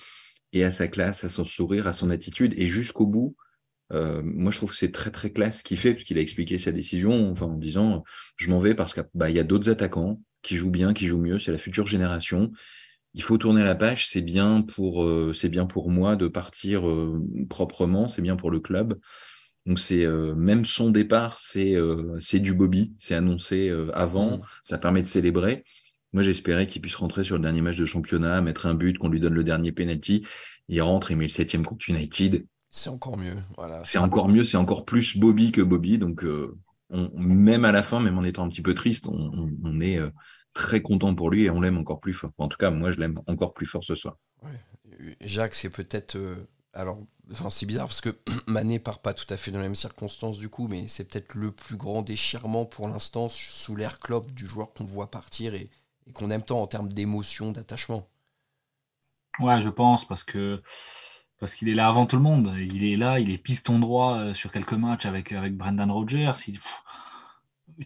et 0.53 0.65
à 0.65 0.71
sa 0.71 0.89
classe, 0.89 1.25
à 1.25 1.29
son 1.29 1.45
sourire, 1.45 1.87
à 1.87 1.93
son 1.93 2.11
attitude. 2.11 2.55
Et 2.57 2.69
jusqu'au 2.69 3.07
bout, 3.07 3.37
euh, 3.93 4.23
moi, 4.25 4.51
je 4.51 4.59
trouve 4.59 4.71
que 4.71 4.77
c'est 4.77 4.93
très 4.93 5.11
très 5.11 5.31
classe 5.31 5.59
ce 5.59 5.65
qu'il 5.65 5.79
fait, 5.79 5.95
puisqu'il 5.95 6.19
a 6.19 6.21
expliqué 6.21 6.59
sa 6.59 6.73
décision 6.73 7.35
en 7.39 7.57
disant 7.57 8.05
je 8.37 8.51
m'en 8.51 8.61
vais 8.61 8.75
parce 8.75 8.95
qu'il 8.95 9.05
bah, 9.15 9.31
y 9.31 9.39
a 9.39 9.45
d'autres 9.45 9.71
attaquants 9.71 10.21
qui 10.43 10.57
jouent 10.57 10.71
bien, 10.71 10.95
qui 10.95 11.07
jouent 11.07 11.19
mieux, 11.19 11.39
c'est 11.39 11.53
la 11.53 11.59
future 11.59 11.87
génération 11.87 12.53
il 13.19 13.23
faut 13.23 13.37
tourner 13.37 13.65
la 13.65 13.75
page, 13.75 14.09
c'est 14.09 14.23
bien 14.23 14.63
pour 14.63 15.03
euh, 15.03 15.35
bien 15.51 15.67
pour 15.67 15.91
moi 15.91 16.15
de 16.15 16.29
partir 16.29 16.89
euh, 16.89 17.21
proprement, 17.51 18.07
c'est 18.09 18.23
bien 18.23 18.37
pour 18.37 18.49
le 18.49 18.61
club. 18.61 18.97
Donc 19.67 19.81
c'est 19.81 20.05
euh, 20.05 20.37
même 20.37 20.65
son 20.65 20.91
départ, 20.91 21.37
c'est 21.39 21.75
c'est 22.21 22.39
du 22.39 22.55
Bobby, 22.55 22.95
c'est 22.99 23.17
annoncé 23.17 23.75
avant, 23.93 24.39
mmh. 24.39 24.41
ça 24.63 24.79
permet 24.79 25.03
de 25.03 25.09
célébrer. 25.09 25.65
Moi 26.13 26.23
j'espérais 26.23 26.69
qu'il 26.69 26.81
puisse 26.81 26.95
rentrer 26.95 27.25
sur 27.25 27.35
le 27.35 27.43
dernier 27.43 27.61
match 27.61 27.77
de 27.77 27.85
championnat, 27.85 28.41
mettre 28.41 28.67
un 28.67 28.75
but, 28.75 28.97
qu'on 28.99 29.09
lui 29.09 29.21
donne 29.21 29.35
le 29.35 29.45
dernier 29.45 29.73
penalty, 29.73 30.25
il 30.69 30.81
rentre 30.81 31.11
et 31.11 31.17
met 31.17 31.25
le 31.25 31.29
septième 31.29 31.67
contre 31.67 31.91
United. 31.91 32.47
C'est 32.71 32.89
encore 32.89 33.19
mieux, 33.19 33.37
voilà. 33.57 33.83
C'est 33.83 33.99
encore 33.99 34.29
mieux, 34.29 34.45
c'est 34.45 34.57
encore 34.59 34.85
plus 34.85 35.19
Bobby 35.19 35.51
que 35.51 35.61
Bobby, 35.61 35.99
donc 35.99 36.25
même 36.91 37.65
à 37.65 37.73
la 37.73 37.83
fin, 37.83 37.99
même 37.99 38.17
en 38.17 38.23
étant 38.23 38.45
un 38.45 38.49
petit 38.49 38.63
peu 38.63 38.75
triste, 38.75 39.09
on 39.09 39.81
est 39.81 39.99
très 40.59 40.83
content 40.83 41.14
pour 41.14 41.31
lui 41.31 41.44
et 41.44 41.51
on 41.51 41.61
l'aime 41.61 41.79
encore 41.79 42.01
plus 42.01 42.12
fort. 42.12 42.33
En 42.37 42.49
tout 42.49 42.59
cas, 42.59 42.71
moi, 42.71 42.90
je 42.90 42.99
l'aime 42.99 43.21
encore 43.29 43.55
plus 43.55 43.66
fort 43.66 43.85
ce 43.85 43.94
soir. 43.94 44.16
Jacques, 45.21 45.55
c'est 45.55 45.71
peut-être. 45.71 46.16
Euh, 46.16 46.35
alors, 46.73 46.99
enfin, 47.31 47.49
c'est 47.49 47.64
bizarre 47.64 47.87
parce 47.87 48.01
que 48.01 48.18
Mané 48.49 48.81
part 48.81 48.99
pas 48.99 49.14
tout 49.14 49.27
à 49.31 49.37
fait 49.37 49.53
dans 49.53 49.59
les 49.59 49.64
mêmes 49.64 49.77
circonstances 49.77 50.38
du 50.38 50.49
coup, 50.49 50.66
mais 50.66 50.88
c'est 50.88 51.05
peut-être 51.05 51.35
le 51.35 51.53
plus 51.53 51.77
grand 51.77 52.03
déchirement 52.03 52.64
pour 52.66 52.88
l'instant 52.88 53.29
sous 53.29 53.77
l'air 53.77 54.01
clope 54.01 54.33
du 54.33 54.47
joueur 54.47 54.73
qu'on 54.73 54.85
voit 54.85 55.11
partir 55.11 55.55
et, 55.55 55.71
qu'on 56.12 56.31
aime 56.31 56.42
tant 56.42 56.61
en 56.61 56.66
termes 56.66 56.88
d'émotion, 56.88 57.53
d'attachement. 57.53 58.09
Ouais, 59.38 59.62
je 59.62 59.68
pense 59.68 60.09
parce 60.09 60.25
que 60.25 60.61
parce 61.38 61.55
qu'il 61.55 61.68
est 61.68 61.75
là 61.75 61.87
avant 61.87 62.07
tout 62.07 62.16
le 62.16 62.23
monde. 62.23 62.53
Il 62.59 62.83
est 62.83 62.97
là, 62.97 63.21
il 63.21 63.31
est 63.31 63.38
piston 63.38 63.79
droit 63.79 64.18
euh, 64.18 64.35
sur 64.35 64.51
quelques 64.51 64.73
matchs 64.73 65.07
avec, 65.07 65.31
avec 65.31 65.57
Brendan 65.57 65.90
Rodgers. 65.90 66.33
Il, 66.49 66.59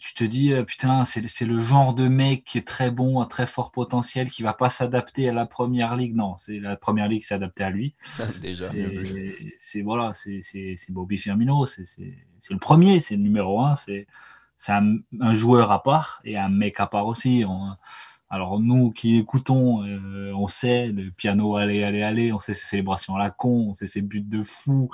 tu 0.00 0.14
te 0.14 0.24
dis, 0.24 0.52
euh, 0.52 0.64
putain, 0.64 1.04
c'est 1.04 1.44
le 1.44 1.60
genre 1.60 1.94
de 1.94 2.08
mec 2.08 2.44
qui 2.44 2.58
est 2.58 2.66
très 2.66 2.90
bon, 2.90 3.20
à 3.20 3.26
très 3.26 3.46
fort 3.46 3.70
potentiel, 3.70 4.30
qui 4.30 4.42
va 4.42 4.54
pas 4.54 4.70
s'adapter 4.70 5.28
à 5.28 5.32
la 5.32 5.46
première 5.46 5.96
ligue. 5.96 6.14
Non, 6.14 6.36
c'est 6.38 6.58
la 6.58 6.76
première 6.76 7.08
ligue 7.08 7.22
s'est 7.22 7.34
adaptée 7.34 7.64
à 7.64 7.70
lui. 7.70 7.94
Déjà. 8.40 8.70
C'est 9.58 9.82
voilà, 9.82 10.12
c'est 10.14 10.76
Bobby 10.90 11.18
Firmino, 11.18 11.66
c'est 11.66 11.84
le 12.50 12.58
premier, 12.58 13.00
c'est 13.00 13.16
le 13.16 13.22
numéro 13.22 13.60
un, 13.60 13.76
c'est 13.76 14.06
un, 14.68 14.98
un, 15.20 15.34
joueur 15.34 15.70
à 15.72 15.82
part 15.82 16.20
et 16.24 16.38
un 16.38 16.48
mec 16.48 16.80
à 16.80 16.86
part 16.86 17.06
aussi. 17.06 17.44
alors 18.30 18.60
nous 18.60 18.92
qui 18.92 19.18
écoutons, 19.18 19.84
euh, 19.84 20.32
on 20.34 20.48
sait 20.48 20.88
le 20.88 21.10
piano 21.10 21.56
aller 21.56 21.82
aller 21.82 22.02
aller, 22.02 22.32
on 22.32 22.40
sait 22.40 22.54
ses 22.54 22.66
célébrations 22.66 23.16
à 23.16 23.18
la 23.18 23.30
con, 23.30 23.66
on 23.70 23.74
sait 23.74 23.86
ses 23.86 24.02
buts 24.02 24.20
de 24.20 24.42
fou, 24.42 24.90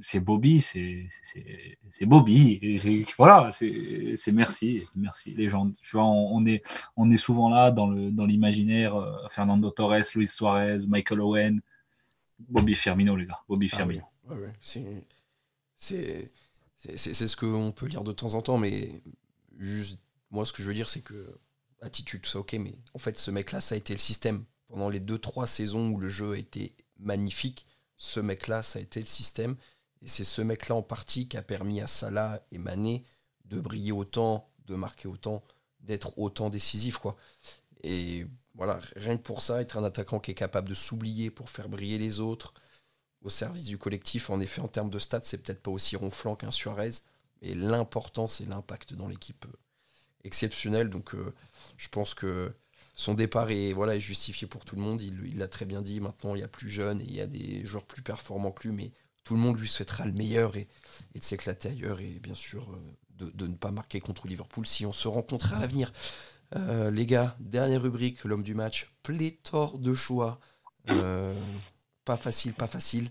c'est 0.00 0.20
Bobby, 0.20 0.60
c'est 0.60 1.08
Bobby. 2.02 3.04
Voilà, 3.16 3.50
c'est 3.52 4.32
merci, 4.32 4.82
merci. 4.96 5.30
Les 5.32 5.48
gens, 5.48 5.70
tu 5.80 5.96
vois, 5.96 6.04
on, 6.04 6.44
est, 6.46 6.62
on 6.96 7.10
est 7.10 7.16
souvent 7.16 7.48
là 7.48 7.70
dans 7.70 7.90
l'imaginaire. 7.90 8.94
Dans 8.94 9.02
euh, 9.02 9.28
Fernando 9.30 9.70
Torres, 9.70 10.04
Luis 10.14 10.28
Suarez, 10.28 10.86
Michael 10.88 11.20
Owen, 11.20 11.60
Bobby 12.38 12.74
Firmino, 12.74 13.16
les 13.16 13.26
gars. 13.26 13.40
Bobby 13.48 13.68
ah 13.72 13.76
Firmino. 13.76 14.02
C'est 15.78 16.30
ce 16.88 17.36
qu'on 17.36 17.72
peut 17.72 17.86
lire 17.86 18.04
de 18.04 18.12
temps 18.12 18.34
en 18.34 18.42
temps, 18.42 18.58
mais 18.58 19.02
juste, 19.58 20.00
moi, 20.30 20.44
ce 20.44 20.52
que 20.52 20.62
je 20.62 20.68
veux 20.68 20.74
dire, 20.74 20.88
c'est 20.88 21.02
que 21.02 21.38
attitude, 21.80 22.22
tout 22.22 22.30
ça, 22.30 22.38
ok, 22.38 22.54
mais 22.54 22.74
en 22.94 22.98
fait, 22.98 23.18
ce 23.18 23.30
mec-là, 23.30 23.60
ça 23.60 23.74
a 23.74 23.78
été 23.78 23.92
le 23.92 23.98
système. 24.00 24.44
Pendant 24.68 24.88
les 24.88 25.00
2-3 25.00 25.46
saisons 25.46 25.90
où 25.90 26.00
le 26.00 26.08
jeu 26.08 26.32
a 26.32 26.36
été 26.36 26.74
magnifique, 26.98 27.66
ce 27.96 28.20
mec-là, 28.20 28.62
ça 28.62 28.78
a 28.78 28.82
été 28.82 29.00
le 29.00 29.06
système. 29.06 29.56
Et 30.02 30.08
c'est 30.08 30.24
ce 30.24 30.42
mec-là 30.42 30.74
en 30.74 30.82
partie 30.82 31.28
qui 31.28 31.36
a 31.36 31.42
permis 31.42 31.80
à 31.80 31.86
Salah 31.86 32.44
et 32.52 32.58
Mané 32.58 33.04
de 33.44 33.60
briller 33.60 33.92
autant, 33.92 34.48
de 34.66 34.74
marquer 34.74 35.08
autant, 35.08 35.42
d'être 35.80 36.18
autant 36.18 36.50
décisif. 36.50 36.98
Quoi. 36.98 37.16
Et 37.82 38.26
voilà, 38.54 38.80
rien 38.96 39.16
que 39.16 39.22
pour 39.22 39.42
ça, 39.42 39.60
être 39.60 39.76
un 39.76 39.84
attaquant 39.84 40.20
qui 40.20 40.30
est 40.30 40.34
capable 40.34 40.68
de 40.68 40.74
s'oublier 40.74 41.30
pour 41.30 41.50
faire 41.50 41.68
briller 41.68 41.98
les 41.98 42.20
autres 42.20 42.54
au 43.22 43.30
service 43.30 43.64
du 43.64 43.76
collectif, 43.76 44.30
en 44.30 44.40
effet, 44.40 44.60
en 44.60 44.68
termes 44.68 44.90
de 44.90 44.98
stats, 44.98 45.20
c'est 45.24 45.42
peut-être 45.42 45.62
pas 45.62 45.70
aussi 45.70 45.96
ronflant 45.96 46.36
qu'un 46.36 46.52
Suarez, 46.52 46.92
mais 47.42 47.54
l'importance 47.54 48.40
et 48.40 48.44
l'impact 48.44 48.94
dans 48.94 49.08
l'équipe 49.08 49.44
euh, 49.46 49.56
exceptionnel. 50.24 50.90
Donc 50.90 51.14
euh, 51.14 51.34
je 51.76 51.88
pense 51.88 52.14
que 52.14 52.54
son 52.94 53.14
départ 53.14 53.50
est, 53.50 53.72
voilà, 53.72 53.98
justifié 53.98 54.46
pour 54.46 54.64
tout 54.64 54.76
le 54.76 54.82
monde. 54.82 55.02
Il 55.02 55.38
l'a 55.38 55.48
très 55.48 55.64
bien 55.64 55.82
dit. 55.82 56.00
Maintenant, 56.00 56.34
il 56.34 56.40
y 56.40 56.44
a 56.44 56.48
plus 56.48 56.70
jeune 56.70 57.00
et 57.00 57.04
il 57.04 57.14
y 57.14 57.20
a 57.20 57.26
des 57.26 57.66
joueurs 57.66 57.84
plus 57.84 58.02
performants 58.02 58.52
que 58.52 58.68
lui, 58.68 58.92
tout 59.26 59.34
le 59.34 59.40
monde 59.40 59.58
lui 59.58 59.68
souhaitera 59.68 60.06
le 60.06 60.12
meilleur 60.12 60.56
et, 60.56 60.68
de 61.14 61.20
s'éclater 61.20 61.70
ailleurs 61.70 61.98
et 61.98 62.20
bien 62.22 62.34
sûr 62.34 62.70
euh, 62.70 63.30
de, 63.34 63.46
ne 63.48 63.56
pas 63.56 63.72
marquer 63.72 63.98
contre 63.98 64.28
Liverpool 64.28 64.66
si 64.66 64.86
on 64.86 64.92
se 64.92 65.08
rencontre 65.08 65.52
à 65.52 65.58
l'avenir. 65.58 65.92
Euh, 66.54 66.92
les 66.92 67.06
gars, 67.06 67.36
dernière 67.40 67.82
rubrique, 67.82 68.22
l'homme 68.22 68.44
du 68.44 68.54
match, 68.54 68.88
pléthore 69.02 69.78
de 69.78 69.94
choix. 69.94 70.38
Euh, 70.90 71.34
pas 72.04 72.16
facile, 72.16 72.52
pas 72.54 72.68
facile. 72.68 73.10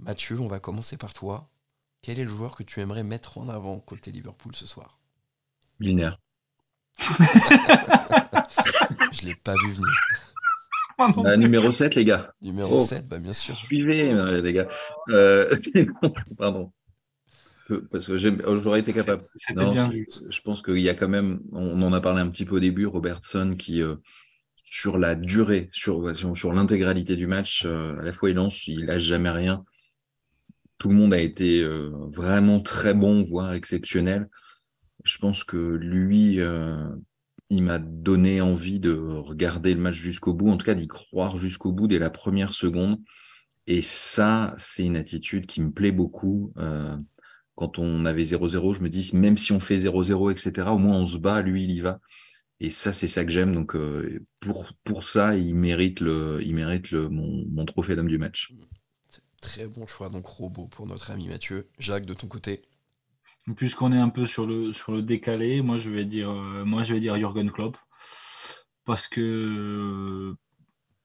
Mathieu, 0.00 0.40
on 0.40 0.48
va 0.48 0.58
commencer 0.58 0.96
par 0.96 1.14
toi. 1.14 1.48
quel 2.02 2.18
est 2.18 2.24
le 2.24 2.30
joueur 2.30 2.56
que 2.56 2.64
tu 2.64 2.80
aimerais 2.80 3.04
mettre 3.04 3.38
en 3.38 3.48
avant 3.48 3.78
côté 3.78 4.10
Liverpool 4.10 4.56
ce 4.56 4.66
soir? 4.66 4.98
Milner. 5.78 6.10
Je 9.12 9.26
l'ai 9.26 9.36
pas 9.36 9.54
vu 9.54 9.74
venir. 9.74 10.31
Bah, 11.22 11.36
numéro 11.36 11.72
7, 11.72 11.94
les 11.94 12.04
gars. 12.04 12.32
Numéro 12.42 12.76
Oh. 12.76 12.80
7, 12.80 13.06
bah 13.08 13.18
bien 13.18 13.32
sûr. 13.32 13.54
Suivez, 13.56 14.10
euh, 14.12 14.40
les 14.42 14.52
gars. 14.52 14.68
Euh, 15.10 15.54
Pardon. 16.38 16.72
Euh, 17.70 17.86
Parce 17.90 18.06
que 18.06 18.18
j'aurais 18.18 18.80
été 18.80 18.92
capable. 18.92 19.22
C'était 19.36 19.60
Non, 19.64 19.72
bien 19.72 19.86
je- 19.90 19.96
vu. 19.96 20.08
Je 20.28 20.40
pense 20.42 20.62
qu'il 20.62 20.78
y 20.78 20.88
a 20.88 20.94
quand 20.94 21.08
même, 21.08 21.40
on 21.52 21.80
en 21.82 21.92
a 21.92 22.00
parlé 22.00 22.20
un 22.20 22.28
petit 22.28 22.44
peu 22.44 22.56
au 22.56 22.60
début, 22.60 22.86
Robertson 22.86 23.54
qui, 23.58 23.82
euh, 23.82 23.96
sur 24.64 24.98
la 24.98 25.14
durée, 25.14 25.68
sur, 25.72 26.14
sur, 26.16 26.36
sur 26.36 26.52
l'intégralité 26.52 27.16
du 27.16 27.26
match, 27.26 27.62
euh, 27.66 27.98
à 28.00 28.02
la 28.04 28.12
fois 28.12 28.30
il 28.30 28.36
lance, 28.36 28.66
il 28.66 28.86
lâche 28.86 29.02
jamais 29.02 29.30
rien. 29.30 29.64
Tout 30.78 30.88
le 30.88 30.94
monde 30.96 31.14
a 31.14 31.18
été 31.20 31.62
euh, 31.62 31.90
vraiment 32.10 32.60
très 32.60 32.94
bon, 32.94 33.22
voire 33.22 33.52
exceptionnel. 33.52 34.28
Je 35.04 35.18
pense 35.18 35.44
que 35.44 35.56
lui, 35.56 36.40
euh, 36.40 36.76
il 37.52 37.62
m'a 37.62 37.78
donné 37.78 38.40
envie 38.40 38.80
de 38.80 38.92
regarder 38.94 39.74
le 39.74 39.80
match 39.80 39.96
jusqu'au 39.96 40.32
bout, 40.32 40.48
en 40.48 40.56
tout 40.56 40.64
cas 40.64 40.74
d'y 40.74 40.88
croire 40.88 41.36
jusqu'au 41.36 41.70
bout 41.70 41.86
dès 41.86 41.98
la 41.98 42.08
première 42.08 42.54
seconde. 42.54 42.98
Et 43.66 43.82
ça, 43.82 44.54
c'est 44.56 44.84
une 44.84 44.96
attitude 44.96 45.46
qui 45.46 45.60
me 45.60 45.70
plaît 45.70 45.92
beaucoup. 45.92 46.52
Euh, 46.56 46.96
quand 47.54 47.78
on 47.78 48.06
avait 48.06 48.24
0-0, 48.24 48.74
je 48.74 48.80
me 48.80 48.88
dis, 48.88 49.10
même 49.14 49.36
si 49.36 49.52
on 49.52 49.60
fait 49.60 49.76
0-0, 49.76 50.32
etc., 50.32 50.68
au 50.70 50.78
moins 50.78 50.96
on 50.96 51.06
se 51.06 51.18
bat, 51.18 51.42
lui, 51.42 51.64
il 51.64 51.70
y 51.70 51.80
va. 51.80 52.00
Et 52.58 52.70
ça, 52.70 52.94
c'est 52.94 53.08
ça 53.08 53.24
que 53.24 53.30
j'aime. 53.30 53.54
Donc, 53.54 53.76
euh, 53.76 54.24
pour, 54.40 54.72
pour 54.82 55.04
ça, 55.04 55.36
il 55.36 55.54
mérite, 55.54 56.00
le, 56.00 56.40
il 56.42 56.54
mérite 56.54 56.90
le, 56.90 57.10
mon, 57.10 57.44
mon 57.50 57.66
trophée 57.66 57.96
d'homme 57.96 58.08
du 58.08 58.18
match. 58.18 58.52
Très 59.42 59.66
bon 59.66 59.86
choix, 59.86 60.08
donc 60.08 60.24
robot 60.26 60.68
pour 60.68 60.86
notre 60.86 61.10
ami 61.10 61.28
Mathieu. 61.28 61.68
Jacques, 61.78 62.06
de 62.06 62.14
ton 62.14 62.28
côté 62.28 62.62
Puisqu'on 63.56 63.92
est 63.92 63.98
un 63.98 64.08
peu 64.08 64.24
sur 64.26 64.46
le, 64.46 64.72
sur 64.72 64.92
le 64.92 65.02
décalé, 65.02 65.62
moi 65.62 65.76
je 65.76 65.90
vais 65.90 66.04
dire, 66.04 66.30
euh, 66.30 66.64
moi 66.64 66.82
je 66.82 66.94
vais 66.94 67.00
dire 67.00 67.16
Jürgen 67.16 67.50
Klopp. 67.50 67.76
Parce 68.84 69.06
que, 69.08 70.34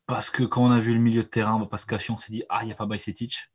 parce 0.08 0.30
que 0.30 0.44
quand 0.44 0.66
on 0.66 0.72
a 0.72 0.80
vu 0.80 0.94
le 0.94 1.00
milieu 1.00 1.24
de 1.24 1.28
terrain, 1.28 1.56
on 1.56 1.60
va 1.60 1.68
pas 1.68 1.78
se 1.78 1.86
cacher, 1.86 2.12
on 2.12 2.18
s'est 2.18 2.32
dit, 2.32 2.44
ah, 2.50 2.60
il 2.64 2.68
n'y 2.68 2.72
a 2.72 2.76
pas 2.76 2.86
Bajcetic. 2.86 3.50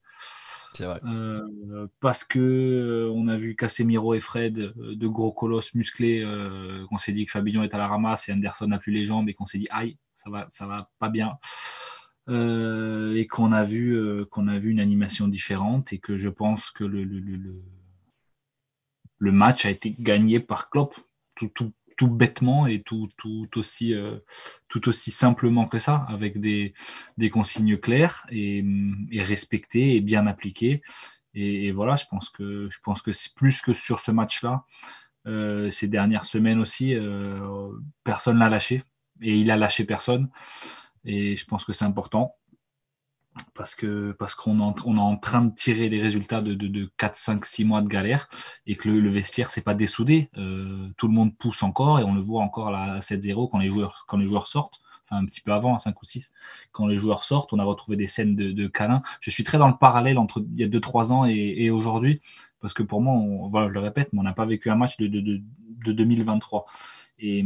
C'est 0.74 0.84
vrai. 0.84 1.00
Euh, 1.04 1.86
parce 2.00 2.24
que 2.24 2.38
euh, 2.38 3.12
on 3.14 3.28
a 3.28 3.36
vu 3.36 3.56
Casemiro 3.56 4.14
et 4.14 4.20
Fred, 4.20 4.58
euh, 4.58 4.96
de 4.96 5.06
gros 5.06 5.32
colosses 5.32 5.74
musclés, 5.74 6.22
euh, 6.24 6.86
qu'on 6.88 6.98
s'est 6.98 7.12
dit 7.12 7.26
que 7.26 7.32
Fabinho 7.32 7.62
est 7.62 7.74
à 7.74 7.78
la 7.78 7.88
ramasse 7.88 8.28
et 8.28 8.32
Anderson 8.32 8.68
n'a 8.68 8.78
plus 8.78 8.92
les 8.92 9.04
jambes 9.04 9.28
et 9.28 9.34
qu'on 9.34 9.46
s'est 9.46 9.58
dit 9.58 9.68
aïe, 9.70 9.98
ça 10.16 10.30
va, 10.30 10.46
ça 10.50 10.66
va 10.66 10.90
pas 10.98 11.08
bien. 11.08 11.38
Euh, 12.28 13.14
et 13.16 13.26
qu'on 13.26 13.50
a 13.52 13.64
vu 13.64 13.96
euh, 13.96 14.24
qu'on 14.24 14.46
a 14.46 14.58
vu 14.58 14.70
une 14.70 14.78
animation 14.78 15.26
différente 15.26 15.92
et 15.92 15.98
que 15.98 16.16
je 16.16 16.28
pense 16.28 16.70
que 16.70 16.84
le, 16.84 17.02
le, 17.02 17.18
le, 17.18 17.62
le- 19.22 19.32
match 19.32 19.66
a 19.66 19.70
été 19.70 19.94
gagné 19.98 20.40
par 20.40 20.70
Klopp 20.70 20.94
tout, 21.36 21.50
tout, 21.96 22.08
bêtement 22.08 22.66
et 22.66 22.82
tout, 22.82 23.08
aussi, 23.56 23.94
euh, 23.94 24.18
tout 24.68 24.88
aussi 24.88 25.10
simplement 25.10 25.66
que 25.68 25.78
ça, 25.78 26.04
avec 26.08 26.40
des, 26.40 26.74
consignes 27.30 27.78
claires 27.78 28.26
et, 28.30 28.64
respectées 29.18 29.96
et 29.96 30.00
bien 30.00 30.26
appliquées. 30.26 30.82
Et, 31.34 31.66
et 31.66 31.72
voilà, 31.72 31.96
je 31.96 32.04
pense 32.10 32.28
que 32.28 32.68
je 32.70 32.78
pense 32.82 33.02
que 33.02 33.12
c'est 33.12 33.34
plus 33.34 33.62
que 33.62 33.72
sur 33.72 34.00
ce 34.00 34.10
match-là. 34.10 34.64
euh, 35.26 35.70
ces 35.70 35.88
dernières 35.88 36.24
semaines 36.24 36.60
aussi, 36.60 36.94
euh, 36.94 37.70
personne 38.04 38.38
l'a 38.38 38.48
lâché 38.48 38.82
et 39.20 39.36
il 39.38 39.50
a 39.50 39.56
lâché 39.56 39.84
personne. 39.84 40.30
Et 41.04 41.36
je 41.36 41.46
pense 41.46 41.64
que 41.64 41.72
c'est 41.72 41.84
important 41.84 42.36
parce 43.54 43.74
que 43.74 44.12
parce 44.12 44.34
qu'on 44.34 44.58
est, 44.60 44.62
en- 44.62 45.16
train 45.16 45.42
de 45.42 45.54
tirer 45.54 45.88
les 45.88 46.00
résultats 46.00 46.40
de, 46.40 46.54
de, 46.54 46.66
de 46.68 46.90
4, 46.96 47.16
5, 47.16 47.44
6 47.44 47.64
mois 47.64 47.82
de 47.82 47.88
galère 47.88 48.28
et 48.66 48.76
que 48.76 48.88
le, 48.88 49.00
le 49.00 49.10
vestiaire 49.10 49.50
c'est 49.50 49.62
pas 49.62 49.74
dessoudé. 49.74 50.30
Euh, 50.36 50.88
tout 50.96 51.08
le 51.08 51.14
monde 51.14 51.36
pousse 51.36 51.62
encore 51.62 51.98
et 52.00 52.04
on 52.04 52.14
le 52.14 52.20
voit 52.20 52.42
encore 52.42 52.70
là, 52.70 52.94
à 52.94 53.00
7-0 53.00 53.48
quand 53.50 53.58
les 53.58 53.68
joueurs 53.68 54.04
quand 54.06 54.16
les 54.18 54.26
joueurs 54.26 54.46
sortent. 54.46 54.80
Enfin, 55.08 55.20
un 55.20 55.24
petit 55.26 55.40
peu 55.40 55.52
avant, 55.52 55.74
à 55.74 55.78
5 55.78 56.00
ou 56.00 56.06
6, 56.06 56.32
quand 56.70 56.86
les 56.86 56.98
joueurs 56.98 57.24
sortent, 57.24 57.52
on 57.52 57.58
a 57.58 57.64
retrouvé 57.64 57.96
des 57.96 58.06
scènes 58.06 58.36
de, 58.36 58.52
de 58.52 58.66
câlins. 58.68 59.02
Je 59.20 59.30
suis 59.30 59.42
très 59.44 59.58
dans 59.58 59.66
le 59.68 59.76
parallèle 59.76 60.16
entre 60.18 60.44
il 60.54 60.60
y 60.60 60.64
a 60.64 60.68
2-3 60.68 61.12
ans 61.12 61.26
et, 61.26 61.34
et 61.58 61.70
aujourd'hui, 61.70 62.20
parce 62.60 62.72
que 62.72 62.82
pour 62.84 63.00
moi, 63.02 63.14
voilà, 63.48 63.68
je 63.68 63.72
le 63.74 63.80
répète, 63.80 64.10
mais 64.12 64.20
on 64.20 64.22
n'a 64.22 64.32
pas 64.32 64.46
vécu 64.46 64.70
un 64.70 64.76
match 64.76 64.96
de, 64.98 65.08
de, 65.08 65.20
de, 65.20 65.42
de 65.84 65.92
2023. 65.92 66.66
Et, 67.18 67.44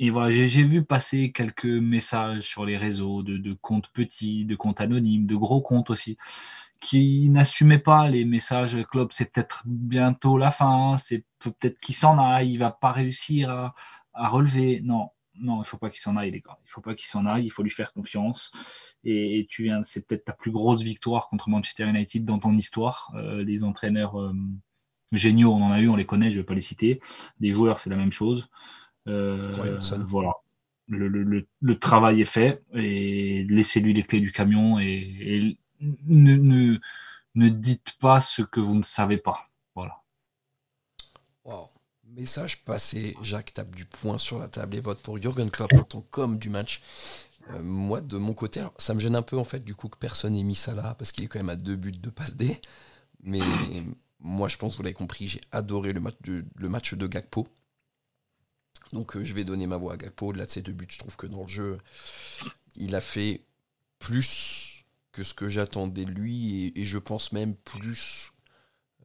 et 0.00 0.10
voilà, 0.10 0.30
j'ai 0.30 0.62
vu 0.62 0.84
passer 0.84 1.32
quelques 1.32 1.64
messages 1.64 2.42
sur 2.42 2.64
les 2.64 2.76
réseaux 2.76 3.22
de, 3.24 3.52
comptes 3.54 3.88
petits, 3.92 4.44
de 4.44 4.54
comptes 4.54 4.80
anonymes, 4.80 5.26
de 5.26 5.34
gros 5.34 5.60
comptes 5.60 5.90
aussi, 5.90 6.16
qui 6.80 7.28
n'assumaient 7.30 7.80
pas 7.80 8.08
les 8.08 8.24
messages 8.24 8.76
Club, 8.90 9.08
c'est 9.10 9.32
peut-être 9.32 9.64
bientôt 9.66 10.38
la 10.38 10.52
fin, 10.52 10.96
c'est 10.98 11.24
peut-être 11.40 11.80
qu'il 11.80 11.96
s'en 11.96 12.18
aille, 12.18 12.52
il 12.52 12.58
va 12.58 12.70
pas 12.70 12.92
réussir 12.92 13.50
à, 13.50 14.28
relever. 14.28 14.80
Non, 14.84 15.10
non, 15.34 15.62
il 15.62 15.66
faut 15.66 15.78
pas 15.78 15.90
qu'il 15.90 16.00
s'en 16.00 16.16
aille, 16.16 16.30
les 16.30 16.40
gars. 16.40 16.56
Il 16.64 16.70
faut 16.70 16.80
pas 16.80 16.94
qu'il 16.94 17.08
s'en 17.08 17.26
aille, 17.26 17.46
il 17.46 17.50
faut 17.50 17.64
lui 17.64 17.70
faire 17.70 17.92
confiance. 17.92 18.52
Et, 19.02 19.46
tu 19.50 19.64
viens, 19.64 19.82
c'est 19.82 20.06
peut-être 20.06 20.26
ta 20.26 20.32
plus 20.32 20.52
grosse 20.52 20.82
victoire 20.82 21.28
contre 21.28 21.48
Manchester 21.48 21.88
United 21.88 22.24
dans 22.24 22.38
ton 22.38 22.56
histoire. 22.56 23.12
Euh, 23.16 23.42
les 23.42 23.64
entraîneurs 23.64 24.20
euh, 24.20 24.32
géniaux, 25.12 25.52
on 25.52 25.62
en 25.62 25.72
a 25.72 25.80
eu, 25.80 25.88
on 25.88 25.96
les 25.96 26.06
connaît, 26.06 26.30
je 26.30 26.38
vais 26.38 26.46
pas 26.46 26.54
les 26.54 26.60
citer. 26.60 27.00
Des 27.40 27.50
joueurs, 27.50 27.80
c'est 27.80 27.90
la 27.90 27.96
même 27.96 28.12
chose. 28.12 28.48
Euh, 29.08 29.78
voilà. 30.08 30.32
Le, 30.86 31.08
le- 31.08 31.46
le- 31.60 31.78
travail 31.78 32.22
est 32.22 32.24
fait 32.24 32.62
et 32.72 33.44
laissez-lui 33.48 33.92
les 33.92 34.02
clés 34.04 34.20
du 34.20 34.32
camion 34.32 34.78
et, 34.78 34.86
et 35.20 35.58
ne, 35.80 36.36
ne, 36.36 36.78
ne 37.34 37.48
dites 37.50 37.96
pas 38.00 38.20
ce 38.20 38.42
que 38.42 38.60
vous 38.60 38.74
ne 38.74 38.82
savez 38.82 39.18
pas. 39.18 39.48
Voilà. 39.74 40.02
Wow. 41.44 41.68
Message 42.04 42.64
passé, 42.64 43.16
Jacques 43.22 43.52
tape 43.52 43.74
du 43.74 43.84
poing 43.84 44.18
sur 44.18 44.38
la 44.38 44.48
table 44.48 44.76
et 44.76 44.80
vote 44.80 45.00
pour 45.00 45.20
Jürgen 45.20 45.50
Klopp 45.50 45.72
en 45.74 45.82
tant 45.84 46.00
qu'homme 46.10 46.38
du 46.38 46.48
match. 46.48 46.80
Euh, 47.50 47.62
moi, 47.62 48.00
de 48.00 48.16
mon 48.16 48.34
côté, 48.34 48.60
alors, 48.60 48.74
ça 48.78 48.94
me 48.94 49.00
gêne 49.00 49.16
un 49.16 49.22
peu 49.22 49.38
en 49.38 49.44
fait 49.44 49.64
du 49.64 49.74
coup 49.74 49.88
que 49.88 49.98
personne 49.98 50.34
ait 50.36 50.42
mis 50.42 50.54
ça 50.54 50.74
là 50.74 50.94
parce 50.98 51.12
qu'il 51.12 51.24
est 51.24 51.28
quand 51.28 51.38
même 51.38 51.48
à 51.50 51.56
deux 51.56 51.76
buts 51.76 51.92
de 51.92 52.10
passe 52.10 52.36
D. 52.36 52.60
Mais 53.22 53.40
moi, 54.20 54.48
je 54.48 54.56
pense, 54.56 54.76
vous 54.76 54.82
l'avez 54.82 54.94
compris, 54.94 55.26
j'ai 55.28 55.40
adoré 55.52 55.92
le 55.92 56.00
match 56.00 56.16
de, 56.22 56.44
le 56.56 56.68
match 56.68 56.94
de 56.94 57.06
Gakpo. 57.06 57.46
Donc, 58.92 59.16
euh, 59.16 59.24
je 59.24 59.34
vais 59.34 59.44
donner 59.44 59.66
ma 59.66 59.76
voix 59.76 59.94
à 59.94 59.96
Gakpo. 59.96 60.28
Au-delà 60.28 60.46
de 60.46 60.50
ces 60.50 60.62
deux 60.62 60.72
buts, 60.72 60.86
je 60.90 60.98
trouve 60.98 61.16
que 61.16 61.26
dans 61.26 61.42
le 61.42 61.48
jeu, 61.48 61.78
il 62.76 62.94
a 62.94 63.00
fait 63.00 63.42
plus 63.98 64.84
que 65.12 65.22
ce 65.22 65.34
que 65.34 65.48
j'attendais 65.48 66.04
de 66.04 66.10
lui 66.12 66.66
et, 66.66 66.80
et 66.82 66.84
je 66.86 66.98
pense 66.98 67.32
même 67.32 67.54
plus 67.56 68.32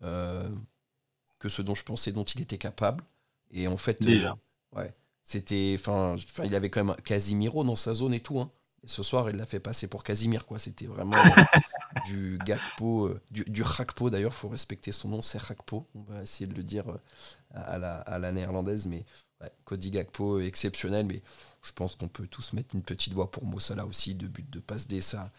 euh, 0.04 0.50
que 1.39 1.50
ce 1.50 1.62
dont 1.62 1.76
je 1.76 1.84
pensais 1.84 2.12
dont 2.12 2.24
il 2.26 2.41
était 2.41 2.58
capable. 2.58 3.04
Et 3.52 3.67
en 3.67 3.78
fait, 3.78 4.08
euh, 4.08 4.12
Déjà. 4.12 4.38
ouais, 4.76 4.93
c'était, 5.24 5.76
enfin, 5.80 6.15
il 6.46 6.56
avait 6.56 6.69
quand 6.69 6.84
même 6.84 6.96
Casimiro 7.06 7.63
dans 7.63 7.76
sa 7.76 7.93
zone 7.93 8.13
et 8.13 8.19
tout. 8.22 8.39
hein. 8.39 8.52
Et 8.84 8.88
ce 8.88 9.04
soir, 9.04 9.30
il 9.30 9.38
l'a 9.38 9.46
fait 9.46 9.60
passer 9.62 9.88
pour 9.88 10.04
Casimir, 10.04 10.46
quoi. 10.46 10.60
C'était 10.60 10.88
vraiment 10.88 11.17
euh, 11.26 11.41
du 12.06 12.38
Gakpo, 12.46 13.08
euh, 13.08 13.22
du, 13.32 13.43
du 13.46 13.62
Rakpo 13.63 14.10
d'ailleurs. 14.10 14.34
Faut 14.34 14.50
respecter 14.50 14.91
son 14.91 15.10
nom, 15.10 15.22
c'est 15.22 15.41
Rakpo. 15.41 15.88
On 15.96 16.02
va 16.02 16.22
essayer 16.22 16.48
de 16.48 16.54
le 16.56 16.63
dire 16.63 16.89
euh, 16.89 16.98
à 17.54 17.78
la, 17.78 17.98
à 18.02 18.19
la 18.19 18.32
néerlandaise, 18.32 18.86
mais 18.88 19.06
ouais, 19.41 19.52
Cody 19.65 19.91
Gakpo 19.91 20.39
exceptionnel. 20.39 21.06
Mais 21.06 21.22
je 21.62 21.72
pense 21.72 21.96
qu'on 21.96 22.10
peut 22.10 22.28
tous 22.28 22.54
mettre 22.54 22.76
une 22.76 22.84
petite 22.84 23.13
voix 23.13 23.32
pour 23.32 23.46
Mossala 23.46 23.86
aussi, 23.86 24.15
de 24.15 24.28
but 24.28 24.50
de 24.50 24.60
passe 24.60 24.88
D, 24.88 25.00
ça, 25.02 25.32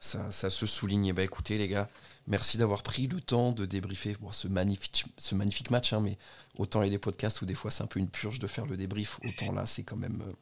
ça, 0.00 0.30
ça 0.30 0.50
se 0.50 0.66
souligne. 0.66 1.06
Et 1.06 1.12
bah 1.12 1.22
écoutez 1.22 1.58
les 1.58 1.68
gars, 1.68 1.88
merci 2.26 2.58
d'avoir 2.58 2.82
pris 2.82 3.06
le 3.06 3.20
temps 3.20 3.52
de 3.52 3.64
débriefer 3.66 4.16
bon, 4.20 4.32
ce, 4.32 4.48
magnifique, 4.48 5.04
ce 5.18 5.34
magnifique 5.34 5.70
match. 5.70 5.92
hein, 5.92 6.00
mais 6.00 6.18
autant 6.58 6.82
il 6.82 6.86
y 6.86 6.88
a 6.88 6.90
des 6.90 6.98
podcasts 6.98 7.42
où 7.42 7.46
des 7.46 7.54
fois 7.54 7.70
c'est 7.70 7.82
un 7.82 7.86
peu 7.86 8.00
une 8.00 8.08
purge 8.10 8.38
de 8.38 8.46
faire 8.46 8.66
le 8.66 8.76
débrief, 8.76 9.18
autant 9.24 9.52
là 9.52 9.66
c'est 9.66 9.84
quand 9.84 9.96
même, 9.96 10.22
euh, 10.26 10.32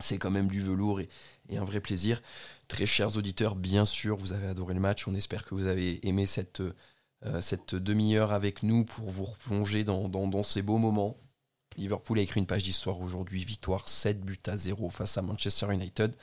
c'est 0.00 0.18
quand 0.18 0.30
même 0.30 0.48
du 0.48 0.62
velours 0.62 1.00
et, 1.00 1.08
et 1.48 1.58
un 1.58 1.64
vrai 1.64 1.80
plaisir. 1.80 2.22
Très 2.68 2.86
chers 2.86 3.16
auditeurs, 3.16 3.56
bien 3.56 3.84
sûr, 3.84 4.16
vous 4.16 4.32
avez 4.32 4.46
adoré 4.48 4.74
le 4.74 4.80
match. 4.80 5.06
On 5.08 5.14
espère 5.14 5.44
que 5.44 5.54
vous 5.54 5.66
avez 5.66 6.06
aimé 6.06 6.26
cette, 6.26 6.62
euh, 7.26 7.40
cette 7.40 7.74
demi-heure 7.74 8.32
avec 8.32 8.62
nous 8.62 8.84
pour 8.84 9.10
vous 9.10 9.24
replonger 9.24 9.84
dans, 9.84 10.08
dans, 10.08 10.28
dans 10.28 10.42
ces 10.42 10.62
beaux 10.62 10.78
moments. 10.78 11.18
Liverpool 11.76 12.18
a 12.18 12.22
écrit 12.22 12.40
une 12.40 12.46
page 12.46 12.62
d'histoire 12.64 13.00
aujourd'hui, 13.00 13.44
victoire 13.44 13.88
7 13.88 14.20
buts 14.20 14.38
à 14.46 14.56
0 14.56 14.90
face 14.90 15.18
à 15.18 15.22
Manchester 15.22 15.72
United. 15.72 16.14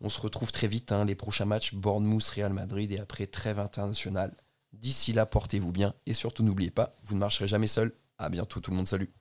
On 0.00 0.08
se 0.08 0.20
retrouve 0.20 0.52
très 0.52 0.68
vite, 0.68 0.92
hein, 0.92 1.04
les 1.04 1.14
prochains 1.14 1.44
matchs, 1.46 1.74
Bournemouth, 1.74 2.24
Real 2.28 2.52
Madrid 2.52 2.92
et 2.92 2.98
après 2.98 3.26
trêve 3.26 3.58
internationale. 3.58 4.36
D'ici 4.72 5.12
là, 5.12 5.26
portez-vous 5.26 5.72
bien 5.72 5.94
et 6.06 6.14
surtout 6.14 6.42
n'oubliez 6.42 6.70
pas, 6.70 6.96
vous 7.02 7.14
ne 7.14 7.20
marcherez 7.20 7.48
jamais 7.48 7.66
seul. 7.66 7.92
À 8.18 8.28
bientôt 8.28 8.60
tout 8.60 8.70
le 8.70 8.76
monde, 8.76 8.88
salut. 8.88 9.12